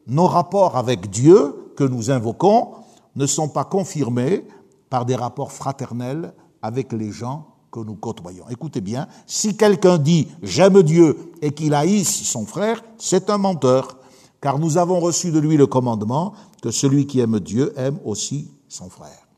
nos 0.07 0.27
rapports 0.27 0.77
avec 0.77 1.11
Dieu 1.11 1.73
que 1.77 1.85
nous 1.85 2.11
invoquons 2.11 2.73
ne 3.17 3.27
sont 3.27 3.49
pas 3.49 3.65
confirmés 3.65 4.45
par 4.91 5.05
des 5.05 5.17
rapports 5.17 5.53
fraternels 5.53 6.35
avec 6.61 6.93
les 6.93 7.11
gens 7.11 7.47
que 7.71 7.81
nous 7.81 7.95
côtoyons. 7.95 8.45
Écoutez 8.51 8.81
bien, 8.81 9.07
si 9.27 9.57
quelqu'un 9.57 9.99
dit 9.99 10.29
j'aime 10.43 10.83
Dieu 10.83 11.33
et 11.41 11.53
qu'il 11.53 11.75
haïsse 11.75 12.23
son 12.25 12.47
frère, 12.47 12.83
c'est 12.99 13.31
un 13.31 13.39
menteur, 13.39 13.97
car 14.41 14.59
nous 14.59 14.77
avons 14.77 15.01
reçu 15.01 15.31
de 15.31 15.39
lui 15.39 15.57
le 15.57 15.67
commandement 15.67 16.35
que 16.63 16.71
celui 16.71 17.07
qui 17.07 17.21
aime 17.21 17.41
Dieu 17.41 17.73
aime 17.77 17.99
aussi 18.05 18.51
son 18.69 18.89
frère. 18.89 19.29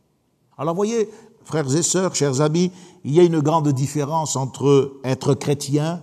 Alors 0.58 0.74
voyez, 0.74 1.08
frères 1.44 1.74
et 1.74 1.82
sœurs, 1.82 2.14
chers 2.14 2.40
amis, 2.40 2.72
il 3.04 3.14
y 3.14 3.20
a 3.20 3.22
une 3.22 3.40
grande 3.40 3.68
différence 3.68 4.37
entre 4.37 4.94
être 5.04 5.34
chrétien, 5.34 6.02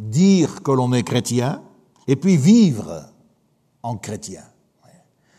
dire 0.00 0.62
que 0.62 0.72
l'on 0.72 0.92
est 0.92 1.02
chrétien, 1.02 1.62
et 2.08 2.16
puis 2.16 2.36
vivre 2.36 3.04
en 3.82 3.96
chrétien. 3.96 4.42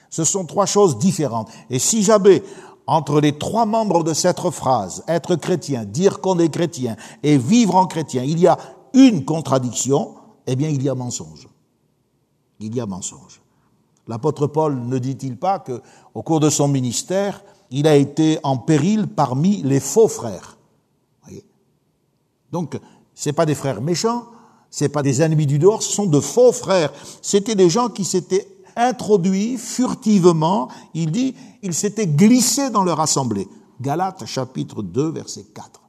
Ce 0.09 0.23
sont 0.23 0.45
trois 0.45 0.65
choses 0.65 0.97
différentes. 0.97 1.49
Et 1.69 1.79
si 1.79 2.03
jamais 2.03 2.43
entre 2.85 3.21
les 3.21 3.37
trois 3.37 3.65
membres 3.65 4.03
de 4.03 4.13
cette 4.13 4.39
phrase, 4.49 5.03
être 5.07 5.35
chrétien, 5.35 5.85
dire 5.85 6.19
qu'on 6.19 6.37
est 6.39 6.49
chrétien 6.49 6.95
et 7.23 7.37
vivre 7.37 7.75
en 7.75 7.87
chrétien, 7.87 8.23
il 8.23 8.39
y 8.39 8.47
a 8.47 8.57
une 8.93 9.23
contradiction, 9.23 10.15
eh 10.47 10.55
bien 10.55 10.69
il 10.69 10.83
y 10.83 10.89
a 10.89 10.95
mensonge. 10.95 11.47
Il 12.59 12.75
y 12.75 12.81
a 12.81 12.85
mensonge. 12.85 13.41
L'apôtre 14.07 14.47
Paul 14.47 14.75
ne 14.75 14.97
dit-il 14.97 15.37
pas 15.37 15.59
que, 15.59 15.81
au 16.13 16.23
cours 16.23 16.39
de 16.39 16.49
son 16.49 16.67
ministère, 16.67 17.43
il 17.69 17.87
a 17.87 17.95
été 17.95 18.39
en 18.43 18.57
péril 18.57 19.07
parmi 19.07 19.61
les 19.63 19.79
faux 19.79 20.09
frères? 20.09 20.57
Voyez? 21.23 21.45
Donc, 22.51 22.77
c'est 23.13 23.33
pas 23.33 23.45
des 23.45 23.55
frères 23.55 23.81
méchants, 23.81 24.25
c'est 24.71 24.89
pas 24.89 25.03
des 25.03 25.21
ennemis 25.21 25.45
du 25.45 25.59
dehors, 25.59 25.83
ce 25.83 25.91
sont 25.91 26.07
de 26.07 26.19
faux 26.19 26.51
frères. 26.51 26.91
C'était 27.21 27.55
des 27.55 27.69
gens 27.69 27.89
qui 27.89 28.05
s'étaient 28.05 28.47
introduits 28.75 29.57
furtivement, 29.57 30.69
il 30.93 31.11
dit, 31.11 31.35
ils 31.61 31.73
s'étaient 31.73 32.07
glissés 32.07 32.69
dans 32.69 32.83
leur 32.83 32.99
assemblée. 32.99 33.47
Galates 33.81 34.25
chapitre 34.25 34.81
2 34.81 35.11
verset 35.11 35.45
4. 35.53 35.81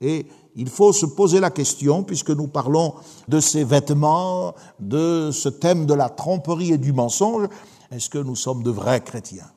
Et 0.00 0.26
il 0.56 0.68
faut 0.68 0.92
se 0.92 1.06
poser 1.06 1.38
la 1.40 1.50
question, 1.50 2.02
puisque 2.02 2.30
nous 2.30 2.48
parlons 2.48 2.94
de 3.28 3.40
ces 3.40 3.62
vêtements, 3.62 4.54
de 4.80 5.30
ce 5.32 5.48
thème 5.48 5.86
de 5.86 5.94
la 5.94 6.08
tromperie 6.08 6.72
et 6.72 6.78
du 6.78 6.92
mensonge, 6.92 7.48
est-ce 7.90 8.10
que 8.10 8.18
nous 8.18 8.36
sommes 8.36 8.62
de 8.62 8.70
vrais 8.70 9.02
chrétiens? 9.02 9.50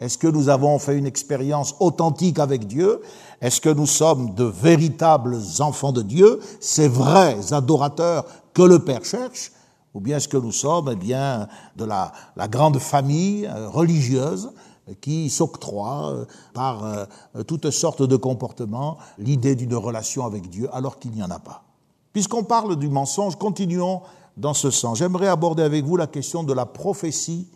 Est-ce 0.00 0.18
que 0.18 0.26
nous 0.26 0.48
avons 0.48 0.78
fait 0.78 0.98
une 0.98 1.06
expérience 1.06 1.76
authentique 1.78 2.38
avec 2.38 2.66
Dieu? 2.66 3.00
Est-ce 3.42 3.60
que 3.60 3.68
nous 3.68 3.86
sommes 3.86 4.34
de 4.34 4.44
véritables 4.44 5.36
enfants 5.58 5.92
de 5.92 6.00
Dieu, 6.00 6.40
ces 6.60 6.88
vrais 6.88 7.52
adorateurs 7.52 8.24
que 8.54 8.62
le 8.62 8.78
Père 8.78 9.04
cherche 9.04 9.52
ou 9.94 10.00
bien 10.00 10.16
est-ce 10.16 10.28
que 10.28 10.36
nous 10.36 10.52
sommes 10.52 10.88
eh 10.90 10.96
bien, 10.96 11.48
de 11.76 11.84
la, 11.84 12.12
grande 12.48 12.78
famille 12.78 13.46
euh, 13.46 13.68
religieuse 13.68 14.52
qui 15.00 15.30
s'octroie 15.30 16.10
euh, 16.10 16.24
par 16.54 16.84
euh, 16.84 17.04
toutes 17.46 17.70
sortes 17.70 18.02
de 18.02 18.16
comportements 18.16 18.96
l'idée 19.18 19.54
d'une 19.54 19.74
relation 19.74 20.24
avec 20.24 20.48
Dieu 20.48 20.68
alors 20.72 20.98
qu'il 20.98 21.12
n'y 21.12 21.22
en 21.22 21.30
a 21.30 21.38
pas? 21.38 21.64
Puisqu'on 22.12 22.44
parle 22.44 22.76
du 22.76 22.88
mensonge, 22.88 23.36
continuons 23.36 24.02
dans 24.36 24.54
ce 24.54 24.70
sens. 24.70 24.98
J'aimerais 24.98 25.28
aborder 25.28 25.62
avec 25.62 25.84
vous 25.84 25.96
la 25.96 26.06
question 26.06 26.42
de 26.42 26.52
la 26.52 26.66
prophétie 26.66 27.48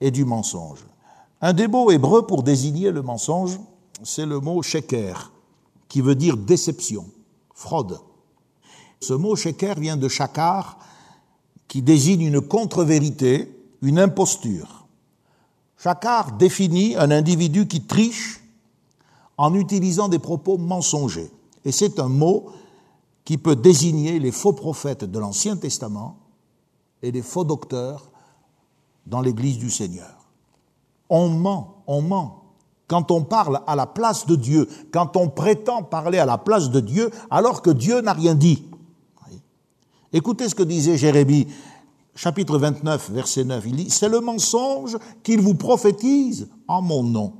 et 0.00 0.10
du 0.10 0.24
mensonge. 0.24 0.84
Un 1.40 1.52
des 1.52 1.68
mots 1.68 1.90
hébreux 1.90 2.26
pour 2.26 2.42
désigner 2.42 2.92
le 2.92 3.02
mensonge, 3.02 3.58
c'est 4.02 4.26
le 4.26 4.40
mot 4.40 4.62
sheker, 4.62 5.32
qui 5.88 6.00
veut 6.00 6.14
dire 6.14 6.36
déception, 6.36 7.06
fraude. 7.54 7.98
Ce 9.00 9.12
mot 9.12 9.36
sheker 9.36 9.78
vient 9.78 9.96
de 9.96 10.08
shakar, 10.08 10.78
qui 11.68 11.82
désigne 11.82 12.22
une 12.22 12.40
contre-vérité, 12.40 13.56
une 13.82 13.98
imposture. 13.98 14.86
Chacard 15.78 16.32
définit 16.32 16.96
un 16.96 17.10
individu 17.10 17.66
qui 17.66 17.82
triche 17.82 18.42
en 19.38 19.54
utilisant 19.54 20.08
des 20.08 20.18
propos 20.18 20.58
mensongers. 20.58 21.30
Et 21.64 21.72
c'est 21.72 21.98
un 21.98 22.08
mot 22.08 22.50
qui 23.24 23.38
peut 23.38 23.56
désigner 23.56 24.18
les 24.18 24.32
faux 24.32 24.52
prophètes 24.52 25.04
de 25.04 25.18
l'Ancien 25.18 25.56
Testament 25.56 26.18
et 27.02 27.10
les 27.10 27.22
faux 27.22 27.44
docteurs 27.44 28.10
dans 29.06 29.22
l'Église 29.22 29.58
du 29.58 29.70
Seigneur. 29.70 30.26
On 31.08 31.28
ment, 31.28 31.82
on 31.86 32.02
ment. 32.02 32.39
Quand 32.90 33.12
on 33.12 33.22
parle 33.22 33.60
à 33.68 33.76
la 33.76 33.86
place 33.86 34.26
de 34.26 34.34
Dieu, 34.34 34.68
quand 34.90 35.16
on 35.16 35.28
prétend 35.28 35.84
parler 35.84 36.18
à 36.18 36.26
la 36.26 36.38
place 36.38 36.70
de 36.70 36.80
Dieu 36.80 37.12
alors 37.30 37.62
que 37.62 37.70
Dieu 37.70 38.00
n'a 38.00 38.12
rien 38.12 38.34
dit. 38.34 38.64
Écoutez 40.12 40.48
ce 40.48 40.56
que 40.56 40.64
disait 40.64 40.96
Jérémie, 40.96 41.46
chapitre 42.16 42.58
29, 42.58 43.12
verset 43.12 43.44
9. 43.44 43.62
Il 43.66 43.76
dit, 43.76 43.90
c'est 43.90 44.08
le 44.08 44.18
mensonge 44.18 44.98
qu'il 45.22 45.40
vous 45.40 45.54
prophétise 45.54 46.48
en 46.66 46.82
mon 46.82 47.04
nom. 47.04 47.34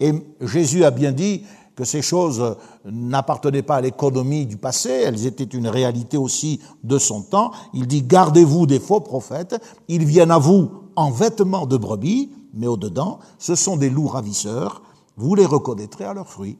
Et 0.00 0.12
Jésus 0.40 0.84
a 0.84 0.90
bien 0.90 1.12
dit 1.12 1.44
que 1.76 1.84
ces 1.84 2.02
choses 2.02 2.56
n'appartenaient 2.84 3.62
pas 3.62 3.76
à 3.76 3.80
l'économie 3.80 4.44
du 4.44 4.56
passé, 4.56 4.90
elles 4.90 5.24
étaient 5.26 5.44
une 5.44 5.68
réalité 5.68 6.16
aussi 6.16 6.60
de 6.82 6.98
son 6.98 7.22
temps. 7.22 7.52
Il 7.74 7.86
dit, 7.86 8.02
gardez-vous 8.02 8.66
des 8.66 8.80
faux 8.80 9.00
prophètes, 9.00 9.54
ils 9.86 10.04
viennent 10.04 10.32
à 10.32 10.38
vous 10.38 10.68
en 10.96 11.12
vêtements 11.12 11.66
de 11.66 11.76
brebis, 11.76 12.32
mais 12.56 12.66
au-dedans, 12.66 13.20
ce 13.38 13.54
sont 13.54 13.76
des 13.76 13.90
loups 13.90 14.08
ravisseurs, 14.08 14.82
vous 15.16 15.34
les 15.34 15.46
reconnaîtrez 15.46 16.04
à 16.04 16.14
leurs 16.14 16.28
fruits. 16.28 16.58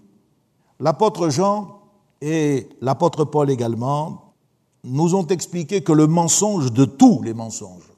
L'apôtre 0.78 1.30
Jean 1.30 1.80
et 2.20 2.68
l'apôtre 2.80 3.24
Paul 3.24 3.50
également 3.50 4.34
nous 4.84 5.14
ont 5.14 5.26
expliqué 5.26 5.82
que 5.82 5.92
le 5.92 6.06
mensonge 6.06 6.72
de 6.72 6.84
tous 6.84 7.22
les 7.22 7.34
mensonges, 7.34 7.92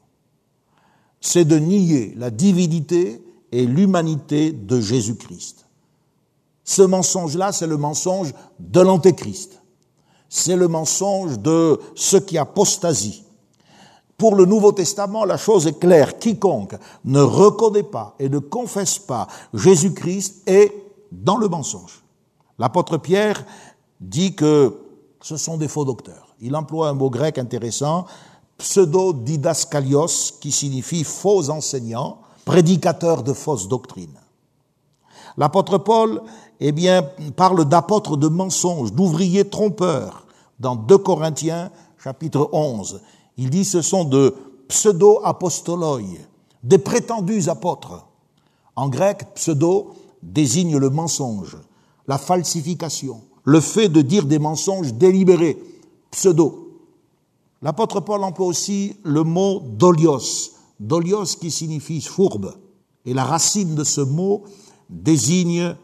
c'est 1.21 1.45
de 1.45 1.59
nier 1.59 2.15
la 2.17 2.31
divinité 2.31 3.23
et 3.53 3.67
l'humanité 3.67 4.53
de 4.53 4.81
Jésus-Christ. 4.81 5.67
Ce 6.65 6.83
mensonge-là, 6.83 7.53
c'est 7.53 7.67
le 7.67 7.77
mensonge 7.77 8.33
de 8.61 8.81
l'antéchrist. 8.81 9.63
C'est 10.29 10.57
le 10.57 10.69
mensonge 10.69 11.39
de 11.39 11.81
ceux 11.95 12.21
qui 12.21 12.37
apostasient. 12.37 13.25
Pour 14.19 14.35
le 14.35 14.45
Nouveau 14.45 14.73
Testament, 14.73 15.25
la 15.25 15.39
chose 15.39 15.67
est 15.67 15.79
claire. 15.79 16.19
Quiconque 16.19 16.75
ne 17.05 17.21
reconnaît 17.21 17.83
pas 17.83 18.15
et 18.19 18.29
ne 18.29 18.39
confesse 18.39 18.99
pas 18.99 19.29
Jésus-Christ 19.55 20.43
est 20.47 20.75
dans 21.11 21.39
le 21.39 21.49
mensonge. 21.49 22.03
L'apôtre 22.59 22.99
Pierre 22.99 23.45
dit 24.01 24.35
que 24.35 24.77
ce 25.23 25.37
sont 25.37 25.57
des 25.57 25.69
faux 25.69 25.85
docteurs 25.85 26.29
il 26.41 26.55
emploie 26.57 26.89
un 26.89 26.95
mot 26.95 27.11
grec 27.11 27.39
intéressant, 27.39 28.07
pseudo-didascalios, 28.59 30.35
qui 30.41 30.53
signifie 30.53 31.05
faux 31.05 31.51
enseignant, 31.51 32.19
prédicateur 32.45 33.23
de 33.23 33.33
fausses 33.33 33.69
doctrines. 33.69 34.19
L'apôtre 35.37 35.79
Paul, 35.79 36.23
eh 36.61 36.73
bien, 36.73 37.03
parle 37.37 37.65
d'apôtres 37.65 38.17
de 38.17 38.29
mensonges, 38.29 38.93
d'ouvriers 38.93 39.49
trompeurs, 39.49 40.27
dans 40.59 40.75
2 40.75 40.99
Corinthiens, 40.99 41.71
chapitre 42.03 42.49
11. 42.53 43.01
Il 43.39 43.51
dit 43.51 43.65
ce 43.65 43.81
sont 43.83 44.05
de 44.05 44.35
pseudo-apostoloi, 44.69 46.01
des 46.63 46.79
prétendus 46.79 47.49
apôtres. 47.49 48.07
En 48.77 48.89
grec, 48.89 49.35
pseudo 49.35 49.95
désigne 50.23 50.77
le 50.77 50.91
mensonge, 50.91 51.57
la 52.07 52.19
falsification, 52.19 53.23
le 53.45 53.61
fait 53.61 53.89
de 53.89 54.03
dire 54.03 54.27
des 54.27 54.39
mensonges 54.39 54.93
délibérés, 54.93 55.57
pseudo. 56.11 56.81
L'apôtre 57.63 58.01
Paul 58.01 58.23
emploie 58.25 58.47
aussi 58.47 58.97
le 59.05 59.23
mot 59.25 59.63
dolios, 59.65 60.53
dolios 60.81 61.37
qui 61.41 61.51
signifie 61.51 62.01
fourbe. 62.01 62.55
Et 63.05 63.15
la 63.15 63.25
racine 63.25 63.75
de 63.75 63.85
ce 63.85 64.01
mot 64.01 64.45
désigne 64.91 65.77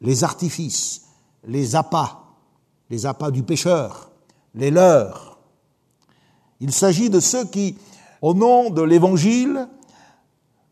les 0.00 0.24
artifices, 0.24 1.02
les 1.46 1.76
appâts, 1.76 2.18
les 2.90 3.06
appâts 3.06 3.30
du 3.30 3.42
pécheur, 3.42 4.10
les 4.54 4.70
leurs. 4.70 5.31
Il 6.62 6.72
s'agit 6.72 7.10
de 7.10 7.18
ceux 7.18 7.44
qui, 7.44 7.76
au 8.22 8.34
nom 8.34 8.70
de 8.70 8.82
l'Évangile, 8.82 9.66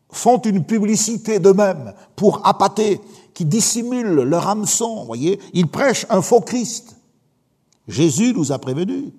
font 0.09 0.39
une 0.39 0.63
publicité 0.63 1.37
d'eux-mêmes 1.37 1.93
pour 2.15 2.47
appâter, 2.47 3.01
qui 3.33 3.43
dissimulent 3.43 4.21
leur 4.23 4.47
hameçon, 4.47 5.03
voyez, 5.03 5.39
ils 5.53 5.67
prêchent 5.67 6.05
un 6.09 6.21
faux 6.21 6.39
Christ. 6.39 6.95
Jésus 7.89 8.33
nous 8.33 8.53
a 8.53 8.57
prévenus. 8.57 9.11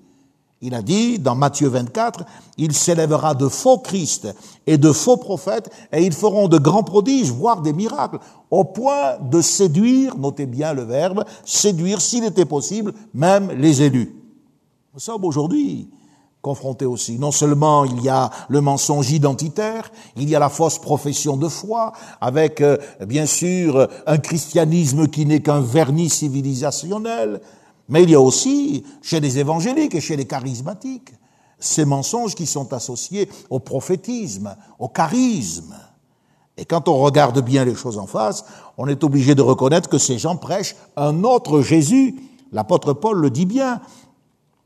Il 0.62 0.74
a 0.74 0.80
dit 0.80 1.18
dans 1.18 1.34
Matthieu 1.34 1.68
24, 1.68 2.24
il 2.56 2.72
s'élèvera 2.72 3.34
de 3.34 3.48
faux 3.48 3.78
Christ 3.78 4.28
et 4.66 4.78
de 4.78 4.92
faux 4.92 5.18
prophètes 5.18 5.68
et 5.92 6.06
ils 6.06 6.12
feront 6.12 6.48
de 6.48 6.56
grands 6.56 6.84
prodiges, 6.84 7.32
voire 7.32 7.60
des 7.60 7.72
miracles, 7.74 8.18
au 8.50 8.64
point 8.64 9.18
de 9.18 9.42
séduire, 9.42 10.16
notez 10.16 10.46
bien 10.46 10.72
le 10.72 10.84
verbe, 10.84 11.24
séduire, 11.44 12.00
s'il 12.00 12.24
était 12.24 12.46
possible, 12.46 12.94
même 13.12 13.50
les 13.50 13.82
élus. 13.82 14.14
Nous 14.94 15.00
sommes 15.00 15.24
aujourd'hui 15.24 15.88
confrontés 16.42 16.86
aussi. 16.86 17.18
Non 17.18 17.30
seulement 17.30 17.84
il 17.84 18.02
y 18.02 18.08
a 18.08 18.30
le 18.48 18.60
mensonge 18.60 19.10
identitaire, 19.12 19.90
il 20.16 20.28
y 20.28 20.36
a 20.36 20.38
la 20.38 20.48
fausse 20.48 20.78
profession 20.78 21.36
de 21.36 21.48
foi, 21.48 21.92
avec 22.20 22.60
euh, 22.60 22.76
bien 23.06 23.26
sûr 23.26 23.88
un 24.06 24.18
christianisme 24.18 25.06
qui 25.08 25.24
n'est 25.24 25.40
qu'un 25.40 25.60
vernis 25.60 26.10
civilisationnel, 26.10 27.40
mais 27.88 28.02
il 28.02 28.10
y 28.10 28.14
a 28.14 28.20
aussi 28.20 28.84
chez 29.00 29.20
les 29.20 29.38
évangéliques 29.38 29.94
et 29.94 30.00
chez 30.00 30.16
les 30.16 30.26
charismatiques 30.26 31.12
ces 31.62 31.84
mensonges 31.84 32.34
qui 32.34 32.46
sont 32.46 32.72
associés 32.72 33.28
au 33.48 33.60
prophétisme, 33.60 34.56
au 34.78 34.88
charisme. 34.88 35.76
Et 36.56 36.64
quand 36.64 36.88
on 36.88 36.98
regarde 36.98 37.40
bien 37.42 37.64
les 37.64 37.74
choses 37.74 37.98
en 37.98 38.06
face, 38.06 38.44
on 38.76 38.88
est 38.88 39.04
obligé 39.04 39.34
de 39.34 39.42
reconnaître 39.42 39.88
que 39.88 39.98
ces 39.98 40.18
gens 40.18 40.36
prêchent 40.36 40.76
un 40.96 41.24
autre 41.24 41.62
Jésus. 41.62 42.16
L'apôtre 42.52 42.92
Paul 42.92 43.18
le 43.18 43.30
dit 43.30 43.46
bien 43.46 43.80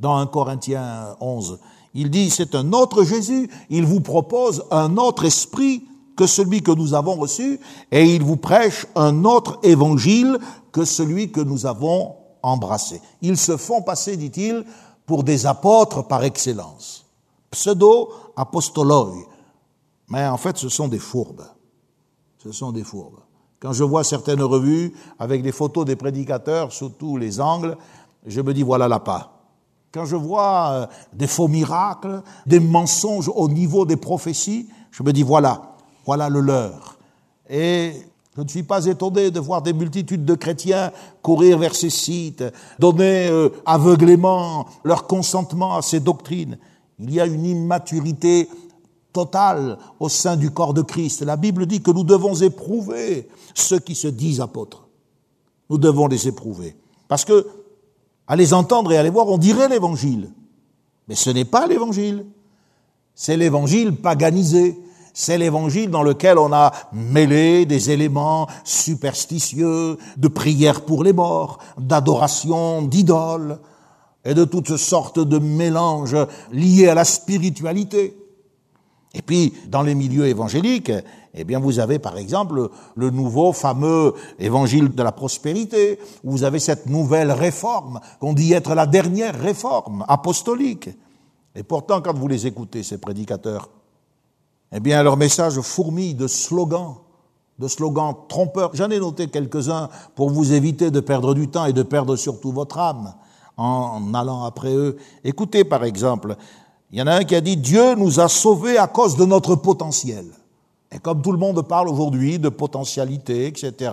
dans 0.00 0.16
1 0.16 0.26
Corinthiens 0.26 1.16
11. 1.20 1.58
Il 1.94 2.10
dit, 2.10 2.30
c'est 2.30 2.54
un 2.54 2.72
autre 2.72 3.04
Jésus, 3.04 3.50
il 3.70 3.86
vous 3.86 4.00
propose 4.00 4.64
un 4.70 4.96
autre 4.96 5.24
esprit 5.24 5.84
que 6.16 6.26
celui 6.26 6.62
que 6.62 6.72
nous 6.72 6.94
avons 6.94 7.14
reçu, 7.14 7.60
et 7.92 8.14
il 8.14 8.22
vous 8.22 8.36
prêche 8.36 8.86
un 8.94 9.24
autre 9.24 9.58
évangile 9.62 10.38
que 10.72 10.84
celui 10.84 11.30
que 11.30 11.40
nous 11.40 11.66
avons 11.66 12.16
embrassé. 12.42 13.00
Ils 13.22 13.36
se 13.36 13.56
font 13.56 13.82
passer, 13.82 14.16
dit-il, 14.16 14.64
pour 15.04 15.24
des 15.24 15.46
apôtres 15.46 16.06
par 16.06 16.24
excellence. 16.24 17.06
Pseudo-apostoloi. 17.50 19.14
Mais 20.08 20.26
en 20.26 20.36
fait, 20.36 20.56
ce 20.56 20.68
sont 20.68 20.88
des 20.88 20.98
fourbes. 20.98 21.46
Ce 22.42 22.52
sont 22.52 22.72
des 22.72 22.84
fourbes. 22.84 23.20
Quand 23.60 23.72
je 23.72 23.84
vois 23.84 24.04
certaines 24.04 24.42
revues 24.42 24.92
avec 25.18 25.42
des 25.42 25.52
photos 25.52 25.84
des 25.84 25.96
prédicateurs 25.96 26.72
sous 26.72 26.90
tous 26.90 27.16
les 27.16 27.40
angles, 27.40 27.76
je 28.26 28.40
me 28.40 28.52
dis 28.52 28.62
voilà 28.62 28.86
la 28.88 29.00
pas. 29.00 29.35
Quand 29.92 30.04
je 30.04 30.16
vois 30.16 30.70
euh, 30.70 30.86
des 31.12 31.26
faux 31.26 31.48
miracles, 31.48 32.22
des 32.46 32.60
mensonges 32.60 33.30
au 33.34 33.48
niveau 33.48 33.84
des 33.84 33.96
prophéties, 33.96 34.68
je 34.90 35.02
me 35.02 35.12
dis 35.12 35.22
voilà, 35.22 35.76
voilà 36.04 36.28
le 36.28 36.40
leur. 36.40 36.98
Et 37.48 37.92
je 38.36 38.42
ne 38.42 38.48
suis 38.48 38.62
pas 38.62 38.84
étonné 38.84 39.30
de 39.30 39.40
voir 39.40 39.62
des 39.62 39.72
multitudes 39.72 40.24
de 40.24 40.34
chrétiens 40.34 40.92
courir 41.22 41.58
vers 41.58 41.74
ces 41.74 41.90
sites, 41.90 42.44
donner 42.78 43.28
euh, 43.28 43.48
aveuglément 43.64 44.66
leur 44.84 45.06
consentement 45.06 45.76
à 45.76 45.82
ces 45.82 46.00
doctrines. 46.00 46.58
Il 46.98 47.12
y 47.12 47.20
a 47.20 47.26
une 47.26 47.46
immaturité 47.46 48.48
totale 49.12 49.78
au 49.98 50.10
sein 50.10 50.36
du 50.36 50.50
corps 50.50 50.74
de 50.74 50.82
Christ. 50.82 51.22
La 51.22 51.36
Bible 51.36 51.64
dit 51.64 51.80
que 51.80 51.90
nous 51.90 52.04
devons 52.04 52.34
éprouver 52.34 53.28
ceux 53.54 53.78
qui 53.78 53.94
se 53.94 54.08
disent 54.08 54.42
apôtres. 54.42 54.86
Nous 55.70 55.78
devons 55.78 56.06
les 56.06 56.28
éprouver. 56.28 56.76
Parce 57.08 57.24
que, 57.24 57.46
à 58.28 58.36
les 58.36 58.54
entendre 58.54 58.92
et 58.92 58.98
à 58.98 59.02
les 59.02 59.10
voir, 59.10 59.28
on 59.28 59.38
dirait 59.38 59.68
l'évangile. 59.68 60.30
Mais 61.08 61.14
ce 61.14 61.30
n'est 61.30 61.44
pas 61.44 61.66
l'évangile. 61.66 62.26
C'est 63.14 63.36
l'évangile 63.36 63.94
paganisé. 63.96 64.78
C'est 65.14 65.38
l'évangile 65.38 65.90
dans 65.90 66.02
lequel 66.02 66.38
on 66.38 66.52
a 66.52 66.72
mêlé 66.92 67.64
des 67.64 67.90
éléments 67.90 68.48
superstitieux, 68.64 69.96
de 70.16 70.28
prière 70.28 70.82
pour 70.82 71.04
les 71.04 71.14
morts, 71.14 71.58
d'adoration 71.78 72.82
d'idoles 72.82 73.58
et 74.26 74.34
de 74.34 74.44
toutes 74.44 74.76
sortes 74.76 75.20
de 75.20 75.38
mélanges 75.38 76.16
liés 76.52 76.88
à 76.88 76.94
la 76.94 77.04
spiritualité. 77.04 78.16
Et 79.14 79.22
puis, 79.22 79.54
dans 79.68 79.82
les 79.82 79.94
milieux 79.94 80.26
évangéliques, 80.26 80.92
eh 81.36 81.44
bien, 81.44 81.60
vous 81.60 81.78
avez 81.78 81.98
par 81.98 82.16
exemple 82.16 82.70
le 82.94 83.10
nouveau 83.10 83.52
fameux 83.52 84.14
évangile 84.38 84.94
de 84.94 85.02
la 85.02 85.12
prospérité, 85.12 85.98
où 86.24 86.32
vous 86.32 86.44
avez 86.44 86.58
cette 86.58 86.86
nouvelle 86.86 87.30
réforme, 87.30 88.00
qu'on 88.20 88.32
dit 88.32 88.52
être 88.52 88.74
la 88.74 88.86
dernière 88.86 89.38
réforme 89.38 90.04
apostolique. 90.08 90.90
Et 91.54 91.62
pourtant, 91.62 92.00
quand 92.00 92.14
vous 92.14 92.28
les 92.28 92.46
écoutez, 92.46 92.82
ces 92.82 92.98
prédicateurs, 92.98 93.68
eh 94.72 94.80
bien, 94.80 95.02
leur 95.02 95.16
message 95.16 95.60
fourmille 95.60 96.14
de 96.14 96.26
slogans, 96.26 96.96
de 97.58 97.68
slogans 97.68 98.14
trompeurs. 98.28 98.70
J'en 98.74 98.90
ai 98.90 98.98
noté 98.98 99.28
quelques-uns 99.28 99.88
pour 100.14 100.30
vous 100.30 100.52
éviter 100.52 100.90
de 100.90 101.00
perdre 101.00 101.34
du 101.34 101.48
temps 101.48 101.66
et 101.66 101.72
de 101.72 101.82
perdre 101.82 102.16
surtout 102.16 102.52
votre 102.52 102.78
âme 102.78 103.14
en 103.56 104.12
allant 104.12 104.44
après 104.44 104.74
eux. 104.74 104.96
Écoutez, 105.24 105.64
par 105.64 105.84
exemple, 105.84 106.36
il 106.90 106.98
y 106.98 107.02
en 107.02 107.06
a 107.06 107.14
un 107.14 107.24
qui 107.24 107.34
a 107.34 107.40
dit 107.40 107.56
Dieu 107.56 107.94
nous 107.94 108.20
a 108.20 108.28
sauvés 108.28 108.78
à 108.78 108.86
cause 108.86 109.16
de 109.16 109.24
notre 109.24 109.54
potentiel. 109.54 110.26
Et 110.92 110.98
comme 110.98 111.20
tout 111.20 111.32
le 111.32 111.38
monde 111.38 111.66
parle 111.66 111.88
aujourd'hui 111.88 112.38
de 112.38 112.48
potentialité, 112.48 113.46
etc., 113.46 113.92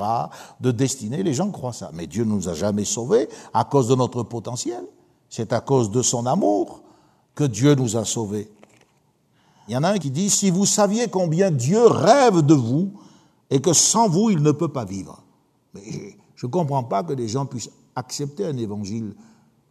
de 0.59 0.71
destinée, 0.71 1.23
les 1.23 1.33
gens 1.33 1.49
croient 1.49 1.73
ça. 1.73 1.89
Mais 1.93 2.07
Dieu 2.07 2.23
ne 2.23 2.29
nous 2.29 2.49
a 2.49 2.53
jamais 2.53 2.85
sauvés 2.85 3.27
à 3.53 3.63
cause 3.63 3.87
de 3.87 3.95
notre 3.95 4.23
potentiel. 4.23 4.83
C'est 5.29 5.53
à 5.53 5.61
cause 5.61 5.89
de 5.89 6.01
son 6.01 6.25
amour 6.25 6.83
que 7.33 7.43
Dieu 7.43 7.73
nous 7.73 7.97
a 7.97 8.05
sauvés. 8.05 8.51
Il 9.67 9.73
y 9.73 9.77
en 9.77 9.83
a 9.83 9.89
un 9.89 9.97
qui 9.97 10.11
dit, 10.11 10.29
si 10.29 10.51
vous 10.51 10.65
saviez 10.65 11.07
combien 11.07 11.49
Dieu 11.49 11.83
rêve 11.87 12.41
de 12.41 12.53
vous 12.53 12.91
et 13.49 13.59
que 13.61 13.73
sans 13.73 14.07
vous, 14.07 14.29
il 14.29 14.43
ne 14.43 14.51
peut 14.51 14.67
pas 14.67 14.85
vivre. 14.85 15.23
Mais 15.73 15.81
je 16.35 16.45
ne 16.45 16.51
comprends 16.51 16.83
pas 16.83 17.03
que 17.03 17.13
les 17.13 17.27
gens 17.27 17.45
puissent 17.45 17.71
accepter 17.95 18.45
un 18.45 18.57
évangile 18.57 19.15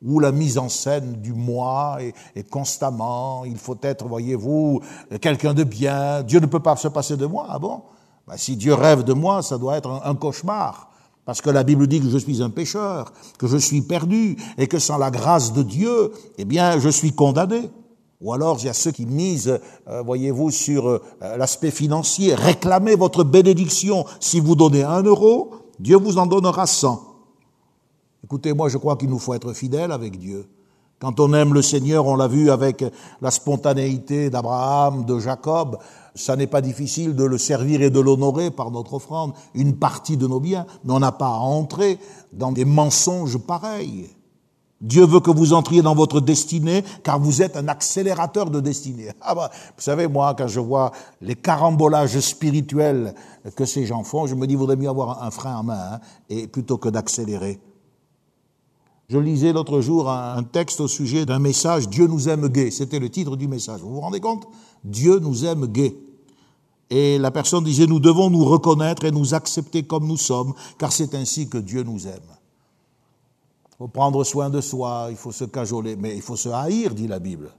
où 0.05 0.21
la 0.21 0.33
mise 0.33 0.59
en 0.59 0.69
scène 0.69 1.15
du 1.21 1.33
moi 1.33 1.99
est, 2.35 2.49
constamment, 2.51 3.45
il 3.45 3.57
faut 3.57 3.79
être, 3.83 4.07
voyez-vous, 4.07 4.81
quelqu'un 5.21 5.55
de 5.55 5.65
bien, 5.65 6.23
Dieu 6.23 6.41
ne 6.41 6.47
peut 6.47 6.61
pas 6.61 6.77
se 6.77 6.89
passer 6.89 7.17
de 7.17 7.27
moi, 7.27 7.47
ah 7.49 7.59
bon? 7.59 7.83
Ben, 8.27 8.37
Si 8.37 8.57
Dieu 8.57 8.75
rêve 8.75 9.05
de 9.05 9.13
moi, 9.13 9.43
ça 9.43 9.59
doit 9.59 9.77
être 9.77 9.89
un, 9.89 10.03
un 10.05 10.15
cauchemar. 10.15 10.91
Parce 11.25 11.41
que 11.41 11.51
la 11.51 11.63
Bible 11.63 11.87
dit 11.87 12.01
que 12.01 12.09
je 12.09 12.19
suis 12.19 12.43
un 12.43 12.51
pécheur, 12.51 13.13
que 13.39 13.47
je 13.47 13.57
suis 13.57 13.83
perdu, 13.83 14.37
et 14.59 14.67
que 14.67 14.81
sans 14.81 14.99
la 14.99 15.11
grâce 15.11 15.53
de 15.53 15.63
Dieu, 15.63 16.13
eh 16.37 16.45
bien, 16.45 16.81
je 16.81 16.89
suis 16.89 17.13
condamné. 17.13 17.71
Ou 18.21 18.33
alors, 18.33 18.59
il 18.61 18.67
y 18.67 18.69
a 18.69 18.73
ceux 18.73 18.93
qui 18.93 19.07
misent, 19.07 19.61
euh, 19.89 20.03
voyez-vous, 20.03 20.51
sur 20.51 20.89
euh, 20.89 21.01
l'aspect 21.21 21.71
financier. 21.71 22.35
Réclamez 22.35 22.97
votre 22.97 23.25
bénédiction. 23.25 24.05
Si 24.21 24.41
vous 24.41 24.55
donnez 24.55 24.85
un 24.85 25.03
euro, 25.03 25.51
Dieu 25.79 25.97
vous 25.97 26.19
en 26.19 26.27
donnera 26.27 26.67
cent. 26.67 27.03
Écoutez, 28.25 28.53
moi 28.53 28.69
je 28.69 28.79
crois 28.79 28.97
qu'il 28.97 29.11
nous 29.11 29.19
faut 29.19 29.35
être 29.35 29.53
fidèles 29.53 29.93
avec 29.93 30.19
Dieu. 30.19 30.49
Quand 31.01 31.19
on 31.19 31.35
aime 31.35 31.53
le 31.53 31.63
Seigneur, 31.63 32.07
on 32.07 32.15
l'a 32.15 32.29
vu 32.29 32.51
avec 32.51 32.85
la 33.21 33.33
spontanéité 33.33 34.31
d'Abraham, 34.31 35.05
de 35.05 35.19
Jacob, 35.19 35.79
ça 36.15 36.37
n'est 36.37 36.47
pas 36.47 36.61
difficile 36.61 37.17
de 37.17 37.25
le 37.25 37.39
servir 37.39 37.83
et 37.83 37.91
de 37.91 37.99
l'honorer 37.99 38.53
par 38.53 38.71
notre 38.71 38.95
offrande, 38.95 39.33
une 39.55 39.75
partie 39.75 40.17
de 40.17 40.29
nos 40.29 40.39
biens, 40.39 40.65
mais 40.85 40.93
on 40.93 41.01
n'a 41.01 41.11
pas 41.11 41.27
à 41.27 41.39
entrer 41.39 41.99
dans 42.33 42.53
des 42.53 42.65
mensonges 42.65 43.39
pareils. 43.39 44.11
Dieu 44.81 45.05
veut 45.05 45.21
que 45.21 45.31
vous 45.31 45.55
entriez 45.55 45.83
dans 45.83 45.95
votre 45.95 46.21
destinée, 46.21 46.85
car 47.03 47.19
vous 47.19 47.41
êtes 47.41 47.57
un 47.57 47.69
accélérateur 47.69 48.51
de 48.51 48.61
destinée. 48.61 49.11
Ah 49.21 49.35
bah, 49.35 49.51
vous 49.77 49.83
savez, 49.83 50.09
moi, 50.09 50.35
quand 50.37 50.49
je 50.49 50.61
vois 50.61 50.93
les 51.21 51.37
carambolages 51.37 52.19
spirituels 52.21 53.15
que 53.57 53.65
ces 53.65 53.87
gens 53.87 54.03
font, 54.03 54.27
je 54.27 54.35
me 54.35 54.47
dis, 54.47 54.55
il 54.55 54.59
vaudrait 54.59 54.77
mieux 54.77 54.89
avoir 54.89 55.23
un 55.23 55.31
frein 55.31 55.57
en 55.57 55.63
main, 55.63 55.95
hein, 55.95 56.01
et 56.29 56.49
plutôt 56.49 56.79
que 56.79 56.89
d'accélérer. 56.89 57.61
Je 59.13 59.19
lisais 59.19 59.53
l'autre 59.53 59.83
jour 59.83 60.09
un 60.09 60.43
texte 60.43 60.81
au 60.81 60.89
sujet 60.89 61.27
d'un 61.27 61.39
message 61.39 61.87
Dieu 61.87 62.07
nous 62.07 62.31
aime 62.31 62.49
gay. 62.49 62.71
C'était 62.71 62.99
le 62.99 63.11
titre 63.11 63.37
du 63.37 63.47
message. 63.47 63.83
Vous 63.83 63.93
vous 63.93 64.01
rendez 64.01 64.21
compte? 64.21 64.49
Dieu 64.85 65.19
nous 65.19 65.45
aime 65.45 65.67
gay. 65.67 65.95
Et 66.89 67.19
la 67.19 67.31
personne 67.31 67.63
disait 67.63 67.87
Nous 67.87 68.01
devons 68.01 68.31
nous 68.31 68.43
reconnaître 68.43 69.05
et 69.05 69.11
nous 69.11 69.35
accepter 69.35 69.83
comme 69.83 70.07
nous 70.07 70.17
sommes, 70.17 70.55
car 70.79 70.91
c'est 70.93 71.15
ainsi 71.15 71.47
que 71.47 71.59
Dieu 71.59 71.83
nous 71.83 72.07
aime. 72.07 72.23
Il 73.73 73.77
faut 73.77 73.89
prendre 73.89 74.25
soin 74.25 74.49
de 74.49 74.63
soi, 74.63 75.09
il 75.11 75.17
faut 75.17 75.31
se 75.31 75.45
cajoler, 75.45 75.95
mais 75.95 76.17
il 76.17 76.23
faut 76.23 76.37
se 76.37 76.49
haïr, 76.49 76.95
dit 76.95 77.07
la 77.07 77.19
Bible. 77.19 77.51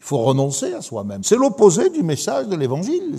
Il 0.00 0.04
faut 0.04 0.18
renoncer 0.18 0.74
à 0.74 0.82
soi-même. 0.82 1.22
C'est 1.22 1.36
l'opposé 1.36 1.88
du 1.90 2.02
message 2.02 2.48
de 2.48 2.56
l'Évangile. 2.56 3.16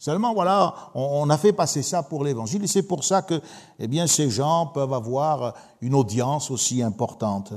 Seulement, 0.00 0.32
voilà, 0.32 0.74
on, 0.94 1.28
a 1.28 1.36
fait 1.36 1.52
passer 1.52 1.82
ça 1.82 2.02
pour 2.02 2.24
l'évangile 2.24 2.64
et 2.64 2.66
c'est 2.66 2.84
pour 2.84 3.04
ça 3.04 3.20
que, 3.20 3.38
eh 3.78 3.86
bien, 3.86 4.06
ces 4.06 4.30
gens 4.30 4.64
peuvent 4.64 4.94
avoir 4.94 5.52
une 5.82 5.94
audience 5.94 6.50
aussi 6.50 6.82
importante. 6.82 7.52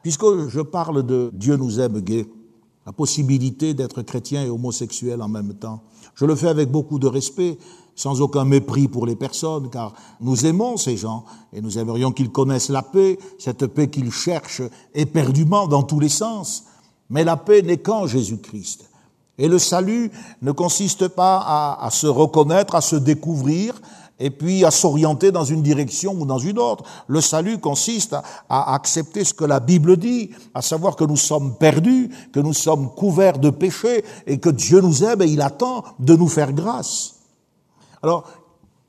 Puisque 0.00 0.48
je 0.48 0.62
parle 0.62 1.02
de 1.02 1.30
Dieu 1.34 1.54
nous 1.56 1.80
aime 1.80 2.00
gay, 2.00 2.26
la 2.86 2.92
possibilité 2.92 3.74
d'être 3.74 4.00
chrétien 4.00 4.42
et 4.42 4.48
homosexuel 4.48 5.20
en 5.20 5.28
même 5.28 5.52
temps. 5.52 5.82
Je 6.14 6.24
le 6.24 6.34
fais 6.34 6.48
avec 6.48 6.70
beaucoup 6.70 6.98
de 6.98 7.06
respect, 7.06 7.58
sans 7.94 8.22
aucun 8.22 8.46
mépris 8.46 8.88
pour 8.88 9.04
les 9.04 9.14
personnes, 9.14 9.68
car 9.68 9.92
nous 10.18 10.46
aimons 10.46 10.78
ces 10.78 10.96
gens 10.96 11.26
et 11.52 11.60
nous 11.60 11.78
aimerions 11.78 12.10
qu'ils 12.10 12.32
connaissent 12.32 12.70
la 12.70 12.82
paix, 12.82 13.18
cette 13.38 13.66
paix 13.66 13.90
qu'ils 13.90 14.12
cherchent 14.12 14.62
éperdument 14.94 15.68
dans 15.68 15.82
tous 15.82 16.00
les 16.00 16.08
sens. 16.08 16.64
Mais 17.10 17.22
la 17.22 17.36
paix 17.36 17.60
n'est 17.60 17.82
qu'en 17.82 18.06
Jésus-Christ. 18.06 18.88
Et 19.38 19.48
le 19.48 19.58
salut 19.58 20.10
ne 20.42 20.52
consiste 20.52 21.08
pas 21.08 21.76
à, 21.80 21.90
se 21.90 22.06
reconnaître, 22.06 22.74
à 22.74 22.80
se 22.80 22.96
découvrir, 22.96 23.80
et 24.18 24.30
puis 24.30 24.64
à 24.64 24.70
s'orienter 24.70 25.32
dans 25.32 25.44
une 25.44 25.62
direction 25.62 26.12
ou 26.12 26.26
dans 26.26 26.38
une 26.38 26.58
autre. 26.58 26.84
Le 27.08 27.20
salut 27.20 27.58
consiste 27.58 28.14
à, 28.48 28.74
accepter 28.74 29.24
ce 29.24 29.34
que 29.34 29.44
la 29.44 29.58
Bible 29.58 29.96
dit, 29.96 30.30
à 30.54 30.62
savoir 30.62 30.96
que 30.96 31.04
nous 31.04 31.16
sommes 31.16 31.56
perdus, 31.56 32.10
que 32.32 32.40
nous 32.40 32.52
sommes 32.52 32.94
couverts 32.94 33.38
de 33.38 33.50
péchés, 33.50 34.04
et 34.26 34.38
que 34.38 34.50
Dieu 34.50 34.80
nous 34.80 35.02
aime 35.02 35.22
et 35.22 35.26
il 35.26 35.40
attend 35.40 35.82
de 35.98 36.14
nous 36.14 36.28
faire 36.28 36.52
grâce. 36.52 37.14
Alors, 38.02 38.24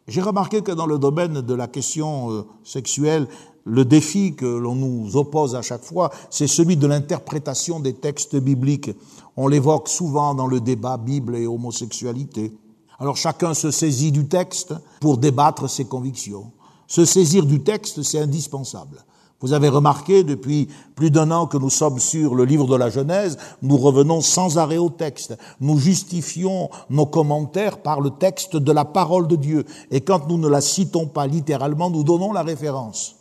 j'ai 0.07 0.21
remarqué 0.21 0.61
que 0.61 0.71
dans 0.71 0.85
le 0.85 0.99
domaine 0.99 1.41
de 1.41 1.53
la 1.53 1.67
question 1.67 2.31
euh, 2.31 2.45
sexuelle, 2.63 3.27
le 3.65 3.85
défi 3.85 4.35
que 4.35 4.45
l'on 4.45 4.75
nous 4.75 5.15
oppose 5.15 5.55
à 5.55 5.61
chaque 5.61 5.83
fois, 5.83 6.11
c'est 6.29 6.47
celui 6.47 6.77
de 6.77 6.87
l'interprétation 6.87 7.79
des 7.79 7.93
textes 7.93 8.35
bibliques. 8.35 8.91
On 9.37 9.47
l'évoque 9.47 9.87
souvent 9.87 10.35
dans 10.35 10.47
le 10.47 10.59
débat 10.59 10.97
Bible 10.97 11.35
et 11.35 11.47
homosexualité. 11.47 12.53
Alors 12.99 13.17
chacun 13.17 13.53
se 13.53 13.71
saisit 13.71 14.11
du 14.11 14.27
texte 14.27 14.73
pour 14.99 15.17
débattre 15.17 15.69
ses 15.69 15.85
convictions. 15.85 16.51
Se 16.87 17.05
saisir 17.05 17.45
du 17.45 17.63
texte, 17.63 18.03
c'est 18.03 18.19
indispensable. 18.19 19.03
Vous 19.39 19.51
avez 19.51 19.67
remarqué, 19.67 20.23
depuis 20.23 20.69
plus 20.95 21.11
d'un 21.11 21.29
an 21.31 21.47
que 21.47 21.57
nous 21.57 21.69
sommes 21.69 21.99
sur 21.99 22.33
le 22.33 22.45
livre 22.45 22.65
de 22.65 22.77
la 22.77 22.89
Genèse, 22.89 23.37
nous 23.61 23.77
revenons 23.77 24.21
sans 24.21 24.57
arrêt 24.57 24.77
au 24.77 24.89
texte. 24.89 25.37
Nous 25.59 25.77
justifions 25.77 26.69
nos 26.89 27.05
commentaires 27.05 27.81
par 27.81 27.99
le 27.99 28.11
texte 28.11 28.55
de 28.55 28.71
la 28.71 28.85
parole 28.85 29.27
de 29.27 29.35
Dieu. 29.35 29.65
Et 29.91 29.99
quand 29.99 30.29
nous 30.29 30.37
ne 30.37 30.47
la 30.47 30.61
citons 30.61 31.07
pas 31.07 31.27
littéralement, 31.27 31.89
nous 31.89 32.05
donnons 32.05 32.31
la 32.31 32.43
référence. 32.43 33.17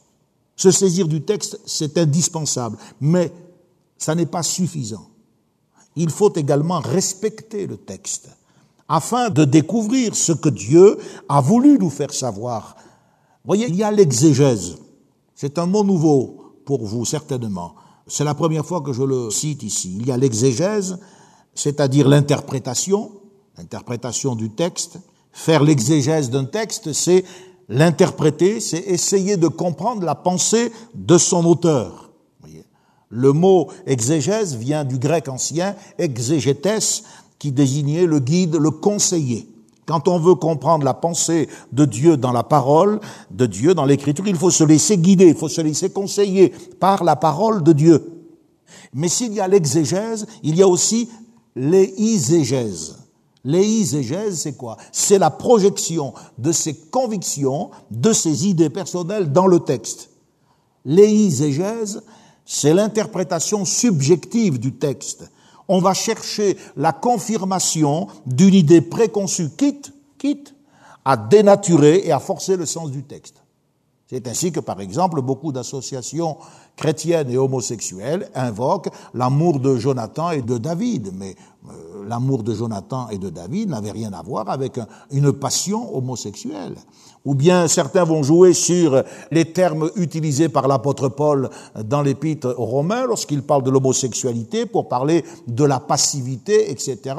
Se 0.63 0.71
saisir 0.71 1.09
du 1.09 1.23
texte, 1.23 1.59
c'est 1.67 1.99
indispensable, 1.99 2.79
mais 3.01 3.33
ça 3.99 4.15
n'est 4.15 4.27
pas 4.27 4.45
suffisant. 4.45 5.09
Il 5.97 6.09
faut 6.09 6.33
également 6.35 6.79
respecter 6.79 7.67
le 7.67 7.77
texte 7.77 8.29
afin 8.89 9.29
de 9.29 9.45
découvrir 9.45 10.15
ce 10.15 10.31
que 10.31 10.51
Dieu 10.51 10.99
a 11.29 11.41
voulu 11.41 11.79
nous 11.81 11.91
faire 11.91 12.15
savoir. 12.15 12.77
Voyez, 13.45 13.67
il 13.69 13.75
y 13.75 13.83
a 13.83 13.91
l'exégèse. 13.91 14.77
C'est 15.35 15.59
un 15.59 15.67
mot 15.67 15.83
nouveau 15.83 16.55
pour 16.65 16.87
vous, 16.87 17.05
certainement. 17.05 17.75
C'est 18.07 18.23
la 18.23 18.35
première 18.35 18.65
fois 18.65 18.83
que 18.83 18.93
je 18.93 19.03
le 19.03 19.31
cite 19.31 19.65
ici. 19.65 19.97
Il 19.99 20.07
y 20.07 20.13
a 20.13 20.17
l'exégèse, 20.17 21.01
c'est-à-dire 21.57 22.07
l'interprétation, 22.07 23.11
l'interprétation 23.59 24.37
du 24.37 24.51
texte. 24.51 25.01
Faire 25.33 25.65
l'exégèse 25.65 26.31
d'un 26.31 26.45
texte, 26.45 26.93
c'est 26.93 27.25
l'interpréter, 27.73 28.61
c'est 28.61 28.79
essayer 28.79 29.37
de 29.37 29.49
comprendre 29.49 30.05
la 30.05 30.15
pensée 30.15 30.71
de 30.95 31.19
son 31.19 31.45
auteur. 31.45 32.11
Le 33.09 33.33
mot 33.33 33.69
exégèse 33.87 34.57
vient 34.57 34.85
du 34.85 34.99
grec 34.99 35.29
ancien 35.29 35.75
exégétès, 35.99 37.03
qui 37.39 37.51
désignait 37.51 38.07
le 38.07 38.21
guide, 38.21 38.55
le 38.55 38.71
conseiller. 38.71 39.49
Quand 39.85 40.07
on 40.07 40.19
veut 40.19 40.37
comprendre 40.37 40.85
la 40.85 40.95
pensée 40.95 41.49
de 41.73 41.85
Dieu 41.85 42.17
dans 42.17 42.31
la 42.31 42.45
parole 42.45 43.01
de 43.31 43.47
Dieu, 43.47 43.75
dans 43.75 43.85
l'écriture, 43.85 44.29
il 44.29 44.37
faut 44.37 44.51
se 44.51 44.65
laisser 44.65 44.97
guider, 44.97 45.27
il 45.27 45.35
faut 45.35 45.49
se 45.49 45.61
laisser 45.61 45.91
conseiller 45.91 46.51
par 46.79 47.03
la 47.03 47.17
parole 47.17 47.63
de 47.65 47.73
Dieu. 47.73 48.23
Mais 48.95 49.09
s'il 49.09 49.33
y 49.33 49.41
a 49.41 49.49
l'exégèse, 49.49 50.27
il 50.43 50.57
y 50.57 50.63
a 50.63 50.69
aussi 50.69 51.11
l'éiségèse. 51.57 53.02
L'éiségèse, 53.45 54.41
c'est 54.41 54.57
quoi? 54.57 54.77
C'est 54.93 55.19
la 55.19 55.31
projection 55.31 56.15
de 56.39 56.53
ses 56.53 56.75
convictions, 56.75 57.71
de 57.91 58.13
ses 58.13 58.47
idées 58.47 58.71
personnelles 58.71 59.33
dans 59.33 59.47
le 59.47 59.61
texte. 59.61 60.11
L'éiségèse, 60.85 62.03
c'est 62.45 62.75
l'interprétation 62.75 63.65
subjective 63.65 64.59
du 64.59 64.75
texte 64.75 65.25
on 65.69 65.79
va 65.79 65.95
chercher 65.95 66.57
la 66.77 66.93
confirmation 66.93 68.09
d'une 68.27 68.55
idée 68.55 68.81
préconçue, 68.81 69.51
quitte, 69.57 69.93
quitte 70.19 70.55
à 71.05 71.17
dénaturer 71.17 72.03
et 72.05 72.13
à 72.13 72.21
forcer 72.21 72.57
le 72.57 72.67
sens 72.67 72.91
du 72.91 73.03
texte. 73.03 73.42
C'est 74.13 74.29
ainsi 74.29 74.53
que, 74.53 74.61
par 74.61 74.79
exemple, 74.83 75.23
beaucoup 75.23 75.53
d'associations 75.53 76.37
chrétiennes 76.77 77.31
et 77.31 77.39
homosexuelles 77.39 78.29
invoquent 78.35 78.91
l'amour 79.15 79.59
de 79.59 79.79
Jonathan 79.79 80.33
et 80.33 80.43
de 80.43 80.59
David. 80.59 81.13
Mais 81.15 81.35
euh, 81.71 82.05
l'amour 82.07 82.43
de 82.43 82.53
Jonathan 82.53 83.09
et 83.09 83.17
de 83.17 83.31
David 83.31 83.71
n'avait 83.71 83.91
rien 83.91 84.13
à 84.13 84.21
voir 84.21 84.51
avec 84.51 84.79
une 85.11 85.33
passion 85.33 85.97
homosexuelle. 85.97 86.75
Ou 87.25 87.35
bien 87.35 87.69
certains 87.69 88.05
vont 88.05 88.23
jouer 88.23 88.53
sur 88.53 89.03
les 89.31 89.51
termes 89.51 89.91
utilisés 89.97 90.51
par 90.51 90.69
l'apôtre 90.69 91.09
Paul 91.09 91.49
dans 91.83 92.03
l'épître 92.03 92.55
aux 92.59 92.67
Romains 92.67 93.07
lorsqu'il 93.07 93.43
parle 93.43 93.63
de 93.63 93.71
l'homosexualité 93.71 94.67
pour 94.67 94.89
parler 94.89 95.25
de 95.47 95.65
la 95.65 95.81
passivité, 95.81 96.71
etc 96.71 97.15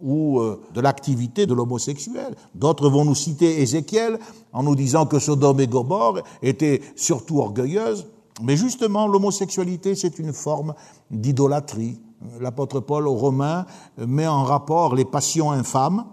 ou 0.00 0.38
euh, 0.38 0.60
de 0.74 0.80
l'activité 0.80 1.46
de 1.46 1.54
l'homosexuel. 1.54 2.34
D'autres 2.54 2.88
vont 2.88 3.04
nous 3.04 3.14
citer 3.14 3.60
Ézéchiel 3.60 4.18
en 4.52 4.62
nous 4.62 4.76
disant 4.76 5.06
que 5.06 5.18
Sodome 5.18 5.60
et 5.60 5.66
Gomorre 5.66 6.22
étaient 6.42 6.82
surtout 6.96 7.40
orgueilleuses. 7.40 8.06
Mais 8.42 8.56
justement, 8.56 9.08
l'homosexualité, 9.08 9.94
c'est 9.94 10.18
une 10.18 10.32
forme 10.32 10.74
d'idolâtrie. 11.10 12.00
L'apôtre 12.40 12.80
Paul 12.80 13.08
aux 13.08 13.14
Romains 13.14 13.66
met 13.96 14.26
en 14.26 14.44
rapport 14.44 14.94
les 14.94 15.04
passions 15.04 15.50
infâmes. 15.50 16.04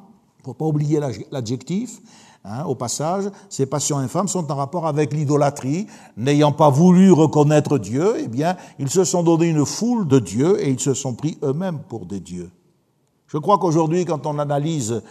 Faut 0.43 0.54
pas 0.54 0.65
oublier 0.65 1.00
l'adjectif. 1.32 2.02
Hein, 2.48 2.63
au 2.65 2.76
passage, 2.76 3.24
ces 3.50 3.65
passions 3.65 3.98
infâmes 3.98 4.28
sont 4.28 4.52
en 4.52 4.56
rapport 4.56 4.86
avec 4.86 5.13
l'idolâtrie. 5.13 5.88
N'ayant 6.15 6.52
pas 6.52 6.69
voulu 6.69 7.12
reconnaître 7.12 7.80
Dieu, 7.80 8.15
eh 8.19 8.28
bien, 8.28 8.56
ils 8.78 8.89
se 8.89 9.04
sont 9.04 9.24
donné 9.24 9.48
une 9.48 9.65
foule 9.65 10.08
de 10.08 10.19
dieux 10.19 10.63
et 10.63 10.69
ils 10.69 10.80
se 10.80 10.93
sont 10.93 11.15
pris 11.15 11.39
eux-mêmes 11.41 11.80
pour 11.89 12.06
des 12.06 12.19
dieux. 12.19 12.52
Je 13.28 13.38
crois 13.38 13.58
qu'aujourd'hui, 13.58 14.06
quand 14.06 14.26
on 14.26 14.40
analyse 14.40 15.02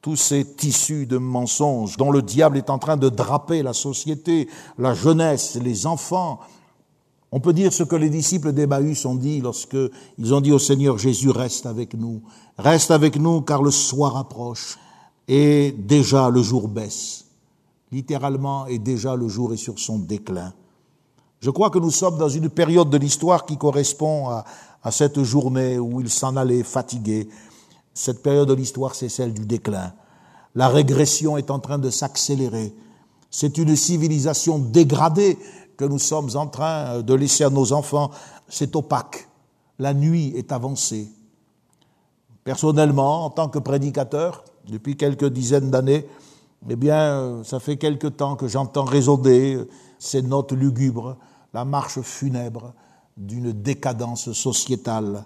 tous 0.00 0.16
ces 0.16 0.44
tissus 0.44 1.06
de 1.06 1.18
mensonges 1.18 1.96
dont 1.96 2.10
le 2.10 2.22
diable 2.22 2.56
est 2.56 2.70
en 2.70 2.78
train 2.78 2.96
de 2.96 3.08
draper 3.08 3.62
la 3.62 3.72
société, 3.72 4.48
la 4.78 4.94
jeunesse, 4.94 5.58
les 5.62 5.86
enfants, 5.86 6.40
on 7.30 7.40
peut 7.40 7.52
dire 7.52 7.72
ce 7.72 7.82
que 7.82 7.96
les 7.96 8.08
disciples 8.08 8.52
d'Emmaüs 8.52 9.04
ont 9.04 9.14
dit 9.14 9.40
lorsque 9.40 9.76
ils 10.18 10.34
ont 10.34 10.40
dit 10.40 10.52
au 10.52 10.58
Seigneur 10.58 10.98
Jésus, 10.98 11.30
reste 11.30 11.66
avec 11.66 11.94
nous, 11.94 12.22
reste 12.56 12.90
avec 12.90 13.16
nous 13.16 13.40
car 13.42 13.62
le 13.62 13.70
soir 13.70 14.16
approche 14.16 14.78
et 15.26 15.72
déjà 15.72 16.30
le 16.30 16.42
jour 16.42 16.68
baisse. 16.68 17.26
Littéralement, 17.90 18.66
et 18.66 18.78
déjà 18.78 19.16
le 19.16 19.28
jour 19.28 19.52
est 19.52 19.58
sur 19.58 19.78
son 19.78 19.98
déclin. 19.98 20.52
Je 21.40 21.50
crois 21.50 21.70
que 21.70 21.78
nous 21.78 21.90
sommes 21.90 22.18
dans 22.18 22.28
une 22.28 22.48
période 22.48 22.90
de 22.90 22.98
l'histoire 22.98 23.46
qui 23.46 23.56
correspond 23.56 24.28
à, 24.28 24.44
à 24.82 24.90
cette 24.90 25.22
journée 25.22 25.78
où 25.78 26.00
il 26.00 26.10
s'en 26.10 26.36
allait 26.36 26.62
fatigué. 26.62 27.28
Cette 27.94 28.22
période 28.22 28.48
de 28.48 28.54
l'histoire, 28.54 28.94
c'est 28.94 29.08
celle 29.08 29.34
du 29.34 29.44
déclin. 29.44 29.92
La 30.54 30.68
régression 30.68 31.36
est 31.36 31.50
en 31.50 31.58
train 31.58 31.78
de 31.78 31.90
s'accélérer. 31.90 32.74
C'est 33.30 33.58
une 33.58 33.76
civilisation 33.76 34.58
dégradée 34.58 35.38
que 35.76 35.84
nous 35.84 35.98
sommes 35.98 36.30
en 36.34 36.46
train 36.46 37.02
de 37.02 37.14
laisser 37.14 37.44
à 37.44 37.50
nos 37.50 37.72
enfants. 37.72 38.10
C'est 38.48 38.74
opaque. 38.76 39.28
La 39.78 39.94
nuit 39.94 40.32
est 40.36 40.52
avancée. 40.52 41.08
Personnellement, 42.44 43.26
en 43.26 43.30
tant 43.30 43.48
que 43.48 43.58
prédicateur, 43.58 44.44
depuis 44.68 44.96
quelques 44.96 45.28
dizaines 45.28 45.70
d'années, 45.70 46.06
eh 46.68 46.76
bien, 46.76 47.42
ça 47.44 47.60
fait 47.60 47.76
quelque 47.76 48.06
temps 48.06 48.36
que 48.36 48.48
j'entends 48.48 48.84
résonner 48.84 49.58
ces 49.98 50.22
notes 50.22 50.52
lugubres, 50.52 51.16
la 51.52 51.64
marche 51.64 52.00
funèbre 52.00 52.72
d'une 53.18 53.52
décadence 53.52 54.32
sociétale. 54.32 55.24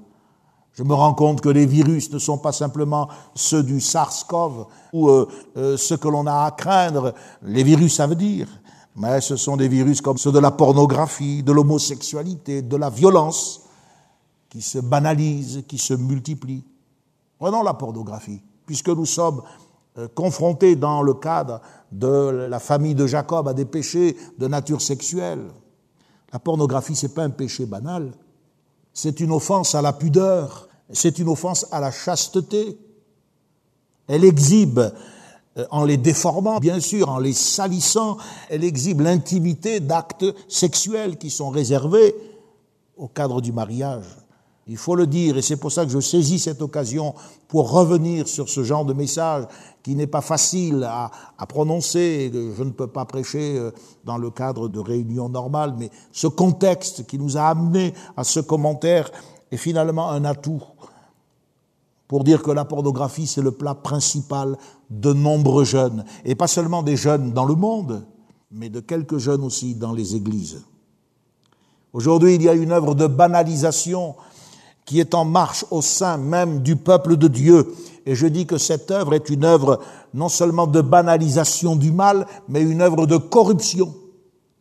Je 0.72 0.82
me 0.82 0.94
rends 0.94 1.12
compte 1.12 1.42
que 1.42 1.50
les 1.50 1.66
virus 1.66 2.10
ne 2.10 2.18
sont 2.18 2.38
pas 2.38 2.52
simplement 2.52 3.08
ceux 3.34 3.62
du 3.62 3.78
SARS-CoV 3.78 4.66
ou 4.94 5.08
euh, 5.08 5.28
euh, 5.58 5.76
ce 5.76 5.94
que 5.94 6.08
l'on 6.08 6.26
a 6.26 6.46
à 6.46 6.50
craindre. 6.50 7.14
Les 7.42 7.62
virus, 7.62 7.96
ça 7.96 8.06
veut 8.06 8.14
dire. 8.14 8.48
Mais 8.96 9.20
ce 9.20 9.36
sont 9.36 9.58
des 9.58 9.68
virus 9.68 10.00
comme 10.00 10.16
ceux 10.16 10.32
de 10.32 10.38
la 10.38 10.50
pornographie, 10.50 11.42
de 11.42 11.52
l'homosexualité, 11.52 12.62
de 12.62 12.76
la 12.76 12.88
violence, 12.88 13.62
qui 14.48 14.62
se 14.62 14.78
banalisent, 14.78 15.64
qui 15.68 15.78
se 15.78 15.94
multiplient. 15.94 16.64
Prenons 17.38 17.62
la 17.62 17.74
pornographie, 17.74 18.42
puisque 18.66 18.88
nous 18.88 19.06
sommes 19.06 19.42
euh, 19.98 20.08
confrontés 20.14 20.76
dans 20.76 21.02
le 21.02 21.14
cadre 21.14 21.60
de 21.90 22.46
la 22.48 22.58
famille 22.58 22.94
de 22.94 23.06
Jacob 23.06 23.46
à 23.46 23.52
des 23.52 23.66
péchés 23.66 24.16
de 24.38 24.48
nature 24.48 24.80
sexuelle. 24.80 25.50
La 26.32 26.38
pornographie, 26.38 26.96
c'est 26.96 27.14
pas 27.14 27.24
un 27.24 27.30
péché 27.30 27.66
banal. 27.66 28.12
C'est 28.92 29.20
une 29.20 29.32
offense 29.32 29.74
à 29.74 29.82
la 29.82 29.92
pudeur. 29.92 30.68
C'est 30.90 31.18
une 31.18 31.28
offense 31.28 31.66
à 31.70 31.80
la 31.80 31.90
chasteté. 31.90 32.78
Elle 34.06 34.24
exhibe, 34.24 34.80
euh, 35.58 35.66
en 35.70 35.84
les 35.84 35.96
déformant, 35.96 36.58
bien 36.58 36.80
sûr, 36.80 37.08
en 37.08 37.18
les 37.18 37.32
salissant, 37.32 38.16
elle 38.48 38.64
exhibe 38.64 39.00
l'intimité 39.00 39.80
d'actes 39.80 40.24
sexuels 40.48 41.18
qui 41.18 41.30
sont 41.30 41.50
réservés 41.50 42.14
au 42.96 43.08
cadre 43.08 43.40
du 43.40 43.52
mariage. 43.52 44.04
Il 44.68 44.76
faut 44.76 44.94
le 44.94 45.08
dire, 45.08 45.36
et 45.36 45.42
c'est 45.42 45.56
pour 45.56 45.72
ça 45.72 45.84
que 45.84 45.90
je 45.90 45.98
saisis 45.98 46.38
cette 46.38 46.62
occasion 46.62 47.14
pour 47.48 47.70
revenir 47.72 48.28
sur 48.28 48.48
ce 48.48 48.62
genre 48.62 48.84
de 48.84 48.92
message 48.92 49.44
qui 49.82 49.96
n'est 49.96 50.06
pas 50.06 50.20
facile 50.20 50.84
à, 50.84 51.10
à, 51.36 51.46
prononcer. 51.46 52.30
Je 52.32 52.62
ne 52.62 52.70
peux 52.70 52.86
pas 52.86 53.04
prêcher 53.04 53.58
euh, 53.58 53.72
dans 54.04 54.18
le 54.18 54.30
cadre 54.30 54.68
de 54.68 54.78
réunions 54.78 55.28
normales, 55.28 55.74
mais 55.76 55.90
ce 56.12 56.28
contexte 56.28 57.06
qui 57.06 57.18
nous 57.18 57.36
a 57.36 57.42
amené 57.42 57.92
à 58.16 58.22
ce 58.22 58.38
commentaire 58.38 59.10
est 59.50 59.56
finalement 59.56 60.10
un 60.10 60.24
atout 60.24 60.62
pour 62.12 62.24
dire 62.24 62.42
que 62.42 62.50
la 62.50 62.66
pornographie, 62.66 63.26
c'est 63.26 63.40
le 63.40 63.52
plat 63.52 63.74
principal 63.74 64.58
de 64.90 65.14
nombreux 65.14 65.64
jeunes, 65.64 66.04
et 66.26 66.34
pas 66.34 66.46
seulement 66.46 66.82
des 66.82 66.94
jeunes 66.94 67.32
dans 67.32 67.46
le 67.46 67.54
monde, 67.54 68.06
mais 68.50 68.68
de 68.68 68.80
quelques 68.80 69.16
jeunes 69.16 69.42
aussi 69.42 69.74
dans 69.74 69.94
les 69.94 70.14
églises. 70.14 70.62
Aujourd'hui, 71.94 72.34
il 72.34 72.42
y 72.42 72.50
a 72.50 72.52
une 72.52 72.70
œuvre 72.70 72.94
de 72.94 73.06
banalisation 73.06 74.14
qui 74.84 75.00
est 75.00 75.14
en 75.14 75.24
marche 75.24 75.64
au 75.70 75.82
sein 75.82 76.16
même 76.16 76.60
du 76.60 76.76
peuple 76.76 77.16
de 77.16 77.28
Dieu. 77.28 77.74
Et 78.06 78.14
je 78.14 78.26
dis 78.26 78.46
que 78.46 78.58
cette 78.58 78.90
œuvre 78.90 79.14
est 79.14 79.30
une 79.30 79.44
œuvre 79.44 79.80
non 80.12 80.28
seulement 80.28 80.66
de 80.66 80.80
banalisation 80.80 81.76
du 81.76 81.92
mal, 81.92 82.26
mais 82.48 82.62
une 82.62 82.82
œuvre 82.82 83.06
de 83.06 83.16
corruption. 83.16 83.94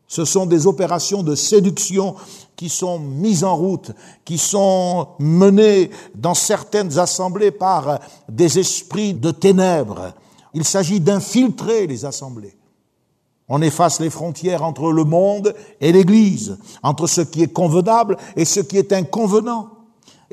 Ce 0.08 0.26
sont 0.26 0.46
des 0.46 0.68
opérations 0.68 1.24
de 1.24 1.36
séduction 1.36 2.16
qui 2.56 2.70
sont 2.70 3.00
mises 3.00 3.44
en 3.44 3.56
route, 3.56 3.92
qui 4.26 4.38
sont 4.38 5.08
menées 5.20 5.90
dans 6.16 6.34
certaines 6.34 7.00
assemblées 7.00 7.52
par 7.52 8.00
des 8.30 8.60
esprits 8.60 9.14
de 9.14 9.32
ténèbres. 9.32 10.14
Il 10.54 10.66
s'agit 10.66 11.00
d'infiltrer 11.00 11.88
les 11.88 12.06
assemblées. 12.06 12.58
On 13.48 13.62
efface 13.62 14.00
les 14.00 14.10
frontières 14.10 14.64
entre 14.64 14.92
le 14.92 15.04
monde 15.04 15.56
et 15.80 15.92
l'Église, 15.92 16.58
entre 16.84 17.08
ce 17.08 17.22
qui 17.22 17.42
est 17.42 17.52
convenable 17.52 18.18
et 18.36 18.46
ce 18.46 18.60
qui 18.60 18.78
est 18.78 18.94
inconvenant. 18.94 19.70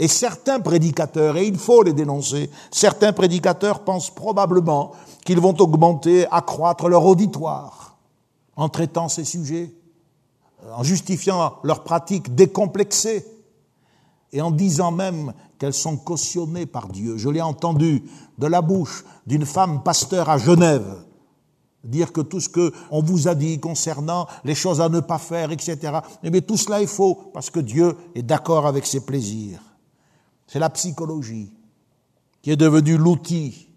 Et 0.01 0.07
certains 0.07 0.61
prédicateurs, 0.61 1.37
et 1.37 1.47
il 1.49 1.59
faut 1.59 1.83
les 1.83 1.93
dénoncer, 1.93 2.49
certains 2.71 3.13
prédicateurs 3.13 3.81
pensent 3.81 4.15
probablement 4.15 4.93
qu'ils 5.25 5.41
vont 5.41 5.61
augmenter, 5.61 6.25
accroître 6.31 6.89
leur 6.89 7.05
auditoire 7.05 7.99
en 8.57 8.69
traitant 8.69 9.09
ces 9.09 9.25
sujets, 9.25 9.75
en 10.73 10.85
justifiant 10.85 11.57
leurs 11.65 11.83
pratiques 11.83 12.33
décomplexées 12.33 13.27
et 14.33 14.41
en 14.41 14.53
disant 14.53 14.93
même 14.93 15.33
qu'elles 15.59 15.75
sont 15.75 15.97
cautionnées 15.97 16.67
par 16.67 16.87
Dieu. 16.87 17.17
Je 17.17 17.29
l'ai 17.29 17.43
entendu 17.43 18.05
de 18.39 18.47
la 18.47 18.63
bouche 18.63 19.05
d'une 19.27 19.47
femme 19.47 19.83
pasteur 19.83 20.31
à 20.31 20.39
Genève 20.39 21.05
dire 21.83 22.13
que 22.13 22.21
tout 22.21 22.41
ce 22.41 22.49
qu'on 22.49 23.03
vous 23.03 23.27
a 23.27 23.35
dit 23.35 23.59
concernant 23.59 24.29
les 24.45 24.55
choses 24.55 24.81
à 24.81 24.89
ne 24.89 25.01
pas 25.01 25.19
faire, 25.19 25.51
etc., 25.51 25.99
eh 26.23 26.31
bien 26.31 26.41
tout 26.41 26.57
cela 26.57 26.83
est 26.83 26.87
faux, 26.87 27.31
parce 27.33 27.51
que 27.51 27.61
Dieu 27.61 27.97
est 28.15 28.23
d'accord 28.23 28.67
avec 28.67 28.87
ses 28.87 29.01
plaisirs. 29.01 29.61
C'est 30.49 30.59
la 30.59 30.71
psychologie 30.71 31.53
qui 32.41 32.51
est 32.51 32.57
devenue 32.57 32.97
l'outil 32.97 33.69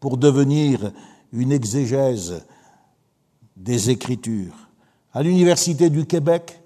pour 0.00 0.16
devenir 0.16 0.90
une 1.30 1.52
exégèse 1.52 2.42
des 3.54 3.90
Écritures. 3.90 4.70
À 5.12 5.22
l'Université 5.22 5.90
du 5.90 6.06
Québec, 6.06 6.62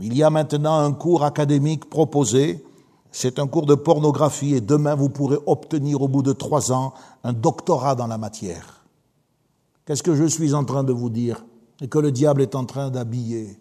il 0.00 0.16
y 0.16 0.24
a 0.24 0.30
maintenant 0.30 0.78
un 0.78 0.92
cours 0.92 1.24
académique 1.24 1.88
proposé. 1.88 2.64
C'est 3.12 3.38
un 3.38 3.46
cours 3.46 3.64
de 3.64 3.76
pornographie 3.76 4.54
et 4.54 4.60
demain 4.60 4.96
vous 4.96 5.08
pourrez 5.08 5.38
obtenir 5.46 6.02
au 6.02 6.08
bout 6.08 6.22
de 6.22 6.32
trois 6.32 6.72
ans 6.72 6.94
un 7.22 7.32
doctorat 7.32 7.94
dans 7.94 8.08
la 8.08 8.18
matière. 8.18 8.84
Qu'est-ce 9.86 10.02
que 10.02 10.16
je 10.16 10.24
suis 10.24 10.52
en 10.54 10.64
train 10.64 10.82
de 10.82 10.92
vous 10.92 11.10
dire 11.10 11.44
Et 11.80 11.86
que 11.86 11.98
le 12.00 12.10
diable 12.10 12.42
est 12.42 12.56
en 12.56 12.64
train 12.64 12.90
d'habiller 12.90 13.60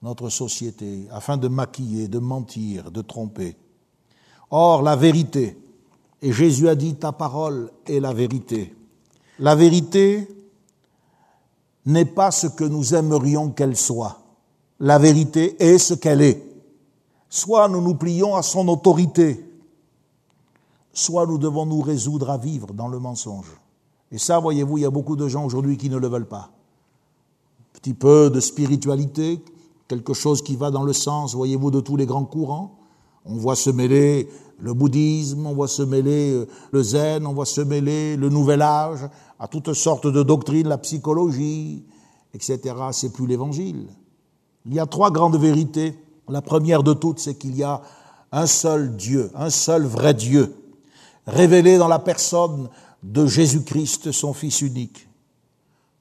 notre 0.00 0.28
société 0.28 1.08
afin 1.10 1.36
de 1.36 1.48
maquiller, 1.48 2.06
de 2.06 2.20
mentir, 2.20 2.92
de 2.92 3.02
tromper? 3.02 3.56
Or, 4.50 4.82
la 4.82 4.96
vérité, 4.96 5.56
et 6.22 6.32
Jésus 6.32 6.68
a 6.68 6.74
dit, 6.74 6.94
ta 6.94 7.12
parole 7.12 7.70
est 7.86 8.00
la 8.00 8.12
vérité. 8.12 8.74
La 9.38 9.54
vérité 9.54 10.28
n'est 11.86 12.04
pas 12.04 12.30
ce 12.30 12.46
que 12.46 12.64
nous 12.64 12.94
aimerions 12.94 13.50
qu'elle 13.50 13.76
soit. 13.76 14.18
La 14.80 14.98
vérité 14.98 15.62
est 15.62 15.78
ce 15.78 15.94
qu'elle 15.94 16.22
est. 16.22 16.44
Soit 17.28 17.68
nous 17.68 17.80
nous 17.80 17.94
plions 17.94 18.36
à 18.36 18.42
son 18.42 18.68
autorité, 18.68 19.44
soit 20.92 21.26
nous 21.26 21.38
devons 21.38 21.66
nous 21.66 21.82
résoudre 21.82 22.30
à 22.30 22.38
vivre 22.38 22.72
dans 22.72 22.88
le 22.88 22.98
mensonge. 22.98 23.58
Et 24.10 24.18
ça, 24.18 24.38
voyez-vous, 24.38 24.78
il 24.78 24.82
y 24.82 24.86
a 24.86 24.90
beaucoup 24.90 25.16
de 25.16 25.28
gens 25.28 25.44
aujourd'hui 25.44 25.76
qui 25.76 25.90
ne 25.90 25.98
le 25.98 26.08
veulent 26.08 26.28
pas. 26.28 26.50
Un 27.74 27.78
petit 27.78 27.94
peu 27.94 28.30
de 28.30 28.40
spiritualité, 28.40 29.44
quelque 29.86 30.14
chose 30.14 30.42
qui 30.42 30.56
va 30.56 30.70
dans 30.70 30.84
le 30.84 30.94
sens, 30.94 31.34
voyez-vous, 31.34 31.70
de 31.70 31.80
tous 31.80 31.96
les 31.96 32.06
grands 32.06 32.24
courants. 32.24 32.78
On 33.24 33.34
voit 33.34 33.56
se 33.56 33.70
mêler 33.70 34.28
le 34.60 34.74
bouddhisme, 34.74 35.46
on 35.46 35.54
voit 35.54 35.68
se 35.68 35.82
mêler 35.82 36.32
euh, 36.32 36.48
le 36.72 36.82
zen, 36.82 37.26
on 37.26 37.32
voit 37.32 37.46
se 37.46 37.60
mêler 37.60 38.16
le 38.16 38.28
nouvel 38.28 38.62
âge, 38.62 39.08
à 39.38 39.46
toutes 39.46 39.72
sortes 39.72 40.06
de 40.06 40.22
doctrines, 40.22 40.68
la 40.68 40.78
psychologie, 40.78 41.84
etc. 42.34 42.74
C'est 42.92 43.12
plus 43.12 43.26
l'évangile. 43.26 43.86
Il 44.66 44.74
y 44.74 44.80
a 44.80 44.86
trois 44.86 45.10
grandes 45.10 45.38
vérités. 45.38 45.94
La 46.28 46.42
première 46.42 46.82
de 46.82 46.92
toutes, 46.92 47.20
c'est 47.20 47.36
qu'il 47.36 47.56
y 47.56 47.62
a 47.62 47.80
un 48.32 48.46
seul 48.46 48.96
Dieu, 48.96 49.30
un 49.34 49.50
seul 49.50 49.84
vrai 49.84 50.12
Dieu, 50.12 50.54
révélé 51.26 51.78
dans 51.78 51.88
la 51.88 51.98
personne 51.98 52.68
de 53.02 53.26
Jésus-Christ, 53.26 54.12
son 54.12 54.34
Fils 54.34 54.60
unique. 54.60 55.08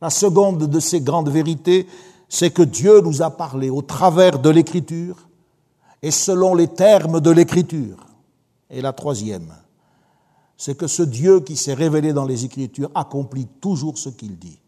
La 0.01 0.09
seconde 0.09 0.67
de 0.67 0.79
ces 0.79 1.01
grandes 1.01 1.29
vérités, 1.29 1.87
c'est 2.27 2.51
que 2.51 2.63
Dieu 2.63 3.01
nous 3.01 3.21
a 3.21 3.29
parlé 3.29 3.69
au 3.69 3.81
travers 3.81 4.39
de 4.39 4.49
l'Écriture 4.49 5.26
et 6.01 6.11
selon 6.11 6.53
les 6.55 6.67
termes 6.67 7.19
de 7.19 7.31
l'Écriture. 7.31 7.97
Et 8.69 8.81
la 8.81 8.93
troisième, 8.93 9.53
c'est 10.57 10.77
que 10.77 10.87
ce 10.87 11.03
Dieu 11.03 11.39
qui 11.39 11.55
s'est 11.55 11.73
révélé 11.73 12.13
dans 12.13 12.25
les 12.25 12.45
Écritures 12.45 12.91
accomplit 12.95 13.47
toujours 13.61 13.97
ce 13.97 14.09
qu'il 14.09 14.37
dit. 14.37 14.59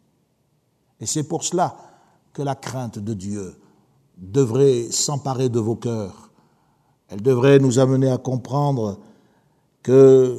Et 0.99 1.05
c'est 1.05 1.23
pour 1.23 1.43
cela 1.43 1.75
que 2.33 2.41
la 2.41 2.55
crainte 2.55 2.99
de 2.99 3.13
Dieu 3.13 3.55
devrait 4.17 4.91
s'emparer 4.91 5.49
de 5.49 5.59
vos 5.59 5.75
cœurs. 5.75 6.29
Elle 7.07 7.21
devrait 7.21 7.59
nous 7.59 7.79
amener 7.79 8.09
à 8.09 8.17
comprendre 8.17 8.99
que 9.81 10.37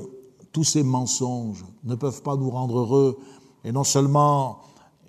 tous 0.53 0.65
ces 0.65 0.83
mensonges 0.83 1.65
ne 1.85 1.95
peuvent 1.95 2.23
pas 2.23 2.37
nous 2.37 2.51
rendre 2.51 2.79
heureux. 2.79 3.19
Et 3.65 3.73
non 3.73 3.85
seulement 3.85 4.61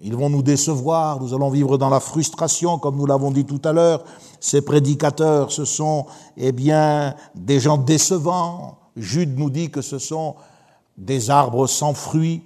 ils 0.01 0.15
vont 0.15 0.29
nous 0.29 0.41
décevoir, 0.41 1.21
nous 1.21 1.34
allons 1.34 1.49
vivre 1.49 1.77
dans 1.77 1.89
la 1.89 1.99
frustration, 1.99 2.79
comme 2.79 2.95
nous 2.95 3.05
l'avons 3.05 3.29
dit 3.29 3.45
tout 3.45 3.61
à 3.63 3.71
l'heure. 3.71 4.03
Ces 4.41 4.63
prédicateurs, 4.63 5.51
ce 5.51 5.65
sont, 5.65 6.07
eh 6.35 6.51
bien, 6.51 7.15
des 7.35 7.59
gens 7.59 7.77
décevants. 7.77 8.79
Jude 8.97 9.37
nous 9.37 9.51
dit 9.51 9.69
que 9.69 9.81
ce 9.81 9.99
sont 9.99 10.35
des 10.97 11.29
arbres 11.29 11.67
sans 11.67 11.93
fruits, 11.93 12.43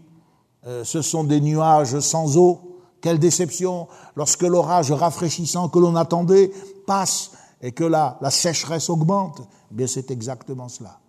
euh, 0.68 0.84
ce 0.84 1.02
sont 1.02 1.24
des 1.24 1.40
nuages 1.40 1.98
sans 2.02 2.38
eau. 2.38 2.60
Quelle 3.00 3.18
déception 3.18 3.88
lorsque 4.16 4.44
l'orage 4.44 4.92
rafraîchissant 4.92 5.70
que 5.70 5.80
l'on 5.80 5.96
attendait 5.96 6.52
passe 6.86 7.32
et 7.62 7.72
que 7.72 7.86
la, 7.86 8.18
la 8.22 8.30
sécheresse 8.30 8.90
augmente. 8.90 9.42
Eh 9.72 9.76
bien, 9.76 9.88
c'est 9.88 10.12
exactement 10.12 10.68
cela. 10.68 11.00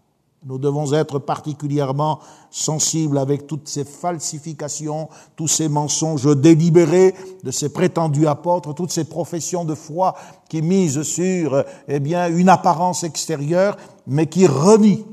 Nous 0.45 0.59
devons 0.59 0.93
être 0.93 1.18
particulièrement 1.18 2.20
sensibles 2.51 3.18
avec 3.18 3.47
toutes 3.47 3.68
ces 3.68 3.84
falsifications, 3.84 5.09
tous 5.34 5.49
ces 5.49 5.68
mensonges 5.68 6.37
délibérés 6.37 7.14
de 7.43 7.51
ces 7.51 7.72
prétendus 7.72 8.28
apôtres, 8.28 8.74
toutes 8.74 8.93
ces 8.93 9.05
professions 9.05 9.64
de 9.64 9.74
foi 9.74 10.14
qui 10.49 10.62
misent 10.62 11.03
sur, 11.03 11.64
eh 11.89 12.01
bien, 12.01 12.28
une 12.28 12.49
apparence 12.49 13.03
extérieure, 13.03 13.76
mais 14.07 14.26
qui 14.26 14.47
renient 14.47 15.05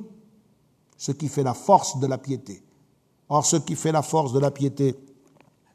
ce 0.98 1.12
qui 1.12 1.30
fait 1.30 1.44
la 1.44 1.54
force 1.54 2.00
de 2.00 2.08
la 2.08 2.18
piété. 2.18 2.64
Or, 3.30 3.46
ce 3.46 3.56
qui 3.56 3.76
fait 3.76 3.92
la 3.92 4.04
force 4.04 4.34
de 4.34 4.40
la 4.40 4.52
piété, 4.52 4.96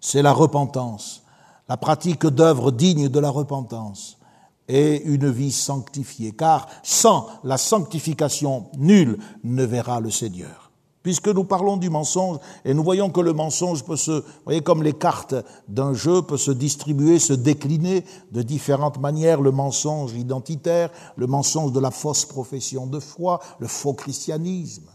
c'est 0.01 0.23
la 0.23 0.33
repentance, 0.33 1.23
la 1.69 1.77
pratique 1.77 2.27
d'œuvres 2.27 2.71
dignes 2.71 3.09
de 3.09 3.19
la 3.19 3.31
repentance 3.31 4.18
et 4.69 5.03
une 5.05 5.31
vie 5.31 5.53
sanctifiée, 5.53 6.33
car 6.33 6.69
sans 6.83 7.29
la 7.43 7.57
sanctification, 7.57 8.67
nul 8.77 9.19
ne 9.43 9.65
verra 9.65 10.01
le 10.01 10.11
Seigneur. 10.11 10.69
Puisque 11.03 11.29
nous 11.29 11.45
parlons 11.45 11.79
du 11.79 11.89
mensonge, 11.89 12.39
et 12.65 12.75
nous 12.75 12.83
voyons 12.83 13.09
que 13.09 13.21
le 13.21 13.33
mensonge 13.33 13.83
peut 13.83 13.97
se, 13.97 14.11
vous 14.11 14.25
voyez, 14.45 14.61
comme 14.61 14.83
les 14.83 14.93
cartes 14.93 15.35
d'un 15.69 15.95
jeu, 15.95 16.21
peut 16.23 16.37
se 16.37 16.51
distribuer, 16.51 17.19
se 17.19 17.33
décliner 17.33 18.05
de 18.33 18.43
différentes 18.43 18.99
manières, 18.99 19.41
le 19.41 19.53
mensonge 19.53 20.13
identitaire, 20.15 20.91
le 21.17 21.27
mensonge 21.27 21.73
de 21.73 21.81
la 21.81 21.91
fausse 21.91 22.27
profession 22.27 22.87
de 22.87 23.01
foi, 23.01 23.41
le 23.59 23.69
faux 23.69 23.95
christianisme. 23.95 24.91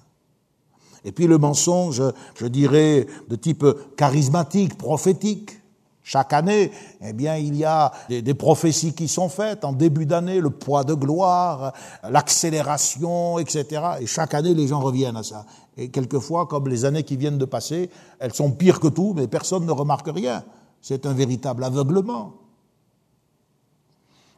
Et 1.06 1.12
puis 1.12 1.26
le 1.26 1.38
mensonge, 1.38 2.04
je 2.36 2.46
dirais, 2.46 3.08
de 3.30 3.36
type 3.36 3.66
charismatique, 3.98 4.78
prophétique, 4.78 5.63
chaque 6.04 6.34
année, 6.34 6.70
eh 7.02 7.14
bien, 7.14 7.38
il 7.38 7.56
y 7.56 7.64
a 7.64 7.94
des, 8.10 8.34
prophéties 8.34 8.94
qui 8.94 9.08
sont 9.08 9.30
faites 9.30 9.64
en 9.64 9.72
début 9.72 10.06
d'année, 10.06 10.42
le 10.42 10.50
poids 10.50 10.84
de 10.84 10.94
gloire, 10.94 11.72
l'accélération, 12.10 13.40
etc. 13.40 13.82
Et 14.02 14.06
chaque 14.06 14.34
année, 14.34 14.54
les 14.54 14.68
gens 14.68 14.82
reviennent 14.82 15.16
à 15.16 15.24
ça. 15.24 15.46
Et 15.78 15.90
quelquefois, 15.90 16.46
comme 16.46 16.68
les 16.68 16.84
années 16.84 17.04
qui 17.04 17.16
viennent 17.16 17.38
de 17.38 17.46
passer, 17.46 17.90
elles 18.20 18.34
sont 18.34 18.52
pires 18.52 18.82
que 18.82 18.90
tout, 18.90 19.14
mais 19.16 19.28
personne 19.28 19.66
ne 19.66 19.72
remarque 19.72 20.10
rien. 20.14 20.44
C'est 20.82 21.06
un 21.06 21.14
véritable 21.14 21.64
aveuglement. 21.64 22.34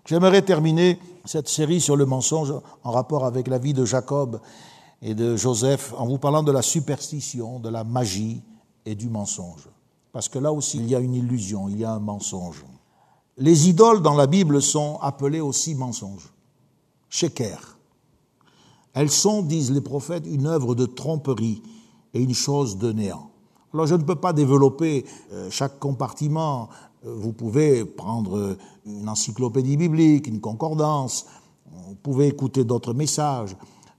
J'aimerais 0.05 0.43
terminer 0.43 0.99
cette 1.25 1.49
série 1.49 1.81
sur 1.81 1.95
le 1.95 2.05
mensonge 2.05 2.53
en 2.83 2.91
rapport 2.91 3.25
avec 3.25 3.47
la 3.47 3.57
vie 3.57 3.73
de 3.73 3.85
Jacob 3.85 4.39
et 5.01 5.15
de 5.15 5.35
Joseph 5.35 5.95
en 5.97 6.05
vous 6.05 6.19
parlant 6.19 6.43
de 6.43 6.51
la 6.51 6.61
superstition, 6.61 7.57
de 7.59 7.69
la 7.69 7.83
magie 7.83 8.43
et 8.85 8.93
du 8.93 9.09
mensonge 9.09 9.67
parce 10.15 10.29
que 10.29 10.39
là 10.39 10.53
aussi 10.53 10.77
il 10.77 10.87
y 10.87 10.95
a 10.95 11.01
une 11.01 11.13
illusion, 11.13 11.67
il 11.67 11.77
y 11.77 11.83
a 11.83 11.91
un 11.91 11.99
mensonge. 11.99 12.63
Les 13.37 13.67
idoles 13.67 14.01
dans 14.01 14.13
la 14.13 14.27
Bible 14.27 14.61
sont 14.61 14.97
appelées 15.01 15.41
aussi 15.41 15.75
mensonges. 15.75 16.31
Sheker. 17.09 17.77
Elles 18.93 19.11
sont, 19.11 19.41
disent 19.41 19.73
les 19.73 19.81
prophètes, 19.81 20.23
une 20.25 20.47
œuvre 20.47 20.73
de 20.73 20.85
tromperie 20.85 21.61
et 22.13 22.21
une 22.21 22.33
chose 22.33 22.77
de 22.77 22.93
néant. 22.93 23.29
Alors 23.73 23.87
je 23.87 23.95
ne 23.95 24.03
peux 24.03 24.15
pas 24.15 24.31
développer 24.31 25.03
euh, 25.33 25.49
chaque 25.51 25.79
compartiment. 25.79 26.69
Euh, 27.05 27.13
vous 27.13 27.33
pouvez 27.33 27.83
prendre 27.83 28.55
une 28.85 29.09
encyclopédie 29.09 29.75
biblique, 29.75 30.27
une 30.27 30.39
concordance, 30.39 31.25
vous 31.89 31.95
pouvez 32.01 32.27
écouter 32.27 32.63
d'autres 32.63 32.93
messages. 32.93 33.57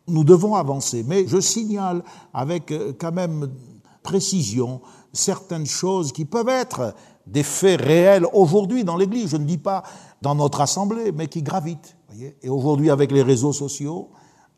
Nous 0.08 0.24
devons 0.24 0.54
avancer, 0.54 1.04
mais 1.06 1.26
je 1.28 1.40
signale 1.40 2.02
avec 2.32 2.72
euh, 2.72 2.94
quand 2.98 3.12
même 3.12 3.50
précision 4.02 4.80
certaines 5.16 5.66
choses 5.66 6.12
qui 6.12 6.24
peuvent 6.24 6.48
être 6.48 6.94
des 7.26 7.42
faits 7.42 7.80
réels 7.80 8.26
aujourd'hui 8.32 8.84
dans 8.84 8.96
l'Église, 8.96 9.30
je 9.30 9.36
ne 9.36 9.44
dis 9.44 9.58
pas 9.58 9.82
dans 10.22 10.34
notre 10.34 10.60
assemblée, 10.60 11.12
mais 11.12 11.26
qui 11.26 11.42
gravitent. 11.42 11.96
Et 12.42 12.48
aujourd'hui, 12.48 12.90
avec 12.90 13.10
les 13.12 13.22
réseaux 13.22 13.52
sociaux, 13.52 14.10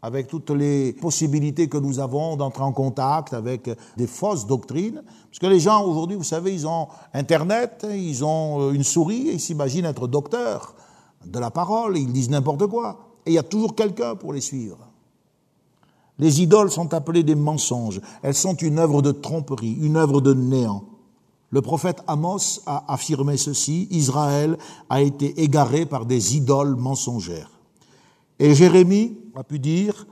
avec 0.02 0.28
toutes 0.28 0.50
les 0.50 0.92
possibilités 0.92 1.68
que 1.68 1.78
nous 1.78 1.98
avons 1.98 2.36
d'entrer 2.36 2.62
en 2.62 2.72
contact 2.72 3.34
avec 3.34 3.68
des 3.96 4.06
fausses 4.06 4.46
doctrines, 4.46 5.02
parce 5.04 5.38
que 5.40 5.46
les 5.46 5.58
gens 5.58 5.84
aujourd'hui, 5.84 6.16
vous 6.16 6.24
savez, 6.24 6.54
ils 6.54 6.66
ont 6.66 6.88
Internet, 7.12 7.84
ils 7.90 8.24
ont 8.24 8.60
euh, 8.60 8.72
une 8.72 8.84
souris, 8.84 9.30
ils 9.32 9.40
s'imaginent 9.40 9.86
être 9.86 10.06
docteurs 10.06 10.74
de 11.24 11.38
la 11.38 11.50
parole, 11.50 11.98
ils 11.98 12.12
disent 12.12 12.30
n'importe 12.30 12.66
quoi. 12.68 12.98
Et 13.26 13.32
il 13.32 13.34
y 13.34 13.38
a 13.38 13.42
toujours 13.42 13.74
quelqu'un 13.74 14.14
pour 14.14 14.32
les 14.32 14.40
suivre. 14.40 14.78
Les 16.18 16.42
idoles 16.42 16.70
sont 16.70 16.94
appelées 16.94 17.22
des 17.22 17.34
mensonges. 17.34 18.00
Elles 18.22 18.34
sont 18.34 18.54
une 18.54 18.78
œuvre 18.78 19.02
de 19.02 19.12
tromperie, 19.12 19.74
une 19.80 19.96
œuvre 19.96 20.20
de 20.20 20.34
néant. 20.34 20.84
Le 21.50 21.62
prophète 21.62 22.02
Amos 22.06 22.60
a 22.66 22.92
affirmé 22.92 23.36
ceci, 23.36 23.88
Israël 23.90 24.58
a 24.90 25.00
été 25.00 25.40
égaré 25.40 25.86
par 25.86 26.04
des 26.04 26.36
idoles 26.36 26.76
mensongères. 26.76 27.50
Et 28.38 28.54
Jérémie 28.54 29.16
a 29.34 29.44
pu 29.44 29.58
dire, 29.58 30.06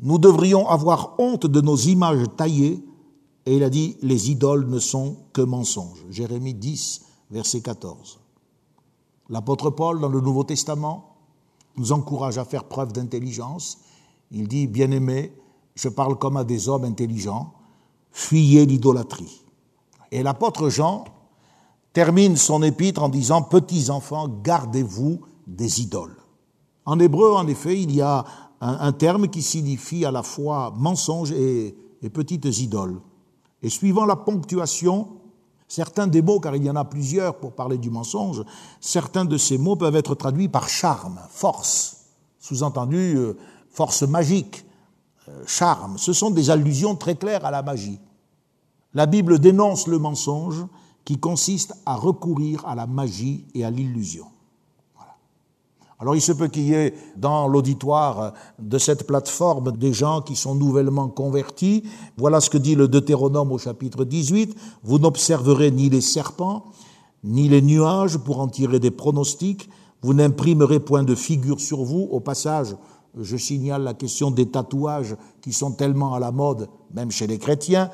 nous 0.00 0.18
devrions 0.18 0.66
avoir 0.68 1.16
honte 1.18 1.46
de 1.46 1.60
nos 1.60 1.76
images 1.76 2.24
taillées, 2.36 2.82
et 3.44 3.56
il 3.56 3.62
a 3.62 3.70
dit, 3.70 3.96
les 4.02 4.30
idoles 4.30 4.68
ne 4.68 4.78
sont 4.78 5.16
que 5.32 5.42
mensonges. 5.42 6.04
Jérémie 6.10 6.54
10, 6.54 7.02
verset 7.30 7.60
14. 7.60 8.18
L'apôtre 9.28 9.70
Paul, 9.70 10.00
dans 10.00 10.08
le 10.08 10.20
Nouveau 10.20 10.44
Testament, 10.44 11.16
nous 11.76 11.92
encourage 11.92 12.38
à 12.38 12.44
faire 12.44 12.64
preuve 12.64 12.92
d'intelligence 12.92 13.78
il 14.30 14.48
dit, 14.48 14.66
bien-aimé, 14.66 15.32
je 15.74 15.88
parle 15.88 16.18
comme 16.18 16.36
à 16.36 16.44
des 16.44 16.68
hommes 16.68 16.84
intelligents, 16.84 17.54
fuyez 18.10 18.66
l'idolâtrie. 18.66 19.44
Et 20.10 20.22
l'apôtre 20.22 20.68
Jean 20.68 21.04
termine 21.92 22.36
son 22.36 22.62
épître 22.62 23.02
en 23.02 23.08
disant, 23.08 23.42
petits 23.42 23.90
enfants, 23.90 24.28
gardez-vous 24.28 25.20
des 25.46 25.80
idoles. 25.80 26.16
En 26.84 26.98
hébreu, 26.98 27.32
en 27.32 27.46
effet, 27.46 27.80
il 27.80 27.94
y 27.94 28.00
a 28.00 28.24
un, 28.60 28.92
terme 28.92 29.28
qui 29.28 29.42
signifie 29.42 30.04
à 30.04 30.10
la 30.10 30.22
fois 30.22 30.72
mensonge 30.76 31.32
et, 31.32 31.76
et 32.02 32.10
petites 32.10 32.58
idoles. 32.58 33.00
Et 33.62 33.68
suivant 33.68 34.04
la 34.04 34.16
ponctuation, 34.16 35.08
certains 35.68 36.06
des 36.06 36.22
mots, 36.22 36.40
car 36.40 36.56
il 36.56 36.64
y 36.64 36.70
en 36.70 36.76
a 36.76 36.84
plusieurs 36.84 37.38
pour 37.38 37.52
parler 37.52 37.78
du 37.78 37.90
mensonge, 37.90 38.42
certains 38.80 39.24
de 39.24 39.36
ces 39.36 39.58
mots 39.58 39.76
peuvent 39.76 39.96
être 39.96 40.14
traduits 40.14 40.48
par 40.48 40.68
charme, 40.68 41.20
force, 41.28 42.06
sous-entendu 42.38 43.16
euh, 43.16 43.36
force 43.78 44.02
magique, 44.02 44.66
euh, 45.28 45.44
charme, 45.46 45.98
ce 45.98 46.12
sont 46.12 46.32
des 46.32 46.50
allusions 46.50 46.96
très 46.96 47.14
claires 47.14 47.44
à 47.44 47.52
la 47.52 47.62
magie. 47.62 48.00
La 48.92 49.06
Bible 49.06 49.38
dénonce 49.38 49.86
le 49.86 50.00
mensonge 50.00 50.66
qui 51.04 51.20
consiste 51.20 51.74
à 51.86 51.94
recourir 51.94 52.66
à 52.66 52.74
la 52.74 52.88
magie 52.88 53.44
et 53.54 53.64
à 53.64 53.70
l'illusion. 53.70 54.26
Alors 56.00 56.16
il 56.16 56.20
se 56.20 56.32
peut 56.32 56.48
qu'il 56.48 56.64
y 56.64 56.74
ait 56.74 56.92
dans 57.16 57.46
l'auditoire 57.46 58.32
de 58.58 58.78
cette 58.78 59.06
plateforme 59.06 59.70
des 59.76 59.92
gens 59.92 60.22
qui 60.22 60.34
sont 60.34 60.56
nouvellement 60.56 61.06
convertis. 61.06 61.84
Voilà 62.16 62.40
ce 62.40 62.50
que 62.50 62.58
dit 62.58 62.74
le 62.74 62.88
Deutéronome 62.88 63.52
au 63.52 63.58
chapitre 63.58 64.04
18. 64.04 64.56
Vous 64.82 64.98
n'observerez 64.98 65.70
ni 65.70 65.88
les 65.88 66.00
serpents, 66.00 66.64
ni 67.22 67.48
les 67.48 67.62
nuages 67.62 68.18
pour 68.18 68.40
en 68.40 68.48
tirer 68.48 68.80
des 68.80 68.90
pronostics. 68.90 69.68
Vous 70.02 70.14
n'imprimerez 70.14 70.80
point 70.80 71.04
de 71.04 71.14
figure 71.14 71.60
sur 71.60 71.84
vous. 71.84 72.08
Au 72.10 72.18
passage, 72.18 72.74
je 73.20 73.36
signale 73.36 73.82
la 73.82 73.94
question 73.94 74.30
des 74.30 74.46
tatouages 74.46 75.16
qui 75.40 75.52
sont 75.52 75.72
tellement 75.72 76.14
à 76.14 76.20
la 76.20 76.32
mode, 76.32 76.68
même 76.94 77.10
chez 77.10 77.26
les 77.26 77.38
chrétiens, 77.38 77.90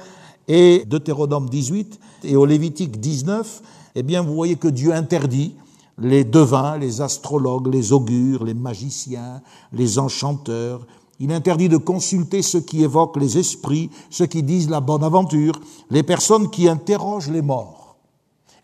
et 0.49 0.85
Deutéronome 0.87 1.49
18 1.49 1.99
et 2.25 2.37
au 2.37 2.45
Lévitique 2.45 3.01
19, 3.01 3.63
eh 3.95 4.03
bien, 4.03 4.23
vous 4.23 4.35
voyez 4.35 4.57
que 4.57 4.69
Dieu 4.69 4.93
interdit 4.93 5.55
les 5.99 6.25
devins, 6.25 6.77
les 6.77 7.01
astrologues, 7.01 7.73
les 7.73 7.93
augures, 7.93 8.45
les 8.45 8.55
magiciens, 8.55 9.41
les 9.73 9.99
enchanteurs. 9.99 10.87
Il 11.21 11.33
interdit 11.33 11.69
de 11.69 11.77
consulter 11.77 12.43
ceux 12.43 12.61
qui 12.61 12.83
évoquent 12.83 13.19
les 13.19 13.39
esprits, 13.39 13.91
ceux 14.11 14.27
qui 14.27 14.43
disent 14.43 14.69
la 14.69 14.81
bonne 14.81 15.05
aventure, 15.05 15.61
les 15.91 16.03
personnes 16.03 16.51
qui 16.51 16.69
interrogent 16.69 17.31
les 17.31 17.43
morts. 17.43 17.84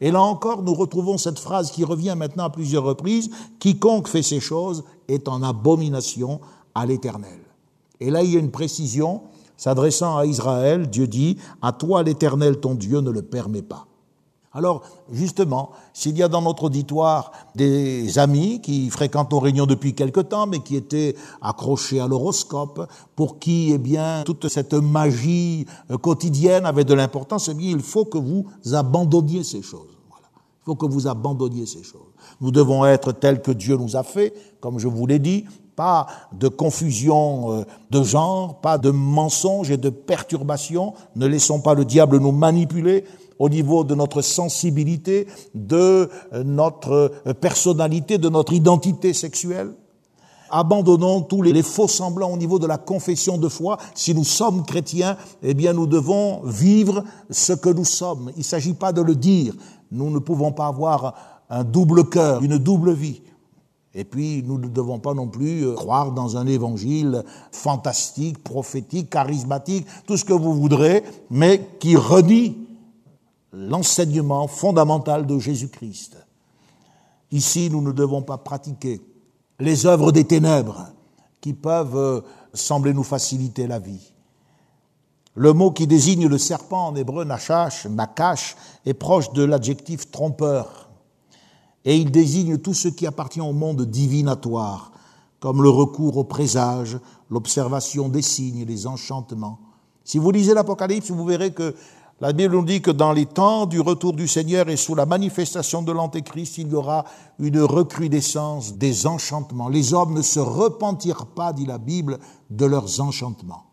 Et 0.00 0.10
là 0.10 0.22
encore, 0.22 0.62
nous 0.62 0.74
retrouvons 0.74 1.18
cette 1.18 1.38
phrase 1.38 1.70
qui 1.70 1.84
revient 1.84 2.14
maintenant 2.16 2.44
à 2.44 2.50
plusieurs 2.50 2.84
reprises, 2.84 3.30
quiconque 3.58 4.08
fait 4.08 4.22
ces 4.22 4.40
choses 4.40 4.84
est 5.08 5.28
en 5.28 5.42
abomination 5.42 6.40
à 6.74 6.86
l'Éternel. 6.86 7.40
Et 8.00 8.10
là, 8.10 8.22
il 8.22 8.32
y 8.32 8.36
a 8.36 8.40
une 8.40 8.50
précision, 8.50 9.22
s'adressant 9.56 10.16
à 10.16 10.24
Israël, 10.24 10.88
Dieu 10.88 11.06
dit, 11.06 11.36
à 11.60 11.72
toi 11.72 12.02
l'Éternel 12.02 12.60
ton 12.60 12.74
Dieu 12.74 13.00
ne 13.00 13.10
le 13.10 13.22
permet 13.22 13.62
pas. 13.62 13.86
Alors, 14.52 14.82
justement, 15.12 15.70
s'il 15.92 16.18
y 16.18 16.24
a 16.24 16.28
dans 16.28 16.42
notre 16.42 16.64
auditoire 16.64 17.30
des 17.54 18.18
amis 18.18 18.60
qui 18.60 18.90
fréquentent 18.90 19.30
nos 19.30 19.38
réunions 19.38 19.66
depuis 19.66 19.94
quelque 19.94 20.20
temps, 20.20 20.48
mais 20.48 20.58
qui 20.58 20.74
étaient 20.74 21.14
accrochés 21.40 22.00
à 22.00 22.08
l'horoscope, 22.08 22.88
pour 23.14 23.38
qui, 23.38 23.70
eh 23.72 23.78
bien, 23.78 24.24
toute 24.24 24.48
cette 24.48 24.74
magie 24.74 25.66
euh, 25.90 25.98
quotidienne 25.98 26.66
avait 26.66 26.84
de 26.84 26.94
l'importance, 26.94 27.48
eh 27.48 27.62
il 27.62 27.80
faut 27.80 28.04
que 28.04 28.18
vous 28.18 28.44
abandonniez 28.72 29.44
ces 29.44 29.62
choses. 29.62 29.96
Voilà. 30.08 30.26
Il 30.32 30.64
faut 30.64 30.74
que 30.74 30.86
vous 30.86 31.06
abandonniez 31.06 31.66
ces 31.66 31.84
choses. 31.84 32.00
Nous 32.40 32.50
devons 32.50 32.84
être 32.84 33.12
tels 33.12 33.42
que 33.42 33.52
Dieu 33.52 33.76
nous 33.76 33.94
a 33.94 34.02
fait, 34.02 34.34
comme 34.58 34.80
je 34.80 34.88
vous 34.88 35.06
l'ai 35.06 35.20
dit, 35.20 35.44
pas 35.76 36.08
de 36.32 36.48
confusion 36.48 37.52
euh, 37.52 37.64
de 37.90 38.02
genre, 38.02 38.60
pas 38.60 38.78
de 38.78 38.90
mensonges 38.90 39.70
et 39.70 39.76
de 39.76 39.90
perturbations. 39.90 40.94
Ne 41.14 41.26
laissons 41.26 41.60
pas 41.60 41.74
le 41.74 41.84
diable 41.84 42.18
nous 42.18 42.32
manipuler 42.32 43.04
au 43.40 43.48
niveau 43.48 43.82
de 43.82 43.96
notre 43.96 44.20
sensibilité, 44.20 45.26
de 45.54 46.08
notre 46.44 47.10
personnalité, 47.40 48.18
de 48.18 48.28
notre 48.28 48.52
identité 48.52 49.12
sexuelle. 49.14 49.72
Abandonnons 50.50 51.22
tous 51.22 51.40
les, 51.42 51.62
faux 51.62 51.88
semblants 51.88 52.32
au 52.32 52.36
niveau 52.36 52.58
de 52.58 52.66
la 52.66 52.76
confession 52.76 53.38
de 53.38 53.48
foi. 53.48 53.78
Si 53.94 54.14
nous 54.14 54.24
sommes 54.24 54.64
chrétiens, 54.64 55.16
eh 55.42 55.54
bien, 55.54 55.72
nous 55.72 55.86
devons 55.86 56.42
vivre 56.44 57.02
ce 57.30 57.54
que 57.54 57.70
nous 57.70 57.84
sommes. 57.84 58.30
Il 58.36 58.40
ne 58.40 58.44
s'agit 58.44 58.74
pas 58.74 58.92
de 58.92 59.00
le 59.00 59.14
dire. 59.14 59.54
Nous 59.90 60.10
ne 60.10 60.18
pouvons 60.18 60.52
pas 60.52 60.66
avoir 60.66 61.14
un 61.48 61.64
double 61.64 62.08
cœur, 62.08 62.42
une 62.42 62.58
double 62.58 62.92
vie. 62.92 63.22
Et 63.94 64.04
puis, 64.04 64.42
nous 64.44 64.58
ne 64.58 64.68
devons 64.68 64.98
pas 64.98 65.14
non 65.14 65.28
plus 65.28 65.66
euh, 65.66 65.74
croire 65.74 66.12
dans 66.12 66.36
un 66.36 66.46
évangile 66.46 67.24
fantastique, 67.50 68.42
prophétique, 68.44 69.10
charismatique, 69.10 69.84
tout 70.06 70.16
ce 70.16 70.24
que 70.24 70.32
vous 70.32 70.54
voudrez, 70.54 71.02
mais 71.28 71.68
qui 71.80 71.96
renie 71.96 72.56
l'enseignement 73.52 74.46
fondamental 74.46 75.26
de 75.26 75.38
Jésus-Christ. 75.38 76.16
Ici, 77.32 77.70
nous 77.70 77.82
ne 77.82 77.92
devons 77.92 78.22
pas 78.22 78.38
pratiquer 78.38 79.00
les 79.58 79.86
œuvres 79.86 80.12
des 80.12 80.24
ténèbres 80.24 80.88
qui 81.40 81.52
peuvent 81.52 81.96
euh, 81.96 82.20
sembler 82.54 82.92
nous 82.92 83.02
faciliter 83.02 83.66
la 83.66 83.78
vie. 83.78 84.12
Le 85.34 85.52
mot 85.52 85.70
qui 85.70 85.86
désigne 85.86 86.26
le 86.26 86.38
serpent 86.38 86.88
en 86.88 86.96
hébreu, 86.96 87.24
nachash, 87.24 87.86
nakash, 87.86 88.56
est 88.84 88.94
proche 88.94 89.32
de 89.32 89.44
l'adjectif 89.44 90.10
trompeur 90.10 90.90
et 91.84 91.96
il 91.96 92.10
désigne 92.10 92.58
tout 92.58 92.74
ce 92.74 92.88
qui 92.88 93.06
appartient 93.06 93.40
au 93.40 93.52
monde 93.52 93.82
divinatoire, 93.82 94.92
comme 95.38 95.62
le 95.62 95.70
recours 95.70 96.18
au 96.18 96.24
présage, 96.24 96.98
l'observation 97.30 98.08
des 98.08 98.22
signes, 98.22 98.64
les 98.66 98.86
enchantements. 98.86 99.58
Si 100.04 100.18
vous 100.18 100.30
lisez 100.30 100.54
l'Apocalypse, 100.54 101.10
vous 101.10 101.24
verrez 101.24 101.52
que 101.52 101.74
la 102.20 102.34
Bible 102.34 102.54
nous 102.54 102.64
dit 102.64 102.82
que 102.82 102.90
dans 102.90 103.12
les 103.12 103.24
temps 103.24 103.64
du 103.64 103.80
retour 103.80 104.12
du 104.12 104.28
Seigneur 104.28 104.68
et 104.68 104.76
sous 104.76 104.94
la 104.94 105.06
manifestation 105.06 105.82
de 105.82 105.90
l'Antéchrist, 105.90 106.58
il 106.58 106.68
y 106.68 106.74
aura 106.74 107.06
une 107.38 107.60
recrudescence 107.60 108.74
des 108.74 109.06
enchantements. 109.06 109.70
Les 109.70 109.94
hommes 109.94 110.14
ne 110.14 110.22
se 110.22 110.38
repentirent 110.38 111.26
pas, 111.26 111.54
dit 111.54 111.64
la 111.64 111.78
Bible, 111.78 112.18
de 112.50 112.66
leurs 112.66 113.00
enchantements. 113.00 113.64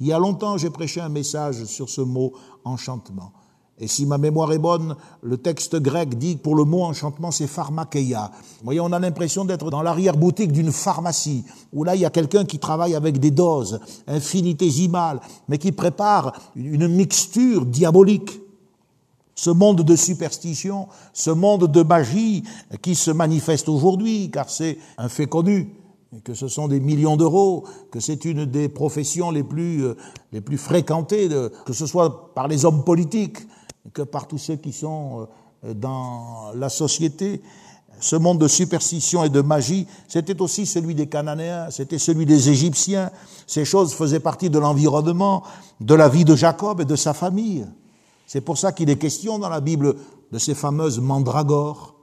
Il 0.00 0.06
y 0.06 0.12
a 0.12 0.18
longtemps, 0.18 0.56
j'ai 0.56 0.70
prêché 0.70 1.02
un 1.02 1.10
message 1.10 1.64
sur 1.64 1.90
ce 1.90 2.00
mot 2.00 2.32
enchantement. 2.64 3.32
Et 3.78 3.88
si 3.88 4.06
ma 4.06 4.16
mémoire 4.16 4.52
est 4.52 4.58
bonne, 4.58 4.96
le 5.22 5.36
texte 5.36 5.76
grec 5.76 6.16
dit 6.16 6.36
pour 6.36 6.56
le 6.56 6.64
mot 6.64 6.82
enchantement, 6.82 7.30
c'est 7.30 7.46
pharmakeia. 7.46 8.30
Vous 8.32 8.64
voyez, 8.64 8.80
on 8.80 8.92
a 8.92 8.98
l'impression 8.98 9.44
d'être 9.44 9.70
dans 9.70 9.82
l'arrière-boutique 9.82 10.50
d'une 10.50 10.72
pharmacie, 10.72 11.44
où 11.74 11.84
là, 11.84 11.94
il 11.94 12.00
y 12.00 12.06
a 12.06 12.10
quelqu'un 12.10 12.46
qui 12.46 12.58
travaille 12.58 12.94
avec 12.94 13.18
des 13.18 13.30
doses 13.30 13.80
infinitésimales, 14.06 15.20
mais 15.48 15.58
qui 15.58 15.72
prépare 15.72 16.32
une 16.54 16.88
mixture 16.88 17.66
diabolique. 17.66 18.40
Ce 19.34 19.50
monde 19.50 19.82
de 19.82 19.96
superstition, 19.96 20.88
ce 21.12 21.30
monde 21.30 21.70
de 21.70 21.82
magie 21.82 22.44
qui 22.80 22.94
se 22.94 23.10
manifeste 23.10 23.68
aujourd'hui, 23.68 24.30
car 24.30 24.48
c'est 24.48 24.78
un 24.96 25.10
fait 25.10 25.26
connu, 25.26 25.74
que 26.24 26.32
ce 26.32 26.48
sont 26.48 26.68
des 26.68 26.80
millions 26.80 27.18
d'euros, 27.18 27.64
que 27.90 28.00
c'est 28.00 28.24
une 28.24 28.46
des 28.46 28.70
professions 28.70 29.30
les 29.30 29.42
plus, 29.42 29.84
euh, 29.84 29.96
les 30.32 30.40
plus 30.40 30.56
fréquentées, 30.56 31.28
que 31.66 31.74
ce 31.74 31.84
soit 31.84 32.32
par 32.34 32.48
les 32.48 32.64
hommes 32.64 32.82
politiques, 32.84 33.38
que 33.92 34.02
par 34.02 34.26
tous 34.26 34.38
ceux 34.38 34.56
qui 34.56 34.72
sont 34.72 35.28
euh, 35.64 35.74
dans 35.74 36.52
la 36.54 36.68
société. 36.68 37.40
Ce 37.98 38.14
monde 38.14 38.38
de 38.38 38.48
superstition 38.48 39.24
et 39.24 39.30
de 39.30 39.40
magie, 39.40 39.86
c'était 40.06 40.40
aussi 40.42 40.66
celui 40.66 40.94
des 40.94 41.06
Cananéens, 41.06 41.70
c'était 41.70 41.98
celui 41.98 42.26
des 42.26 42.50
Égyptiens. 42.50 43.10
Ces 43.46 43.64
choses 43.64 43.94
faisaient 43.94 44.20
partie 44.20 44.50
de 44.50 44.58
l'environnement, 44.58 45.42
de 45.80 45.94
la 45.94 46.08
vie 46.08 46.26
de 46.26 46.36
Jacob 46.36 46.82
et 46.82 46.84
de 46.84 46.96
sa 46.96 47.14
famille. 47.14 47.66
C'est 48.26 48.42
pour 48.42 48.58
ça 48.58 48.72
qu'il 48.72 48.90
est 48.90 48.98
question 48.98 49.38
dans 49.38 49.48
la 49.48 49.60
Bible 49.60 49.94
de 50.30 50.38
ces 50.38 50.54
fameuses 50.54 50.98
mandragores. 51.00 51.94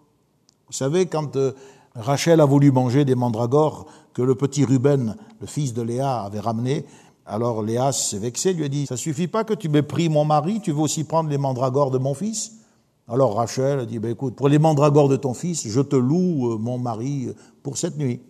Vous 0.68 0.74
savez, 0.74 1.06
quand 1.06 1.36
euh, 1.36 1.52
Rachel 1.96 2.42
a 2.42 2.46
voulu 2.46 2.72
manger 2.72 3.06
des 3.06 3.16
mandragores 3.16 3.86
que 4.14 4.24
le 4.24 4.34
petit 4.34 4.66
Ruben, 4.66 5.16
le 5.42 5.48
fils 5.48 5.74
de 5.74 5.84
Léa, 5.84 6.22
avait 6.22 6.40
ramené, 6.40 6.86
alors 7.26 7.64
Léa 7.64 7.92
s'est 7.92 8.20
vexée, 8.20 8.54
lui 8.54 8.66
a 8.66 8.70
dit, 8.70 8.86
ça 8.86 8.98
suffit 8.98 9.28
pas 9.28 9.44
que 9.44 9.54
tu 9.54 9.70
m'aies 9.70 9.82
pris 9.82 10.10
mon 10.10 10.26
mari, 10.26 10.60
tu 10.62 10.72
veux 10.72 10.82
aussi 10.82 11.04
prendre 11.06 11.30
les 11.30 11.38
mandragores 11.38 11.92
de 11.92 11.98
mon 11.98 12.14
fils? 12.14 12.54
Alors 13.08 13.36
Rachel 13.36 13.80
a 13.80 13.86
dit, 13.86 14.00
ben 14.00 14.12
écoute, 14.12 14.36
pour 14.36 14.50
les 14.50 14.60
mandragores 14.60 15.10
de 15.10 15.16
ton 15.16 15.34
fils, 15.34 15.68
je 15.68 15.82
te 15.82 15.96
loue 15.96 16.54
euh, 16.54 16.58
mon 16.58 16.78
mari 16.78 17.30
pour 17.62 17.78
cette 17.78 17.98
nuit. 17.98 18.22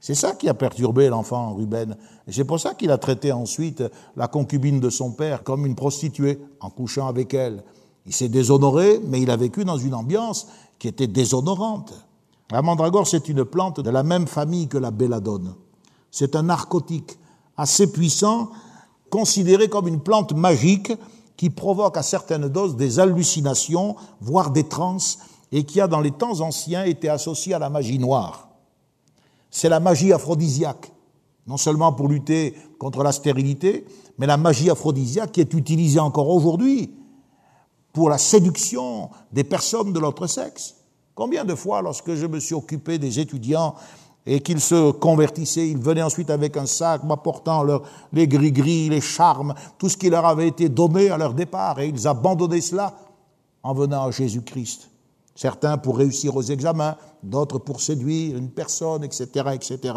C'est 0.00 0.14
ça 0.14 0.32
qui 0.32 0.48
a 0.48 0.54
perturbé 0.54 1.08
l'enfant 1.08 1.54
Ruben. 1.54 1.96
Et 2.26 2.32
c'est 2.32 2.44
pour 2.44 2.60
ça 2.60 2.74
qu'il 2.74 2.90
a 2.90 2.98
traité 2.98 3.32
ensuite 3.32 3.82
la 4.16 4.28
concubine 4.28 4.80
de 4.80 4.90
son 4.90 5.12
père 5.12 5.42
comme 5.42 5.64
une 5.64 5.74
prostituée 5.74 6.38
en 6.60 6.68
couchant 6.68 7.06
avec 7.06 7.32
elle. 7.32 7.62
Il 8.06 8.14
s'est 8.14 8.28
déshonoré, 8.28 9.00
mais 9.06 9.22
il 9.22 9.30
a 9.30 9.36
vécu 9.36 9.64
dans 9.64 9.78
une 9.78 9.94
ambiance 9.94 10.46
qui 10.78 10.88
était 10.88 11.06
déshonorante. 11.06 11.94
La 12.50 12.60
mandragore, 12.60 13.06
c'est 13.06 13.30
une 13.30 13.46
plante 13.46 13.80
de 13.80 13.88
la 13.88 14.02
même 14.02 14.26
famille 14.26 14.68
que 14.68 14.76
la 14.76 14.90
belladone. 14.90 15.54
C'est 16.10 16.36
un 16.36 16.42
narcotique 16.42 17.18
assez 17.56 17.90
puissant, 17.90 18.50
considéré 19.10 19.68
comme 19.68 19.88
une 19.88 20.00
plante 20.00 20.32
magique 20.32 20.92
qui 21.36 21.50
provoque 21.50 21.96
à 21.96 22.02
certaines 22.02 22.48
doses 22.48 22.76
des 22.76 23.00
hallucinations, 23.00 23.96
voire 24.20 24.50
des 24.50 24.64
transes, 24.64 25.18
et 25.52 25.64
qui 25.64 25.80
a 25.80 25.86
dans 25.86 26.00
les 26.00 26.10
temps 26.10 26.40
anciens 26.40 26.84
été 26.84 27.08
associée 27.08 27.54
à 27.54 27.58
la 27.58 27.70
magie 27.70 27.98
noire 27.98 28.44
c'est 29.54 29.68
la 29.68 29.78
magie 29.78 30.12
aphrodisiaque, 30.12 30.90
non 31.46 31.56
seulement 31.56 31.92
pour 31.92 32.08
lutter 32.08 32.56
contre 32.76 33.04
la 33.04 33.12
stérilité, 33.12 33.86
mais 34.18 34.26
la 34.26 34.36
magie 34.36 34.68
aphrodisiaque 34.68 35.30
qui 35.30 35.40
est 35.40 35.54
utilisée 35.54 36.00
encore 36.00 36.28
aujourd'hui 36.28 36.92
pour 37.92 38.10
la 38.10 38.18
séduction 38.18 39.10
des 39.32 39.44
personnes 39.44 39.92
de 39.92 40.00
l'autre 40.00 40.26
sexe. 40.26 40.74
Combien 41.14 41.44
de 41.44 41.54
fois, 41.54 41.82
lorsque 41.82 42.16
je 42.16 42.26
me 42.26 42.40
suis 42.40 42.56
occupé 42.56 42.98
des 42.98 43.20
étudiants 43.20 43.76
et 44.26 44.40
qu'ils 44.40 44.60
se 44.60 44.92
convertissaient, 44.92 45.68
ils 45.68 45.78
venaient 45.78 46.02
ensuite 46.02 46.30
avec 46.30 46.56
un 46.56 46.66
sac 46.66 47.04
m'apportant 47.04 47.64
les 48.12 48.26
gris-gris, 48.26 48.88
les 48.88 49.00
charmes, 49.00 49.54
tout 49.78 49.88
ce 49.88 49.96
qui 49.96 50.08
leur 50.08 50.24
avait 50.24 50.48
été 50.48 50.68
donné 50.68 51.10
à 51.10 51.18
leur 51.18 51.34
départ, 51.34 51.78
et 51.80 51.88
ils 51.88 52.08
abandonnaient 52.08 52.62
cela 52.62 52.94
en 53.62 53.74
venant 53.74 54.04
à 54.04 54.10
Jésus-Christ. 54.10 54.90
Certains 55.34 55.78
pour 55.78 55.98
réussir 55.98 56.36
aux 56.36 56.42
examens, 56.42 56.96
d'autres 57.22 57.58
pour 57.58 57.80
séduire 57.80 58.36
une 58.36 58.50
personne, 58.50 59.04
etc., 59.04 59.28
etc. 59.52 59.94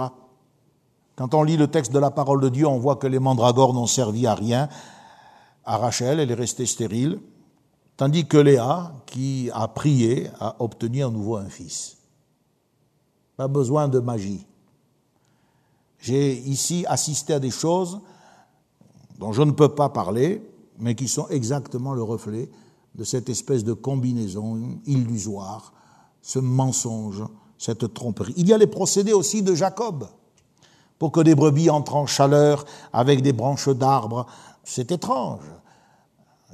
Quand 1.15 1.33
on 1.33 1.43
lit 1.43 1.57
le 1.57 1.67
texte 1.67 1.91
de 1.91 1.99
la 1.99 2.11
parole 2.11 2.41
de 2.41 2.49
Dieu, 2.49 2.67
on 2.67 2.79
voit 2.79 2.95
que 2.95 3.07
les 3.07 3.19
mandragores 3.19 3.73
n'ont 3.73 3.87
servi 3.87 4.27
à 4.27 4.35
rien. 4.35 4.67
À 5.63 5.77
Rachel, 5.77 6.19
elle 6.19 6.31
est 6.31 6.35
restée 6.35 6.65
stérile, 6.65 7.19
tandis 7.97 8.27
que 8.27 8.37
Léa, 8.37 8.93
qui 9.05 9.49
a 9.53 9.67
prié, 9.67 10.29
a 10.39 10.55
obtenu 10.59 11.03
à 11.03 11.09
nouveau 11.09 11.37
un 11.37 11.49
fils. 11.49 11.96
Pas 13.37 13.47
besoin 13.47 13.87
de 13.87 13.99
magie. 13.99 14.45
J'ai 15.99 16.37
ici 16.37 16.85
assisté 16.87 17.33
à 17.33 17.39
des 17.39 17.51
choses 17.51 18.01
dont 19.19 19.31
je 19.31 19.41
ne 19.41 19.51
peux 19.51 19.69
pas 19.69 19.89
parler, 19.89 20.41
mais 20.79 20.95
qui 20.95 21.07
sont 21.07 21.27
exactement 21.29 21.93
le 21.93 22.03
reflet 22.03 22.49
de 22.95 23.03
cette 23.03 23.29
espèce 23.29 23.63
de 23.63 23.73
combinaison 23.73 24.79
illusoire, 24.85 25.73
ce 26.21 26.39
mensonge, 26.39 27.23
cette 27.57 27.93
tromperie. 27.93 28.33
Il 28.37 28.47
y 28.47 28.53
a 28.53 28.57
les 28.57 28.67
procédés 28.67 29.13
aussi 29.13 29.41
de 29.41 29.55
Jacob, 29.55 30.07
pour 30.99 31.11
que 31.11 31.19
des 31.19 31.35
brebis 31.35 31.69
entrent 31.69 31.95
en 31.95 32.05
chaleur 32.05 32.65
avec 32.91 33.21
des 33.21 33.33
branches 33.33 33.69
d'arbres. 33.69 34.25
C'est 34.63 34.91
étrange. 34.91 35.45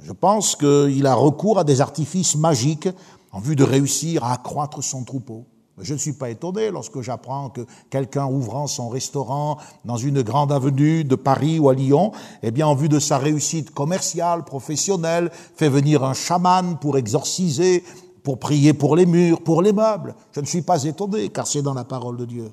Je 0.02 0.12
pense 0.12 0.54
qu'il 0.54 1.06
a 1.06 1.14
recours 1.14 1.58
à 1.58 1.64
des 1.64 1.80
artifices 1.80 2.36
magiques 2.36 2.88
en 3.32 3.40
vue 3.40 3.56
de 3.56 3.64
réussir 3.64 4.24
à 4.24 4.32
accroître 4.32 4.82
son 4.82 5.04
troupeau. 5.04 5.46
Je 5.78 5.92
ne 5.92 5.98
suis 5.98 6.12
pas 6.12 6.30
étonné 6.30 6.70
lorsque 6.70 7.00
j'apprends 7.00 7.50
que 7.50 7.62
quelqu'un 7.90 8.26
ouvrant 8.26 8.68
son 8.68 8.88
restaurant 8.88 9.58
dans 9.84 9.96
une 9.96 10.22
grande 10.22 10.52
avenue 10.52 11.02
de 11.02 11.16
Paris 11.16 11.58
ou 11.58 11.68
à 11.68 11.74
Lyon, 11.74 12.12
eh 12.44 12.52
bien, 12.52 12.68
en 12.68 12.76
vue 12.76 12.88
de 12.88 13.00
sa 13.00 13.18
réussite 13.18 13.72
commerciale, 13.72 14.44
professionnelle, 14.44 15.32
fait 15.56 15.68
venir 15.68 16.04
un 16.04 16.14
chaman 16.14 16.78
pour 16.78 16.96
exorciser, 16.96 17.82
pour 18.22 18.38
prier 18.38 18.72
pour 18.72 18.94
les 18.94 19.04
murs, 19.04 19.42
pour 19.42 19.62
les 19.62 19.72
meubles. 19.72 20.14
Je 20.32 20.40
ne 20.40 20.46
suis 20.46 20.62
pas 20.62 20.84
étonné, 20.84 21.28
car 21.30 21.46
c'est 21.46 21.62
dans 21.62 21.74
la 21.74 21.84
parole 21.84 22.18
de 22.18 22.24
Dieu. 22.24 22.52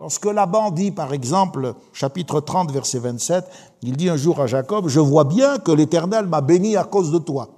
Lorsque 0.00 0.26
Laban 0.26 0.72
dit, 0.72 0.90
par 0.90 1.12
exemple, 1.12 1.74
chapitre 1.92 2.40
30, 2.40 2.72
verset 2.72 2.98
27, 2.98 3.44
il 3.82 3.96
dit 3.96 4.08
un 4.08 4.16
jour 4.16 4.40
à 4.40 4.48
Jacob, 4.48 4.88
je 4.88 4.98
vois 4.98 5.24
bien 5.24 5.58
que 5.58 5.70
l'Éternel 5.70 6.26
m'a 6.26 6.40
béni 6.40 6.76
à 6.76 6.82
cause 6.82 7.12
de 7.12 7.18
toi. 7.18 7.50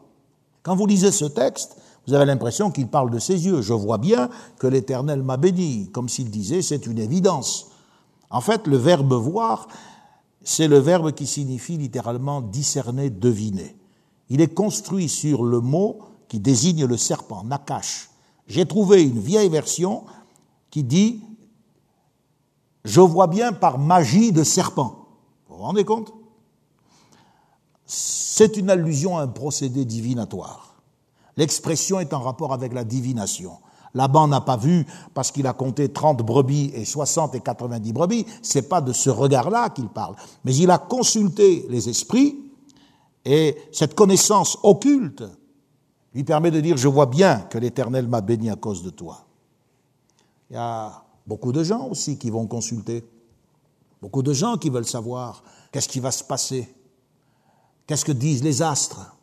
Quand 0.63 0.77
vous 0.77 0.87
lisez 0.87 1.13
ce 1.13 1.25
texte, 1.25 1.79
vous 2.07 2.15
avez 2.15 2.25
l'impression 2.25 2.71
qu'il 2.71 2.87
parle 2.87 3.11
de 3.11 3.19
ses 3.19 3.47
yeux. 3.47 3.63
Je 3.63 3.73
vois 3.73 3.99
bien 3.99 4.31
que 4.59 4.67
l'Éternel 4.67 5.23
m'a 5.23 5.37
béni, 5.37 5.91
comme 5.91 6.09
s'il 6.09 6.31
disait 6.31 6.63
c'est 6.63 6.87
une 6.87 6.99
évidence. 6.99 7.69
En 8.31 8.41
fait, 8.41 8.67
le 8.67 8.77
verbe 8.77 9.13
voir, 9.13 9.69
c'est 10.43 10.69
le 10.69 10.79
verbe 10.79 11.13
qui 11.13 11.27
signifie 11.27 11.77
littéralement 11.77 12.41
discerner, 12.41 13.11
deviner. 13.11 13.77
Il 14.29 14.41
est 14.41 14.55
construit 14.55 15.09
sur 15.09 15.45
le 15.45 15.61
mot 15.61 15.99
qui 16.29 16.39
désigne 16.39 16.85
le 16.85 16.97
serpent, 16.97 17.45
nakash. 17.45 18.11
J'ai 18.47 18.67
trouvé 18.67 19.03
une 19.03 19.19
vieille 19.19 19.49
version 19.49 20.05
qui 20.71 20.85
dit 20.85 21.21
Je 22.85 23.01
vois 23.01 23.27
bien 23.27 23.53
par 23.53 23.79
magie 23.79 24.31
de 24.31 24.45
serpent. 24.45 25.09
Vous 25.49 25.57
vous 25.57 25.63
rendez 25.63 25.85
compte? 25.85 26.13
C'est 27.85 28.57
une 28.57 28.71
allusion 28.71 29.19
à 29.19 29.23
un 29.23 29.29
procédé 29.29 29.85
divinatoire. 29.85 30.76
L'expression 31.37 32.01
est 32.01 32.13
en 32.13 32.21
rapport 32.21 32.53
avec 32.53 32.73
la 32.73 32.85
divination. 32.85 33.59
Laban 33.95 34.29
n'a 34.29 34.43
pas 34.43 34.57
vu 34.57 34.87
parce 35.15 35.31
qu'il 35.31 35.47
a 35.47 35.55
compté 35.55 35.91
30 35.91 36.19
brebis 36.19 36.71
et 36.75 36.85
60 36.85 37.35
et 37.35 37.41
90 37.41 37.93
brebis, 37.93 38.27
c'est 38.43 38.69
pas 38.69 38.81
de 38.81 38.93
ce 38.93 39.09
regard-là 39.09 39.71
qu'il 39.71 39.89
parle, 39.89 40.17
mais 40.45 40.55
il 40.55 40.71
a 40.71 40.79
consulté 40.79 41.67
les 41.71 41.89
esprits 41.89 42.37
et 43.25 43.57
cette 43.73 43.95
connaissance 43.95 44.59
occulte 44.63 45.25
lui 46.15 46.25
permet 46.25 46.51
de 46.51 46.61
dire 46.61 46.77
je 46.77 46.89
vois 46.89 47.07
bien 47.07 47.41
que 47.41 47.59
l'Éternel 47.59 48.07
m'a 48.07 48.21
béni 48.21 48.51
à 48.51 48.57
cause 48.57 48.83
de 48.83 48.91
toi. 48.91 49.25
Il 50.51 50.55
y 50.55 50.59
a 50.59 51.03
beaucoup 51.27 51.53
de 51.53 51.65
gens 51.65 51.89
aussi 51.89 52.19
qui 52.19 52.31
vont 52.31 52.47
consulter, 52.47 53.03
beaucoup 54.03 54.23
de 54.23 54.33
gens 54.33 54.59
qui 54.59 54.69
veulent 54.69 54.87
savoir 54.87 55.43
qu'est-ce 55.73 55.89
qui 55.89 56.01
va 56.01 56.11
se 56.11 56.23
passer, 56.23 56.69
qu'est-ce 57.87 58.05
que 58.05 58.13
disent 58.13 58.45
les 58.45 58.63
astres? 58.63 59.17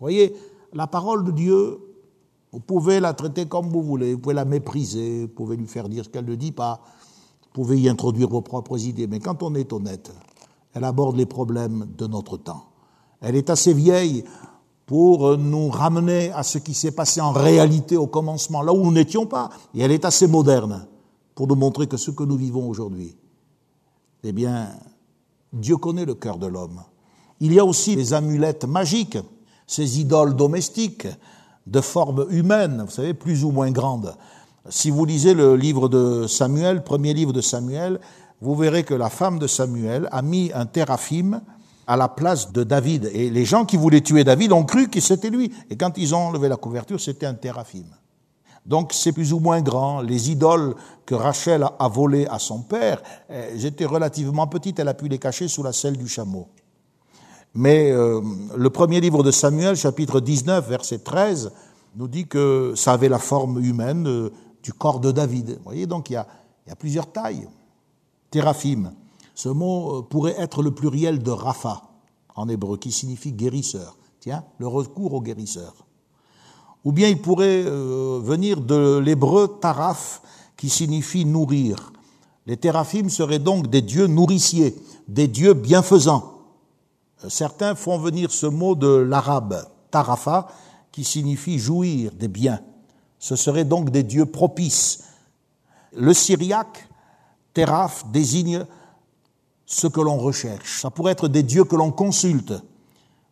Voyez, 0.00 0.34
la 0.72 0.86
parole 0.86 1.24
de 1.24 1.32
Dieu, 1.32 1.78
vous 2.52 2.60
pouvez 2.60 3.00
la 3.00 3.14
traiter 3.14 3.46
comme 3.46 3.68
vous 3.68 3.82
voulez, 3.82 4.14
vous 4.14 4.20
pouvez 4.20 4.34
la 4.34 4.44
mépriser, 4.44 5.22
vous 5.22 5.28
pouvez 5.28 5.56
lui 5.56 5.66
faire 5.66 5.88
dire 5.88 6.04
ce 6.04 6.08
qu'elle 6.08 6.24
ne 6.24 6.34
dit 6.34 6.52
pas, 6.52 6.80
vous 7.42 7.50
pouvez 7.52 7.80
y 7.80 7.88
introduire 7.88 8.28
vos 8.28 8.42
propres 8.42 8.78
idées, 8.84 9.06
mais 9.06 9.20
quand 9.20 9.42
on 9.42 9.54
est 9.54 9.72
honnête, 9.72 10.12
elle 10.74 10.84
aborde 10.84 11.16
les 11.16 11.26
problèmes 11.26 11.86
de 11.96 12.06
notre 12.06 12.36
temps. 12.36 12.66
Elle 13.20 13.36
est 13.36 13.50
assez 13.50 13.72
vieille 13.72 14.24
pour 14.86 15.36
nous 15.36 15.68
ramener 15.68 16.32
à 16.32 16.42
ce 16.42 16.58
qui 16.58 16.74
s'est 16.74 16.90
passé 16.90 17.20
en 17.20 17.32
réalité 17.32 17.96
au 17.96 18.06
commencement, 18.06 18.62
là 18.62 18.72
où 18.72 18.82
nous 18.82 18.92
n'étions 18.92 19.26
pas, 19.26 19.50
et 19.74 19.80
elle 19.80 19.92
est 19.92 20.04
assez 20.04 20.26
moderne 20.26 20.86
pour 21.34 21.46
nous 21.46 21.54
montrer 21.54 21.86
que 21.86 21.96
ce 21.96 22.10
que 22.10 22.24
nous 22.24 22.36
vivons 22.36 22.68
aujourd'hui, 22.68 23.16
eh 24.24 24.32
bien, 24.32 24.68
Dieu 25.52 25.76
connaît 25.76 26.04
le 26.04 26.14
cœur 26.14 26.38
de 26.38 26.46
l'homme. 26.46 26.82
Il 27.40 27.52
y 27.52 27.58
a 27.58 27.64
aussi 27.64 27.96
les 27.96 28.12
amulettes 28.12 28.64
magiques 28.64 29.18
ces 29.70 30.00
idoles 30.00 30.34
domestiques 30.34 31.06
de 31.68 31.80
forme 31.80 32.26
humaine, 32.30 32.82
vous 32.84 32.90
savez, 32.90 33.14
plus 33.14 33.44
ou 33.44 33.52
moins 33.52 33.70
grandes. 33.70 34.16
Si 34.68 34.90
vous 34.90 35.04
lisez 35.04 35.32
le 35.32 35.54
livre 35.54 35.88
de 35.88 36.26
Samuel, 36.26 36.82
premier 36.82 37.14
livre 37.14 37.32
de 37.32 37.40
Samuel, 37.40 38.00
vous 38.40 38.56
verrez 38.56 38.82
que 38.82 38.94
la 38.94 39.10
femme 39.10 39.38
de 39.38 39.46
Samuel 39.46 40.08
a 40.10 40.22
mis 40.22 40.50
un 40.54 40.66
téraphim 40.66 41.40
à 41.86 41.96
la 41.96 42.08
place 42.08 42.50
de 42.50 42.64
David. 42.64 43.12
Et 43.14 43.30
les 43.30 43.44
gens 43.44 43.64
qui 43.64 43.76
voulaient 43.76 44.00
tuer 44.00 44.24
David 44.24 44.50
ont 44.50 44.64
cru 44.64 44.88
que 44.88 44.98
c'était 44.98 45.30
lui. 45.30 45.52
Et 45.70 45.76
quand 45.76 45.96
ils 45.96 46.16
ont 46.16 46.26
enlevé 46.26 46.48
la 46.48 46.56
couverture, 46.56 47.00
c'était 47.00 47.26
un 47.26 47.34
téraphim. 47.34 47.86
Donc 48.66 48.92
c'est 48.92 49.12
plus 49.12 49.32
ou 49.32 49.38
moins 49.38 49.60
grand. 49.60 50.00
Les 50.00 50.32
idoles 50.32 50.74
que 51.06 51.14
Rachel 51.14 51.64
a 51.78 51.88
volées 51.88 52.26
à 52.26 52.40
son 52.40 52.62
père, 52.62 53.00
elles 53.28 53.64
étaient 53.64 53.86
relativement 53.86 54.48
petites, 54.48 54.80
elle 54.80 54.88
a 54.88 54.94
pu 54.94 55.06
les 55.06 55.18
cacher 55.18 55.46
sous 55.46 55.62
la 55.62 55.72
selle 55.72 55.96
du 55.96 56.08
chameau. 56.08 56.48
Mais 57.54 57.90
euh, 57.90 58.20
le 58.56 58.70
premier 58.70 59.00
livre 59.00 59.22
de 59.22 59.30
Samuel, 59.30 59.74
chapitre 59.74 60.20
19, 60.20 60.68
verset 60.68 60.98
13, 60.98 61.52
nous 61.96 62.06
dit 62.06 62.26
que 62.26 62.74
ça 62.76 62.92
avait 62.92 63.08
la 63.08 63.18
forme 63.18 63.62
humaine 63.62 64.06
euh, 64.06 64.30
du 64.62 64.72
corps 64.72 65.00
de 65.00 65.10
David. 65.10 65.56
Vous 65.56 65.64
voyez, 65.64 65.86
donc 65.86 66.10
il 66.10 66.12
y 66.12 66.16
a, 66.16 66.26
plusieurs 66.78 67.10
tailles. 67.10 67.48
Téraphim, 68.30 68.92
ce 69.34 69.48
mot 69.48 69.98
euh, 69.98 70.02
pourrait 70.02 70.36
être 70.38 70.62
le 70.62 70.70
pluriel 70.70 71.20
de 71.22 71.30
Rapha 71.32 71.82
en 72.36 72.48
hébreu, 72.48 72.76
qui 72.76 72.92
signifie 72.92 73.32
guérisseur. 73.32 73.96
Tiens, 74.20 74.44
le 74.58 74.68
recours 74.68 75.14
au 75.14 75.20
guérisseur. 75.20 75.74
Ou 76.84 76.92
bien 76.92 77.08
il 77.08 77.20
pourrait 77.20 77.62
venir 77.62 78.62
de 78.62 78.98
l'hébreu 78.98 79.58
taraf, 79.60 80.22
qui 80.56 80.70
signifie 80.70 81.26
nourrir. 81.26 81.92
Les 82.46 82.56
téraphim 82.56 83.10
seraient 83.10 83.38
donc 83.38 83.66
des 83.66 83.82
dieux 83.82 84.06
nourriciers, 84.06 84.74
des 85.08 85.28
dieux 85.28 85.52
bienfaisants. 85.52 86.39
Certains 87.28 87.74
font 87.74 87.98
venir 87.98 88.30
ce 88.30 88.46
mot 88.46 88.74
de 88.74 88.88
l'arabe, 88.88 89.66
tarafa, 89.90 90.48
qui 90.92 91.04
signifie 91.04 91.58
jouir 91.58 92.12
des 92.12 92.28
biens. 92.28 92.60
Ce 93.18 93.36
seraient 93.36 93.64
donc 93.64 93.90
des 93.90 94.02
dieux 94.02 94.26
propices. 94.26 95.04
Le 95.92 96.14
syriaque, 96.14 96.88
teraf, 97.52 98.06
désigne 98.10 98.64
ce 99.66 99.86
que 99.86 100.00
l'on 100.00 100.16
recherche. 100.16 100.80
Ça 100.80 100.90
pourrait 100.90 101.12
être 101.12 101.28
des 101.28 101.42
dieux 101.42 101.64
que 101.64 101.76
l'on 101.76 101.92
consulte. 101.92 102.54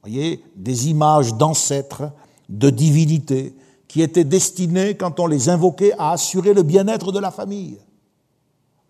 Voyez, 0.03 0.45
des 0.55 0.89
images 0.89 1.35
d'ancêtres, 1.35 2.13
de 2.49 2.71
divinités, 2.71 3.57
qui 3.89 4.03
étaient 4.03 4.25
destinées, 4.25 4.97
quand 4.97 5.19
on 5.19 5.27
les 5.27 5.49
invoquait, 5.49 5.95
à 5.99 6.13
assurer 6.13 6.53
le 6.53 6.63
bien-être 6.63 7.11
de 7.11 7.19
la 7.19 7.31
famille. 7.31 7.79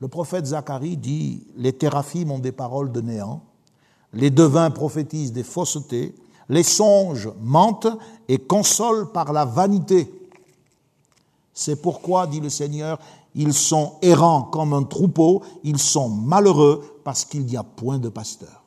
Le 0.01 0.09
prophète 0.09 0.46
Zacharie 0.46 0.96
dit 0.96 1.46
Les 1.57 1.72
théraphim 1.72 2.30
ont 2.30 2.38
des 2.38 2.53
paroles 2.53 2.92
de 2.92 3.01
néant, 3.01 3.42
les 4.13 4.31
devins 4.31 4.71
prophétisent 4.71 5.33
des 5.33 5.43
faussetés, 5.43 6.15
les 6.49 6.63
songes 6.63 7.31
mentent 7.41 7.89
et 8.29 8.39
consolent 8.39 9.13
par 9.13 9.33
la 9.33 9.45
vanité. 9.45 10.11
C'est 11.53 11.83
pourquoi, 11.83 12.27
dit 12.27 12.41
le 12.41 12.49
Seigneur, 12.49 12.99
ils 13.35 13.55
sont 13.55 13.95
errants 14.03 14.43
comme 14.43 14.73
un 14.73 14.85
troupeau, 14.85 15.43
ils 15.63 15.79
sont 15.79 16.09
malheureux 16.09 17.01
parce 17.05 17.25
qu'il 17.25 17.45
n'y 17.45 17.57
a 17.57 17.63
point 17.63 17.99
de 17.99 18.09
pasteur. 18.09 18.65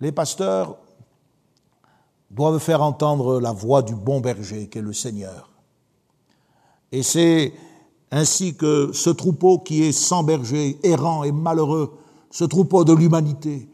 Les 0.00 0.12
pasteurs 0.12 0.76
doivent 2.30 2.58
faire 2.58 2.82
entendre 2.82 3.40
la 3.40 3.52
voix 3.52 3.82
du 3.82 3.94
bon 3.94 4.20
berger 4.20 4.68
qu'est 4.68 4.82
le 4.82 4.92
Seigneur. 4.92 5.50
Et 6.92 7.02
c'est 7.02 7.52
ainsi 8.10 8.54
que 8.54 8.92
ce 8.92 9.10
troupeau 9.10 9.58
qui 9.58 9.82
est 9.82 9.92
sans 9.92 10.22
berger, 10.22 10.78
errant 10.82 11.24
et 11.24 11.32
malheureux, 11.32 11.97
ce 12.30 12.44
troupeau 12.44 12.84
de 12.84 12.92
l'humanité, 12.92 13.68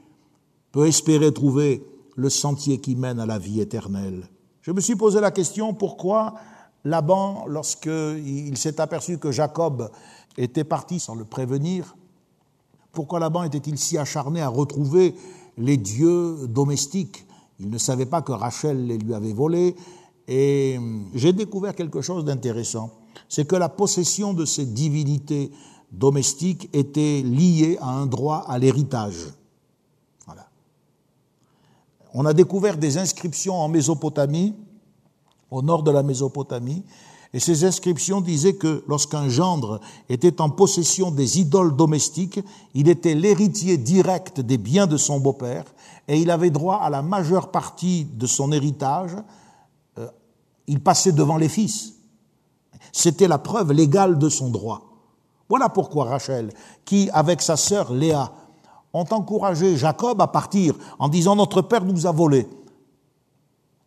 peut 0.73 0.87
espérer 0.87 1.33
trouver 1.33 1.85
le 2.17 2.31
sentier 2.31 2.79
qui 2.79 2.97
mène 2.97 3.21
à 3.21 3.27
la 3.27 3.39
vie 3.39 3.61
éternelle. 3.61 4.29
Je 4.61 4.73
me 4.73 4.81
suis 4.81 4.97
posé 4.97 5.21
la 5.21 5.31
question 5.31 5.75
pourquoi 5.75 6.35
Laban, 6.85 7.45
lorsqu'il 7.47 8.57
s'est 8.57 8.81
aperçu 8.81 9.19
que 9.19 9.31
Jacob 9.31 9.91
était 10.37 10.65
parti 10.65 11.01
sans 11.01 11.15
le 11.15 11.25
prévenir, 11.25 11.97
pourquoi 12.93 13.19
Laban 13.19 13.43
était-il 13.43 13.79
si 13.79 13.99
acharné 13.99 14.41
à 14.41 14.49
retrouver 14.49 15.15
les 15.59 15.77
dieux 15.77 16.47
domestiques? 16.49 17.27
Il 17.59 17.71
ne 17.71 17.79
savait 17.79 18.07
pas 18.07 18.23
que 18.23 18.33
Rachel 18.33 18.87
les 18.87 18.99
lui 18.99 19.15
avait 19.15 19.33
volés. 19.33 19.75
Et 20.27 20.79
j'ai 21.15 21.33
découvert 21.33 21.75
quelque 21.75 22.01
chose 22.01 22.25
d'intéressant. 22.25 22.91
C'est 23.29 23.47
que 23.47 23.57
la 23.57 23.69
possession 23.69 24.33
de 24.33 24.45
ces 24.45 24.65
divinités 24.65 25.51
domestiques 25.99 26.69
était 26.73 27.23
liée 27.23 27.79
à 27.81 27.89
un 27.89 28.07
droit 28.07 28.45
à 28.49 28.59
l'héritage. 28.59 29.33
Voilà. 30.27 30.49
On 32.13 32.27
a 32.27 32.33
découvert 32.33 32.77
des 32.77 32.99
inscriptions 32.99 33.55
en 33.55 33.69
Mésopotamie, 33.69 34.55
au 35.51 35.63
nord 35.63 35.83
de 35.83 35.91
la 35.91 36.03
Mésopotamie, 36.03 36.85
et 37.35 37.41
ces 37.41 37.65
inscriptions 37.65 38.21
disaient 38.21 38.55
que 38.55 38.85
lorsqu'un 38.87 39.29
gendre 39.29 39.81
était 40.09 40.41
en 40.41 40.51
possession 40.51 41.11
des 41.11 41.41
idoles 41.41 41.75
domestiques, 41.75 42.39
il 42.75 42.89
était 42.89 43.17
l'héritier 43.17 43.77
direct 43.77 44.41
des 44.41 44.57
biens 44.57 44.87
de 44.87 44.97
son 44.97 45.19
beau-père 45.19 45.65
et 46.07 46.21
il 46.21 46.31
avait 46.31 46.51
droit 46.51 46.77
à 46.77 46.91
la 46.91 47.03
majeure 47.03 47.51
partie 47.51 48.05
de 48.05 48.29
son 48.29 48.53
héritage. 48.53 49.17
Euh, 49.99 50.07
il 50.69 50.79
passait 50.79 51.11
devant 51.11 51.37
les 51.37 51.49
fils. 51.49 51.95
C'était 52.93 53.27
la 53.27 53.39
preuve 53.39 53.73
légale 53.73 54.17
de 54.21 54.29
son 54.29 54.51
droit. 54.51 54.94
Voilà 55.49 55.69
pourquoi 55.69 56.05
Rachel, 56.05 56.53
qui 56.85 57.11
avec 57.13 57.43
sa 57.43 57.57
sœur 57.57 57.93
Léa 57.93 58.33
ont 58.93 59.07
encouragé 59.11 59.77
Jacob 59.77 60.21
à 60.21 60.27
partir 60.27 60.75
en 60.99 61.09
disant 61.09 61.37
Notre 61.37 61.63
père 61.63 61.85
nous 61.85 62.07
a 62.07 62.13
volés. 62.13 62.49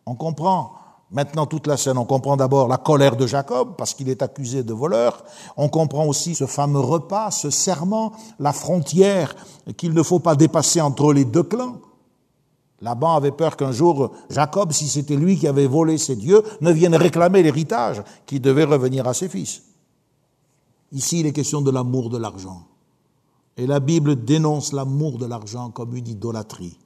On 0.06 0.14
comprend 0.14 0.78
Maintenant, 1.10 1.46
toute 1.46 1.66
la 1.66 1.78
scène, 1.78 1.96
on 1.96 2.04
comprend 2.04 2.36
d'abord 2.36 2.68
la 2.68 2.76
colère 2.76 3.16
de 3.16 3.26
Jacob 3.26 3.76
parce 3.78 3.94
qu'il 3.94 4.10
est 4.10 4.20
accusé 4.20 4.62
de 4.62 4.74
voleur. 4.74 5.24
On 5.56 5.70
comprend 5.70 6.04
aussi 6.04 6.34
ce 6.34 6.44
fameux 6.44 6.80
repas, 6.80 7.30
ce 7.30 7.48
serment, 7.48 8.12
la 8.38 8.52
frontière 8.52 9.34
qu'il 9.78 9.94
ne 9.94 10.02
faut 10.02 10.18
pas 10.18 10.36
dépasser 10.36 10.82
entre 10.82 11.14
les 11.14 11.24
deux 11.24 11.44
clans. 11.44 11.76
Laban 12.82 13.16
avait 13.16 13.32
peur 13.32 13.56
qu'un 13.56 13.72
jour, 13.72 14.12
Jacob, 14.28 14.72
si 14.72 14.86
c'était 14.86 15.16
lui 15.16 15.38
qui 15.38 15.48
avait 15.48 15.66
volé 15.66 15.96
ses 15.96 16.14
dieux, 16.14 16.42
ne 16.60 16.70
vienne 16.70 16.94
réclamer 16.94 17.42
l'héritage 17.42 18.02
qui 18.26 18.38
devait 18.38 18.64
revenir 18.64 19.08
à 19.08 19.14
ses 19.14 19.30
fils. 19.30 19.62
Ici, 20.92 21.20
il 21.20 21.26
est 21.26 21.32
question 21.32 21.60
de 21.60 21.70
l'amour 21.70 22.10
de 22.10 22.18
l'argent. 22.18 22.66
Et 23.56 23.66
la 23.66 23.80
Bible 23.80 24.24
dénonce 24.24 24.72
l'amour 24.72 25.18
de 25.18 25.26
l'argent 25.26 25.70
comme 25.70 25.94
une 25.94 26.08
idolâtrie. 26.08 26.78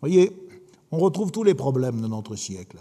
Voyez, 0.00 0.32
on 0.90 0.98
retrouve 0.98 1.30
tous 1.30 1.44
les 1.44 1.54
problèmes 1.54 2.00
de 2.00 2.08
notre 2.08 2.34
siècle. 2.34 2.78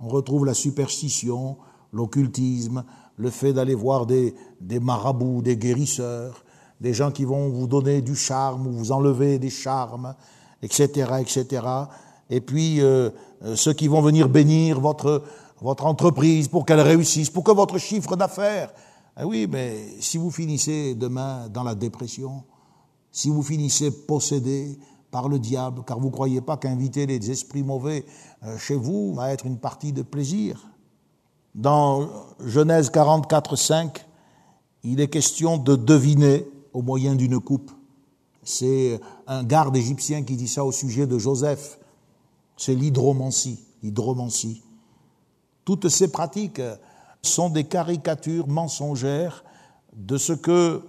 On 0.00 0.08
retrouve 0.08 0.46
la 0.46 0.54
superstition, 0.54 1.56
l'occultisme, 1.92 2.84
le 3.16 3.30
fait 3.30 3.52
d'aller 3.52 3.74
voir 3.74 4.06
des, 4.06 4.34
marabouts, 4.80 5.42
des 5.42 5.56
guérisseurs, 5.56 6.44
des 6.80 6.94
gens 6.94 7.10
qui 7.10 7.24
vont 7.24 7.50
vous 7.50 7.66
donner 7.66 8.00
du 8.00 8.16
charme 8.16 8.66
ou 8.66 8.72
vous 8.72 8.92
enlever 8.92 9.38
des 9.38 9.50
charmes, 9.50 10.14
etc., 10.62 11.12
etc. 11.20 11.66
Et 12.30 12.40
puis 12.40 12.80
euh, 12.80 13.10
euh, 13.42 13.56
ceux 13.56 13.74
qui 13.74 13.88
vont 13.88 14.00
venir 14.00 14.28
bénir 14.28 14.80
votre, 14.80 15.22
votre 15.60 15.86
entreprise 15.86 16.48
pour 16.48 16.64
qu'elle 16.64 16.80
réussisse, 16.80 17.30
pour 17.30 17.44
que 17.44 17.52
votre 17.52 17.78
chiffre 17.78 18.16
d'affaires. 18.16 18.72
Ah 19.16 19.26
oui, 19.26 19.46
mais 19.50 19.76
si 20.00 20.18
vous 20.18 20.30
finissez 20.30 20.94
demain 20.94 21.48
dans 21.48 21.62
la 21.62 21.74
dépression, 21.74 22.44
si 23.10 23.28
vous 23.28 23.42
finissez 23.42 23.90
possédé, 23.90 24.78
par 25.10 25.28
le 25.28 25.38
diable, 25.38 25.82
car 25.86 25.98
vous 25.98 26.06
ne 26.06 26.12
croyez 26.12 26.40
pas 26.40 26.56
qu'inviter 26.56 27.06
les 27.06 27.30
esprits 27.30 27.62
mauvais 27.62 28.04
euh, 28.44 28.56
chez 28.58 28.76
vous 28.76 29.14
va 29.14 29.32
être 29.32 29.46
une 29.46 29.58
partie 29.58 29.92
de 29.92 30.02
plaisir. 30.02 30.68
Dans 31.54 32.08
Genèse 32.44 32.90
44, 32.90 33.56
5, 33.56 34.06
il 34.84 35.00
est 35.00 35.08
question 35.08 35.58
de 35.58 35.74
deviner 35.74 36.46
au 36.72 36.82
moyen 36.82 37.16
d'une 37.16 37.40
coupe. 37.40 37.72
C'est 38.42 39.00
un 39.26 39.42
garde 39.42 39.76
égyptien 39.76 40.22
qui 40.22 40.36
dit 40.36 40.48
ça 40.48 40.64
au 40.64 40.72
sujet 40.72 41.06
de 41.06 41.18
Joseph. 41.18 41.78
C'est 42.56 42.74
l'hydromancie, 42.74 43.58
l'hydromancie. 43.82 44.62
Toutes 45.70 45.88
ces 45.88 46.10
pratiques 46.10 46.60
sont 47.22 47.48
des 47.48 47.62
caricatures 47.62 48.48
mensongères 48.48 49.44
de 49.92 50.18
ce 50.18 50.32
que 50.32 50.82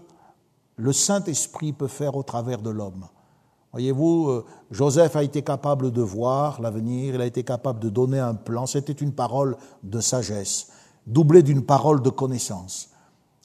le 0.75 0.91
Saint-Esprit 0.91 1.71
peut 1.71 1.87
faire 1.87 2.15
au 2.15 2.23
travers 2.23 2.63
de 2.63 2.71
l'homme. 2.71 3.05
Voyez-vous, 3.73 4.29
euh, 4.29 4.45
Joseph 4.71 5.15
a 5.15 5.21
été 5.21 5.43
capable 5.43 5.91
de 5.91 6.01
voir 6.01 6.59
l'avenir, 6.63 7.13
il 7.13 7.21
a 7.21 7.27
été 7.27 7.43
capable 7.43 7.79
de 7.79 7.89
donner 7.89 8.17
un 8.17 8.33
plan. 8.33 8.65
C'était 8.65 8.91
une 8.91 9.13
parole 9.13 9.55
de 9.83 9.99
sagesse, 9.99 10.69
doublée 11.05 11.43
d'une 11.43 11.63
parole 11.63 12.01
de 12.01 12.09
connaissance. 12.09 12.89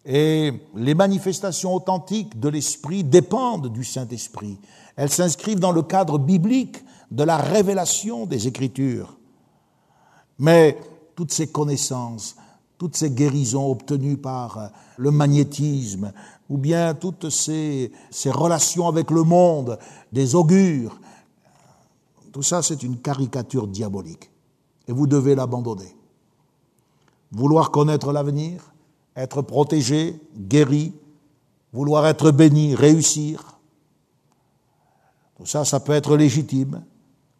Et 0.06 0.54
les 0.74 0.94
manifestations 0.94 1.74
authentiques 1.74 2.40
de 2.40 2.48
l'Esprit 2.48 3.04
dépendent 3.04 3.70
du 3.70 3.84
Saint-Esprit. 3.84 4.58
Elles 4.96 5.12
s'inscrivent 5.12 5.60
dans 5.60 5.72
le 5.72 5.82
cadre 5.82 6.18
biblique 6.18 6.82
de 7.10 7.24
la 7.24 7.36
révélation 7.36 8.24
des 8.24 8.48
Écritures. 8.48 9.18
Mais 10.38 10.78
toutes 11.16 11.32
ces 11.32 11.48
connaissances, 11.48 12.36
toutes 12.78 12.94
ces 12.94 13.10
guérisons 13.10 13.68
obtenues 13.68 14.18
par 14.18 14.58
euh, 14.58 14.68
le 14.98 15.10
magnétisme, 15.10 16.12
ou 16.48 16.58
bien 16.58 16.94
toutes 16.94 17.30
ces, 17.30 17.90
ces 18.10 18.30
relations 18.30 18.86
avec 18.86 19.10
le 19.10 19.24
monde, 19.24 19.78
des 20.12 20.36
augures, 20.36 21.00
tout 22.32 22.42
ça 22.42 22.62
c'est 22.62 22.82
une 22.84 22.98
caricature 22.98 23.66
diabolique. 23.66 24.30
Et 24.86 24.92
vous 24.92 25.08
devez 25.08 25.34
l'abandonner. 25.34 25.96
Vouloir 27.32 27.72
connaître 27.72 28.12
l'avenir, 28.12 28.72
être 29.16 29.42
protégé, 29.42 30.20
guéri, 30.36 30.92
vouloir 31.72 32.06
être 32.06 32.30
béni, 32.30 32.76
réussir, 32.76 33.58
tout 35.36 35.46
ça, 35.46 35.64
ça 35.64 35.80
peut 35.80 35.92
être 35.92 36.16
légitime, 36.16 36.82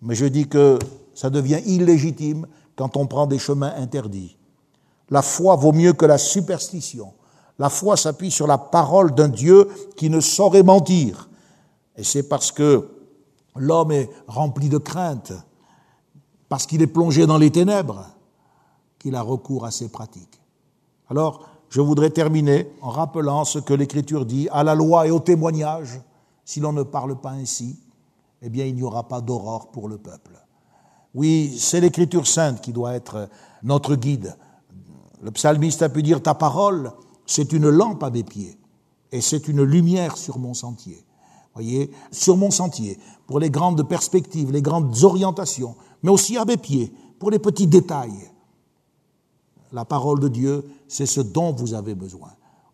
mais 0.02 0.14
je 0.14 0.26
dis 0.26 0.46
que 0.46 0.78
ça 1.14 1.30
devient 1.30 1.62
illégitime 1.64 2.46
quand 2.76 2.96
on 2.96 3.06
prend 3.06 3.26
des 3.26 3.38
chemins 3.38 3.72
interdits. 3.76 4.36
La 5.10 5.22
foi 5.22 5.56
vaut 5.56 5.72
mieux 5.72 5.92
que 5.92 6.04
la 6.04 6.18
superstition. 6.18 7.12
La 7.58 7.70
foi 7.70 7.96
s'appuie 7.96 8.30
sur 8.30 8.46
la 8.46 8.58
parole 8.58 9.14
d'un 9.14 9.28
Dieu 9.28 9.68
qui 9.96 10.10
ne 10.10 10.20
saurait 10.20 10.62
mentir. 10.62 11.30
Et 11.96 12.04
c'est 12.04 12.28
parce 12.28 12.52
que 12.52 12.90
l'homme 13.56 13.92
est 13.92 14.10
rempli 14.26 14.68
de 14.68 14.78
crainte, 14.78 15.32
parce 16.48 16.66
qu'il 16.66 16.82
est 16.82 16.86
plongé 16.86 17.26
dans 17.26 17.38
les 17.38 17.50
ténèbres, 17.50 18.06
qu'il 18.98 19.14
a 19.14 19.22
recours 19.22 19.64
à 19.64 19.70
ces 19.70 19.88
pratiques. 19.88 20.40
Alors, 21.08 21.48
je 21.70 21.80
voudrais 21.80 22.10
terminer 22.10 22.70
en 22.82 22.90
rappelant 22.90 23.44
ce 23.44 23.58
que 23.58 23.74
l'Écriture 23.74 24.26
dit, 24.26 24.48
à 24.50 24.62
la 24.62 24.74
loi 24.74 25.06
et 25.06 25.10
au 25.10 25.20
témoignage, 25.20 26.00
si 26.44 26.60
l'on 26.60 26.72
ne 26.72 26.82
parle 26.82 27.20
pas 27.20 27.30
ainsi, 27.30 27.80
eh 28.42 28.48
bien 28.48 28.66
il 28.66 28.74
n'y 28.74 28.82
aura 28.82 29.08
pas 29.08 29.20
d'aurore 29.20 29.70
pour 29.70 29.88
le 29.88 29.98
peuple. 29.98 30.45
Oui, 31.16 31.56
c'est 31.58 31.80
l'Écriture 31.80 32.28
sainte 32.28 32.60
qui 32.60 32.72
doit 32.72 32.94
être 32.94 33.28
notre 33.64 33.96
guide. 33.96 34.36
Le 35.20 35.32
psalmiste 35.32 35.82
a 35.82 35.88
pu 35.88 36.04
dire, 36.04 36.22
ta 36.22 36.34
parole, 36.34 36.92
c'est 37.26 37.52
une 37.52 37.68
lampe 37.68 38.04
à 38.04 38.10
mes 38.10 38.22
pieds 38.22 38.56
et 39.10 39.20
c'est 39.20 39.48
une 39.48 39.62
lumière 39.62 40.16
sur 40.16 40.38
mon 40.38 40.54
sentier 40.54 41.06
voyez, 41.56 41.90
sur 42.12 42.36
mon 42.36 42.50
sentier, 42.50 42.98
pour 43.26 43.40
les 43.40 43.50
grandes 43.50 43.88
perspectives, 43.88 44.52
les 44.52 44.62
grandes 44.62 45.02
orientations, 45.02 45.74
mais 46.02 46.10
aussi 46.10 46.36
à 46.36 46.44
mes 46.44 46.58
pieds, 46.58 46.92
pour 47.18 47.30
les 47.30 47.38
petits 47.38 47.66
détails. 47.66 48.30
La 49.72 49.84
parole 49.84 50.20
de 50.20 50.28
Dieu, 50.28 50.64
c'est 50.86 51.06
ce 51.06 51.20
dont 51.20 51.52
vous 51.52 51.74
avez 51.74 51.94
besoin. 51.94 52.28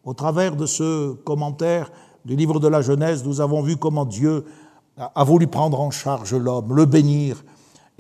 Au 0.05 0.15
travers 0.15 0.57
de 0.57 0.67
ce 0.67 1.13
commentaire 1.13 1.91
du 2.25 2.37
livre 2.37 2.59
de 2.59 2.69
la 2.69 2.83
Genèse, 2.83 3.25
nous 3.25 3.41
avons 3.41 3.63
vu 3.63 3.77
comment 3.77 4.05
Dieu 4.05 4.45
a 4.97 5.25
voulu 5.25 5.47
prendre 5.47 5.81
en 5.81 5.91
charge 5.91 6.35
l'homme, 6.35 6.75
le 6.75 6.85
bénir. 6.85 7.43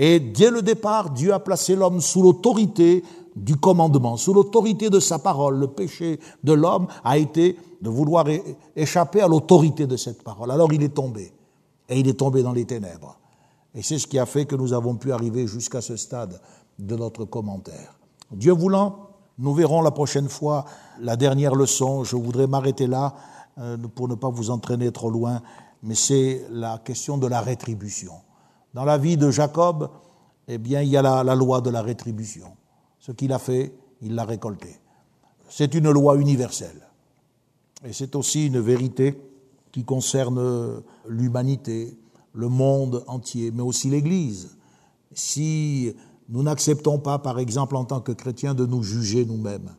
Et 0.04 0.18
dès 0.18 0.50
le 0.50 0.62
départ, 0.62 1.10
Dieu 1.10 1.32
a 1.32 1.38
placé 1.38 1.76
l'homme 1.76 2.00
sous 2.00 2.22
l'autorité 2.22 3.04
du 3.36 3.54
commandement, 3.54 4.16
sous 4.16 4.34
l'autorité 4.34 4.90
de 4.90 4.98
sa 4.98 5.20
parole. 5.20 5.60
Le 5.60 5.68
péché 5.68 6.18
de 6.42 6.52
l'homme 6.52 6.88
a 7.04 7.18
été 7.18 7.56
de 7.80 7.88
vouloir 7.88 8.26
échapper 8.74 9.20
à 9.20 9.28
l'autorité 9.28 9.86
de 9.86 9.96
cette 9.96 10.24
parole. 10.24 10.50
Alors 10.50 10.72
il 10.72 10.82
est 10.82 10.92
tombé, 10.92 11.32
et 11.88 12.00
il 12.00 12.08
est 12.08 12.18
tombé 12.18 12.42
dans 12.42 12.50
les 12.50 12.64
ténèbres. 12.64 13.16
Et 13.76 13.82
c'est 13.82 14.00
ce 14.00 14.08
qui 14.08 14.18
a 14.18 14.26
fait 14.26 14.44
que 14.44 14.56
nous 14.56 14.72
avons 14.72 14.96
pu 14.96 15.12
arriver 15.12 15.46
jusqu'à 15.46 15.80
ce 15.80 15.94
stade 15.94 16.40
de 16.80 16.96
notre 16.96 17.24
commentaire. 17.24 17.94
Dieu 18.32 18.54
voulant, 18.54 19.10
nous 19.38 19.54
verrons 19.54 19.82
la 19.82 19.92
prochaine 19.92 20.28
fois 20.28 20.64
la 21.00 21.14
dernière 21.14 21.54
leçon. 21.54 22.02
Je 22.02 22.16
voudrais 22.16 22.48
m'arrêter 22.48 22.88
là 22.88 23.14
euh, 23.58 23.76
pour 23.94 24.08
ne 24.08 24.16
pas 24.16 24.30
vous 24.30 24.50
entraîner 24.50 24.90
trop 24.90 25.10
loin, 25.10 25.42
mais 25.84 25.94
c'est 25.94 26.44
la 26.50 26.78
question 26.78 27.18
de 27.18 27.28
la 27.28 27.40
rétribution. 27.40 28.14
Dans 28.74 28.84
la 28.84 28.98
vie 28.98 29.16
de 29.16 29.30
Jacob, 29.30 29.90
eh 30.48 30.58
bien, 30.58 30.82
il 30.82 30.88
y 30.88 30.96
a 30.96 31.02
la, 31.02 31.22
la 31.24 31.34
loi 31.34 31.60
de 31.60 31.70
la 31.70 31.82
rétribution. 31.82 32.56
Ce 32.98 33.12
qu'il 33.12 33.32
a 33.32 33.38
fait, 33.38 33.74
il 34.00 34.14
l'a 34.14 34.24
récolté. 34.24 34.76
C'est 35.48 35.74
une 35.74 35.90
loi 35.90 36.16
universelle. 36.16 36.88
Et 37.84 37.92
c'est 37.92 38.14
aussi 38.16 38.46
une 38.46 38.60
vérité 38.60 39.20
qui 39.72 39.84
concerne 39.84 40.82
l'humanité, 41.08 41.98
le 42.32 42.48
monde 42.48 43.04
entier, 43.06 43.50
mais 43.50 43.62
aussi 43.62 43.90
l'Église. 43.90 44.56
Si 45.12 45.94
nous 46.28 46.42
n'acceptons 46.42 46.98
pas, 46.98 47.18
par 47.18 47.38
exemple, 47.38 47.76
en 47.76 47.84
tant 47.84 48.00
que 48.00 48.12
chrétiens, 48.12 48.54
de 48.54 48.64
nous 48.66 48.82
juger 48.82 49.24
nous-mêmes, 49.24 49.74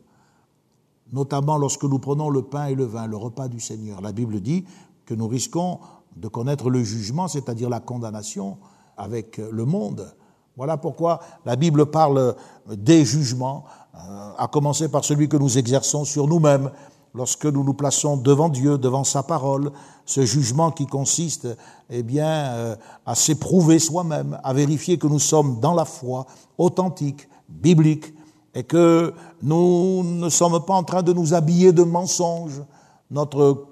notamment 1.12 1.56
lorsque 1.56 1.84
nous 1.84 1.98
prenons 1.98 2.30
le 2.30 2.42
pain 2.42 2.66
et 2.66 2.74
le 2.74 2.84
vin, 2.84 3.06
le 3.06 3.16
repas 3.16 3.48
du 3.48 3.60
Seigneur, 3.60 4.00
la 4.00 4.12
Bible 4.12 4.40
dit 4.40 4.64
que 5.06 5.14
nous 5.14 5.28
risquons 5.28 5.80
de 6.16 6.28
connaître 6.28 6.70
le 6.70 6.82
jugement, 6.82 7.28
c'est-à-dire 7.28 7.68
la 7.68 7.80
condamnation 7.80 8.58
avec 8.96 9.38
le 9.38 9.64
monde. 9.64 10.14
Voilà 10.56 10.76
pourquoi 10.76 11.20
la 11.44 11.56
Bible 11.56 11.86
parle 11.86 12.36
des 12.68 13.04
jugements, 13.04 13.64
euh, 13.94 14.30
à 14.38 14.48
commencer 14.48 14.88
par 14.88 15.04
celui 15.04 15.28
que 15.28 15.36
nous 15.36 15.58
exerçons 15.58 16.04
sur 16.04 16.28
nous-mêmes, 16.28 16.70
lorsque 17.14 17.46
nous 17.46 17.64
nous 17.64 17.74
plaçons 17.74 18.16
devant 18.16 18.48
Dieu, 18.48 18.76
devant 18.78 19.04
sa 19.04 19.22
parole, 19.22 19.70
ce 20.04 20.24
jugement 20.24 20.70
qui 20.70 20.86
consiste 20.86 21.48
eh 21.90 22.02
bien, 22.02 22.26
euh, 22.26 22.76
à 23.06 23.14
s'éprouver 23.14 23.78
soi-même, 23.78 24.38
à 24.42 24.52
vérifier 24.52 24.98
que 24.98 25.06
nous 25.06 25.18
sommes 25.18 25.60
dans 25.60 25.74
la 25.74 25.84
foi 25.84 26.26
authentique, 26.58 27.28
biblique, 27.48 28.14
et 28.54 28.62
que 28.62 29.12
nous 29.42 30.02
ne 30.04 30.28
sommes 30.28 30.64
pas 30.64 30.74
en 30.74 30.84
train 30.84 31.02
de 31.02 31.12
nous 31.12 31.34
habiller 31.34 31.72
de 31.72 31.82
mensonges. 31.82 32.62
Notre 33.10 33.66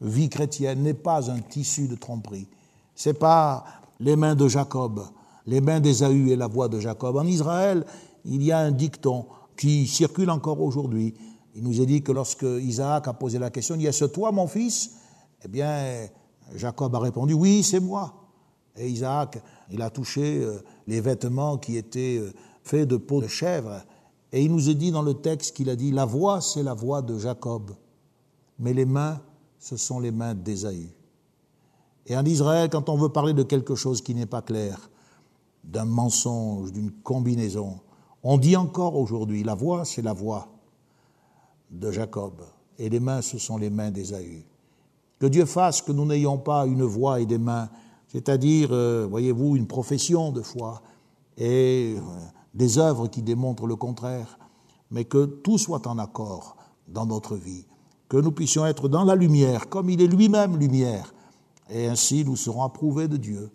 vie 0.00 0.28
chrétienne 0.28 0.82
n'est 0.82 0.94
pas 0.94 1.30
un 1.30 1.40
tissu 1.40 1.88
de 1.88 1.94
tromperie. 1.96 2.46
C'est 2.94 3.18
pas 3.18 3.64
les 4.00 4.16
mains 4.16 4.34
de 4.34 4.48
Jacob, 4.48 5.06
les 5.46 5.60
mains 5.60 5.80
d'Ésaü 5.80 6.30
et 6.30 6.36
la 6.36 6.46
voix 6.46 6.68
de 6.68 6.80
Jacob. 6.80 7.16
En 7.16 7.26
Israël, 7.26 7.84
il 8.24 8.42
y 8.42 8.50
a 8.50 8.58
un 8.58 8.70
dicton 8.70 9.26
qui 9.56 9.86
circule 9.86 10.30
encore 10.30 10.60
aujourd'hui. 10.60 11.14
Il 11.54 11.62
nous 11.62 11.80
est 11.80 11.86
dit 11.86 12.02
que 12.02 12.12
lorsque 12.12 12.42
Isaac 12.42 13.08
a 13.08 13.12
posé 13.12 13.38
la 13.38 13.50
question, 13.50 13.74
il 13.74 13.82
y 13.82 13.88
a 13.88 13.92
ce 13.92 14.06
toi, 14.06 14.32
mon 14.32 14.46
fils? 14.46 14.92
Eh 15.44 15.48
bien, 15.48 16.08
Jacob 16.54 16.94
a 16.94 16.98
répondu, 16.98 17.34
oui, 17.34 17.62
c'est 17.62 17.80
moi. 17.80 18.14
Et 18.76 18.88
Isaac, 18.88 19.42
il 19.70 19.82
a 19.82 19.90
touché 19.90 20.42
euh, 20.42 20.62
les 20.86 21.00
vêtements 21.00 21.58
qui 21.58 21.76
étaient 21.76 22.18
euh, 22.18 22.32
faits 22.62 22.88
de 22.88 22.96
peau 22.96 23.20
de 23.20 23.26
chèvre. 23.26 23.82
Et 24.32 24.44
il 24.44 24.52
nous 24.52 24.70
est 24.70 24.74
dit 24.74 24.92
dans 24.92 25.02
le 25.02 25.14
texte 25.14 25.56
qu'il 25.56 25.68
a 25.68 25.76
dit, 25.76 25.90
la 25.90 26.04
voix, 26.04 26.40
c'est 26.40 26.62
la 26.62 26.74
voix 26.74 27.02
de 27.02 27.18
Jacob, 27.18 27.72
mais 28.58 28.72
les 28.72 28.84
mains, 28.84 29.20
ce 29.58 29.76
sont 29.76 29.98
les 29.98 30.12
mains 30.12 30.34
d'Ésaü. 30.34 30.88
Et 32.06 32.16
en 32.16 32.24
Israël, 32.24 32.68
quand 32.70 32.88
on 32.88 32.96
veut 32.96 33.08
parler 33.08 33.34
de 33.34 33.42
quelque 33.42 33.74
chose 33.74 34.02
qui 34.02 34.14
n'est 34.14 34.26
pas 34.26 34.42
clair, 34.42 34.90
d'un 35.64 35.84
mensonge, 35.84 36.72
d'une 36.72 36.90
combinaison, 36.90 37.80
on 38.22 38.38
dit 38.38 38.56
encore 38.56 38.96
aujourd'hui, 38.96 39.42
la 39.42 39.54
voix, 39.54 39.84
c'est 39.84 40.02
la 40.02 40.12
voix 40.12 40.48
de 41.70 41.90
Jacob, 41.90 42.42
et 42.78 42.88
les 42.88 43.00
mains, 43.00 43.22
ce 43.22 43.38
sont 43.38 43.56
les 43.56 43.70
mains 43.70 43.90
d'Ésaü. 43.90 44.44
Que 45.18 45.26
Dieu 45.26 45.44
fasse 45.44 45.82
que 45.82 45.92
nous 45.92 46.06
n'ayons 46.06 46.38
pas 46.38 46.66
une 46.66 46.82
voix 46.82 47.20
et 47.20 47.26
des 47.26 47.38
mains, 47.38 47.68
c'est-à-dire, 48.08 48.70
euh, 48.72 49.06
voyez-vous, 49.08 49.56
une 49.56 49.66
profession 49.66 50.32
de 50.32 50.42
foi 50.42 50.82
et 51.36 51.96
euh, 51.96 52.00
des 52.54 52.78
œuvres 52.78 53.06
qui 53.06 53.22
démontrent 53.22 53.66
le 53.66 53.76
contraire, 53.76 54.38
mais 54.90 55.04
que 55.04 55.26
tout 55.26 55.58
soit 55.58 55.86
en 55.86 55.98
accord 55.98 56.56
dans 56.88 57.06
notre 57.06 57.36
vie, 57.36 57.66
que 58.08 58.16
nous 58.16 58.32
puissions 58.32 58.66
être 58.66 58.88
dans 58.88 59.04
la 59.04 59.14
lumière, 59.14 59.68
comme 59.68 59.90
il 59.90 60.00
est 60.00 60.06
lui-même 60.06 60.56
lumière, 60.56 61.14
et 61.70 61.86
ainsi 61.86 62.24
nous 62.24 62.36
serons 62.36 62.62
approuvés 62.62 63.08
de 63.08 63.16
Dieu 63.16 63.50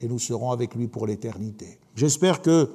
et 0.00 0.08
nous 0.08 0.18
serons 0.18 0.50
avec 0.50 0.74
lui 0.74 0.88
pour 0.88 1.06
l'éternité. 1.06 1.78
J'espère 1.94 2.42
que 2.42 2.70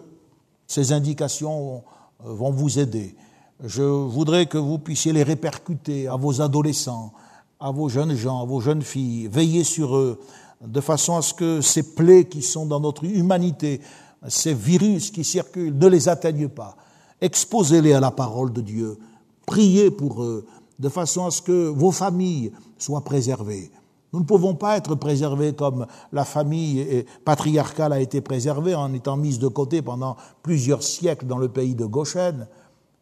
ces 0.67 0.91
indications 0.91 1.83
vont 2.19 2.51
vous 2.51 2.79
aider 2.79 3.15
je 3.63 3.83
voudrais 3.83 4.47
que 4.47 4.57
vous 4.57 4.79
puissiez 4.79 5.13
les 5.13 5.23
répercuter 5.23 6.07
à 6.07 6.15
vos 6.15 6.41
adolescents, 6.41 7.13
à 7.59 7.71
vos 7.71 7.87
jeunes 7.87 8.15
gens, 8.15 8.41
à 8.41 8.45
vos 8.45 8.59
jeunes 8.59 8.81
filles. 8.81 9.27
Veillez 9.27 9.63
sur 9.63 9.95
eux 9.95 10.19
de 10.65 10.81
façon 10.81 11.15
à 11.15 11.21
ce 11.21 11.33
que 11.33 11.61
ces 11.61 11.95
plaies 11.95 12.25
qui 12.25 12.41
sont 12.41 12.65
dans 12.65 12.79
notre 12.79 13.05
humanité, 13.05 13.79
ces 14.27 14.53
virus 14.53 15.11
qui 15.11 15.23
circulent, 15.23 15.77
ne 15.77 15.87
les 15.87 16.09
atteignent 16.09 16.49
pas. 16.49 16.75
Exposez-les 17.21 17.93
à 17.93 17.99
la 17.99 18.11
parole 18.11 18.51
de 18.51 18.61
Dieu. 18.61 18.97
Priez 19.45 19.89
pour 19.89 20.23
eux 20.23 20.45
de 20.77 20.89
façon 20.89 21.25
à 21.25 21.31
ce 21.31 21.41
que 21.41 21.69
vos 21.69 21.91
familles 21.91 22.51
soient 22.77 23.03
préservées. 23.03 23.71
Nous 24.15 24.21
ne 24.21 24.25
pouvons 24.25 24.55
pas 24.55 24.77
être 24.77 24.95
préservés 24.95 25.53
comme 25.53 25.85
la 26.11 26.25
famille 26.25 27.05
patriarcale 27.23 27.93
a 27.93 27.99
été 27.99 28.21
préservée 28.21 28.73
en 28.73 28.93
étant 28.93 29.17
mise 29.17 29.37
de 29.37 29.47
côté 29.47 29.81
pendant 29.83 30.15
plusieurs 30.41 30.81
siècles 30.81 31.27
dans 31.27 31.37
le 31.37 31.49
pays 31.49 31.75
de 31.75 31.85
Goshen 31.85 32.47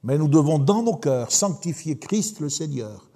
mais 0.03 0.17
nous 0.17 0.27
devons 0.27 0.59
dans 0.59 0.83
nos 0.83 0.95
cœurs 0.95 1.31
sanctifier 1.31 1.97
Christ 1.97 2.39
le 2.41 2.49
Seigneur 2.49 3.09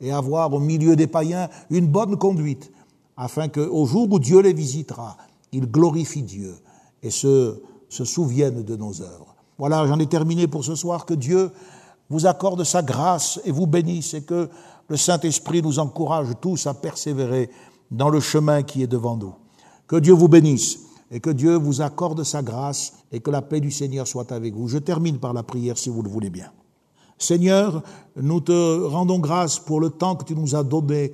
et 0.00 0.12
avoir 0.12 0.52
au 0.52 0.60
milieu 0.60 0.96
des 0.96 1.06
païens 1.06 1.48
une 1.70 1.86
bonne 1.86 2.16
conduite, 2.16 2.70
afin 3.16 3.48
qu'au 3.48 3.86
jour 3.86 4.08
où 4.10 4.18
Dieu 4.18 4.40
les 4.40 4.52
visitera, 4.52 5.16
ils 5.52 5.70
glorifient 5.70 6.22
Dieu 6.22 6.54
et 7.02 7.10
se, 7.10 7.62
se 7.88 8.04
souviennent 8.04 8.62
de 8.62 8.76
nos 8.76 9.00
œuvres. 9.00 9.34
Voilà, 9.56 9.86
j'en 9.86 9.98
ai 9.98 10.06
terminé 10.06 10.46
pour 10.48 10.64
ce 10.64 10.74
soir. 10.74 11.06
Que 11.06 11.14
Dieu 11.14 11.50
vous 12.10 12.26
accorde 12.26 12.64
sa 12.64 12.82
grâce 12.82 13.40
et 13.44 13.52
vous 13.52 13.66
bénisse 13.66 14.14
et 14.14 14.24
que 14.24 14.50
le 14.88 14.96
Saint-Esprit 14.96 15.62
nous 15.62 15.78
encourage 15.78 16.28
tous 16.40 16.66
à 16.66 16.74
persévérer 16.74 17.50
dans 17.90 18.08
le 18.08 18.20
chemin 18.20 18.62
qui 18.62 18.82
est 18.82 18.86
devant 18.86 19.16
nous. 19.16 19.34
Que 19.86 19.96
Dieu 19.96 20.12
vous 20.12 20.28
bénisse 20.28 20.80
et 21.10 21.20
que 21.20 21.30
Dieu 21.30 21.56
vous 21.56 21.80
accorde 21.80 22.22
sa 22.24 22.42
grâce 22.42 22.94
et 23.12 23.20
que 23.20 23.30
la 23.30 23.42
paix 23.42 23.60
du 23.60 23.70
Seigneur 23.70 24.06
soit 24.06 24.32
avec 24.32 24.54
vous. 24.54 24.68
Je 24.68 24.78
termine 24.78 25.18
par 25.18 25.32
la 25.32 25.42
prière 25.42 25.78
si 25.78 25.90
vous 25.90 26.02
le 26.02 26.08
voulez 26.08 26.30
bien. 26.30 26.50
Seigneur, 27.18 27.82
nous 28.16 28.40
te 28.40 28.82
rendons 28.84 29.18
grâce 29.18 29.58
pour 29.58 29.80
le 29.80 29.90
temps 29.90 30.16
que 30.16 30.24
tu 30.24 30.34
nous 30.34 30.56
as 30.56 30.64
donné 30.64 31.12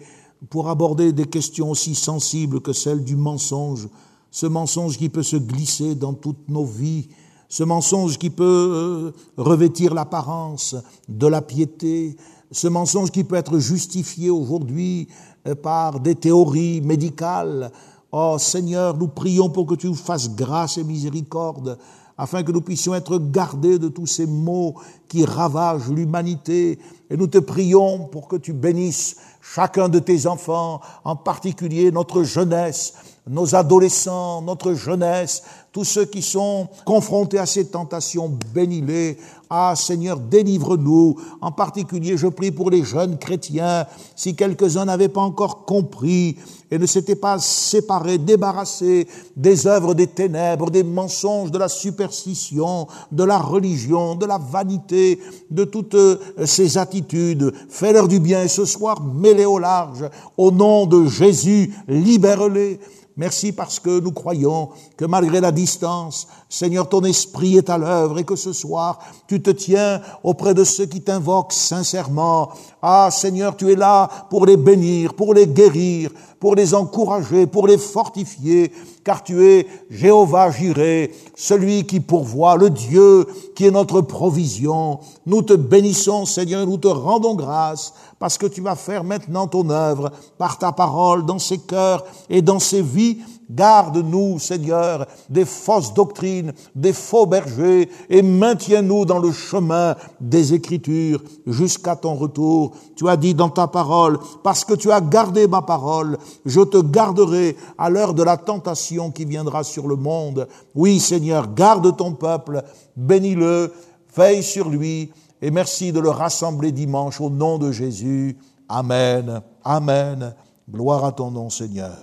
pour 0.49 0.69
aborder 0.71 1.13
des 1.13 1.27
questions 1.27 1.71
aussi 1.71 1.95
sensibles 1.95 2.61
que 2.61 2.73
celles 2.73 3.05
du 3.05 3.17
mensonge, 3.17 3.89
ce 4.31 4.47
mensonge 4.47 4.97
qui 4.97 5.11
peut 5.11 5.23
se 5.23 5.37
glisser 5.37 5.95
dans 5.95 6.15
toutes 6.15 6.49
nos 6.49 6.65
vies, 6.65 7.09
ce 7.49 7.65
mensonge 7.65 8.17
qui 8.17 8.31
peut 8.31 8.45
euh, 8.45 9.13
revêtir 9.37 9.93
l'apparence 9.93 10.77
de 11.09 11.27
la 11.27 11.43
piété, 11.43 12.17
ce 12.51 12.69
mensonge 12.69 13.11
qui 13.11 13.25
peut 13.25 13.37
être 13.37 13.59
justifié 13.59 14.31
aujourd'hui 14.31 15.09
euh, 15.47 15.55
par 15.55 16.01
des 16.01 16.15
théories 16.15 16.81
médicales, 16.81 17.71
Oh 18.13 18.39
Seigneur, 18.41 18.97
nous 18.97 19.07
prions 19.07 19.51
pour 19.51 19.67
que 19.67 19.77
tu 19.77 19.95
fasses 19.95 20.35
grâce 20.35 20.79
et 20.79 20.85
miséricorde, 20.85 21.79
afin 22.19 22.43
que 22.43 22.51
nous 22.51 22.61
puissions 22.61 22.93
être 22.93 23.19
gardés 23.19 23.79
de 23.79 23.87
tous 23.89 24.07
ces 24.07 24.27
maux 24.27 24.75
qui 25.09 25.25
ravagent 25.25 25.91
l'humanité. 25.91 26.81
Et 27.09 27.17
nous 27.17 27.29
te 27.29 27.39
prions 27.39 28.07
pour 28.07 28.27
que 28.27 28.35
tu 28.35 28.53
bénisses 28.53 29.17
chacun 29.41 29.89
de 29.89 30.01
tes 30.01 30.27
enfants, 30.27 30.81
en 31.05 31.15
particulier 31.15 31.93
notre 31.93 32.25
jeunesse, 32.25 32.95
nos 33.29 33.55
adolescents, 33.55 34.43
notre 34.43 34.75
jeunesse, 34.75 35.45
tous 35.71 35.85
ceux 35.85 36.05
qui 36.05 36.21
sont 36.21 36.69
confrontés 36.85 37.39
à 37.39 37.47
ces 37.47 37.69
tentations, 37.69 38.37
bénis-les 38.53 39.19
Ah 39.53 39.75
Seigneur, 39.75 40.21
délivre-nous. 40.21 41.17
En 41.41 41.51
particulier, 41.51 42.17
je 42.17 42.29
prie 42.29 42.53
pour 42.53 42.71
les 42.71 42.85
jeunes 42.85 43.19
chrétiens, 43.19 43.85
si 44.15 44.37
quelques-uns 44.37 44.85
n'avaient 44.85 45.09
pas 45.09 45.23
encore 45.23 45.65
compris 45.65 46.37
et 46.71 46.79
ne 46.79 46.87
s'étaient 46.87 47.17
pas 47.17 47.41
séparés, 47.41 48.19
débarrassés 48.19 49.09
des 49.35 49.67
œuvres 49.67 49.95
des 49.95 50.07
ténèbres, 50.07 50.71
des 50.71 50.85
mensonges, 50.85 51.51
de 51.51 51.59
la 51.59 51.69
superstition, 51.69 52.87
de 53.11 53.25
la 53.25 53.39
religion, 53.39 54.15
de 54.15 54.25
la 54.25 54.39
vanité, 54.39 55.19
de 55.51 55.65
toutes 55.65 55.97
euh, 55.97 56.19
ces 56.45 56.79
attitudes. 56.79 57.53
Fais-leur 57.69 58.07
du 58.07 58.21
bien 58.21 58.45
et 58.45 58.49
ce 58.49 58.65
soir, 58.65 59.03
mets-les 59.03 59.47
au 59.47 59.59
large. 59.59 60.09
Au 60.37 60.53
nom 60.53 60.87
de 60.87 61.07
Jésus, 61.07 61.75
libère-les. 61.89 62.79
Merci 63.17 63.53
parce 63.53 63.81
que 63.81 64.01
nous 64.01 64.13
croyons 64.13 64.71
que 64.97 65.05
malgré 65.05 65.41
la 65.41 65.53
distance, 65.53 66.29
Seigneur, 66.49 66.89
ton 66.89 67.03
esprit 67.03 67.57
est 67.57 67.69
à 67.69 67.77
l'œuvre 67.77 68.19
et 68.19 68.25
que 68.25 68.37
ce 68.37 68.53
soir, 68.53 68.99
tu 69.27 69.43
te 69.43 69.51
tiens 69.51 70.01
auprès 70.23 70.55
de 70.55 70.65
ceux 70.65 70.87
qui 70.87 71.03
t'invoquent 71.03 71.53
sincèrement. 71.53 72.51
Ah, 72.81 73.09
Seigneur, 73.11 73.57
tu 73.57 73.71
es 73.71 73.77
là 73.77 74.09
pour 74.31 74.47
les 74.47 74.57
bénir, 74.57 75.15
pour 75.15 75.35
les 75.35 75.47
guérir, 75.47 76.11
pour 76.39 76.55
les 76.55 76.73
encourager, 76.73 77.47
pour 77.47 77.67
les 77.67 77.77
fortifier, 77.77 78.73
car 79.05 79.23
tu 79.23 79.45
es 79.45 79.67
Jéhovah 79.91 80.51
Jiré, 80.51 81.13
celui 81.37 81.85
qui 81.87 82.01
pourvoit, 82.01 82.57
le 82.57 82.71
Dieu 82.71 83.27
qui 83.55 83.67
est 83.67 83.71
notre 83.71 84.01
provision. 84.01 85.01
Nous 85.27 85.43
te 85.43 85.53
bénissons, 85.53 86.25
Seigneur, 86.25 86.67
nous 86.67 86.79
te 86.79 86.89
rendons 86.89 87.35
grâce 87.35 87.93
parce 88.21 88.37
que 88.37 88.47
tu 88.47 88.61
vas 88.61 88.77
faire 88.77 89.03
maintenant 89.03 89.49
ton 89.49 89.71
œuvre 89.71 90.13
par 90.37 90.59
ta 90.59 90.73
parole 90.73 91.25
dans 91.25 91.39
ces 91.39 91.59
cœurs 91.59 92.05
et 92.29 92.43
dans 92.43 92.59
ces 92.59 92.83
vies. 92.83 93.19
Garde-nous, 93.49 94.39
Seigneur, 94.39 95.07
des 95.29 95.47
fausses 95.47 95.95
doctrines, 95.95 96.53
des 96.75 96.93
faux 96.93 97.27
bergers, 97.27 97.89
et 98.09 98.23
maintiens-nous 98.23 99.07
dans 99.07 99.19
le 99.19 99.33
chemin 99.33 99.97
des 100.21 100.55
Écritures 100.55 101.21
jusqu'à 101.47 101.97
ton 101.97 102.15
retour. 102.15 102.77
Tu 102.95 103.09
as 103.09 103.17
dit 103.17 103.35
dans 103.35 103.49
ta 103.49 103.67
parole, 103.67 104.21
parce 104.45 104.65
que 104.65 104.75
tu 104.75 104.93
as 104.93 105.01
gardé 105.01 105.49
ma 105.49 105.63
parole, 105.63 106.17
je 106.45 106.61
te 106.61 106.81
garderai 106.81 107.57
à 107.77 107.91
l'heure 107.91 108.15
de 108.15 108.23
la 108.23 108.37
tentation 108.37 109.11
qui 109.11 109.25
viendra 109.25 109.65
sur 109.65 109.89
le 109.89 109.97
monde. 109.97 110.47
Oui, 110.77 111.01
Seigneur, 111.01 111.53
garde 111.53 111.97
ton 111.97 112.13
peuple, 112.13 112.63
bénis-le, 112.97 113.73
veille 114.15 114.45
sur 114.45 114.69
lui, 114.69 115.11
et 115.43 115.51
merci 115.51 115.93
de 115.93 116.01
le 116.01 116.11
rassembler 116.11 116.73
dimanche 116.73 117.21
au 117.21 117.31
nom 117.31 117.59
de 117.59 117.73
Jésus. 117.73 118.37
Amen. 118.69 119.41
Amen. 119.65 120.35
Gloire 120.71 121.05
à 121.05 121.13
ton 121.13 121.31
nom, 121.31 121.51
Seigneur. 121.51 121.97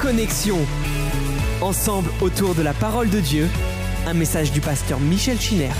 Connexion. 0.00 0.58
Ensemble 1.60 2.10
autour 2.20 2.54
de 2.54 2.62
la 2.62 2.74
parole 2.74 3.10
de 3.10 3.20
Dieu. 3.20 3.48
Un 4.06 4.14
message 4.14 4.52
du 4.52 4.60
pasteur 4.60 5.00
Michel 5.00 5.40
Chiner. 5.40 5.70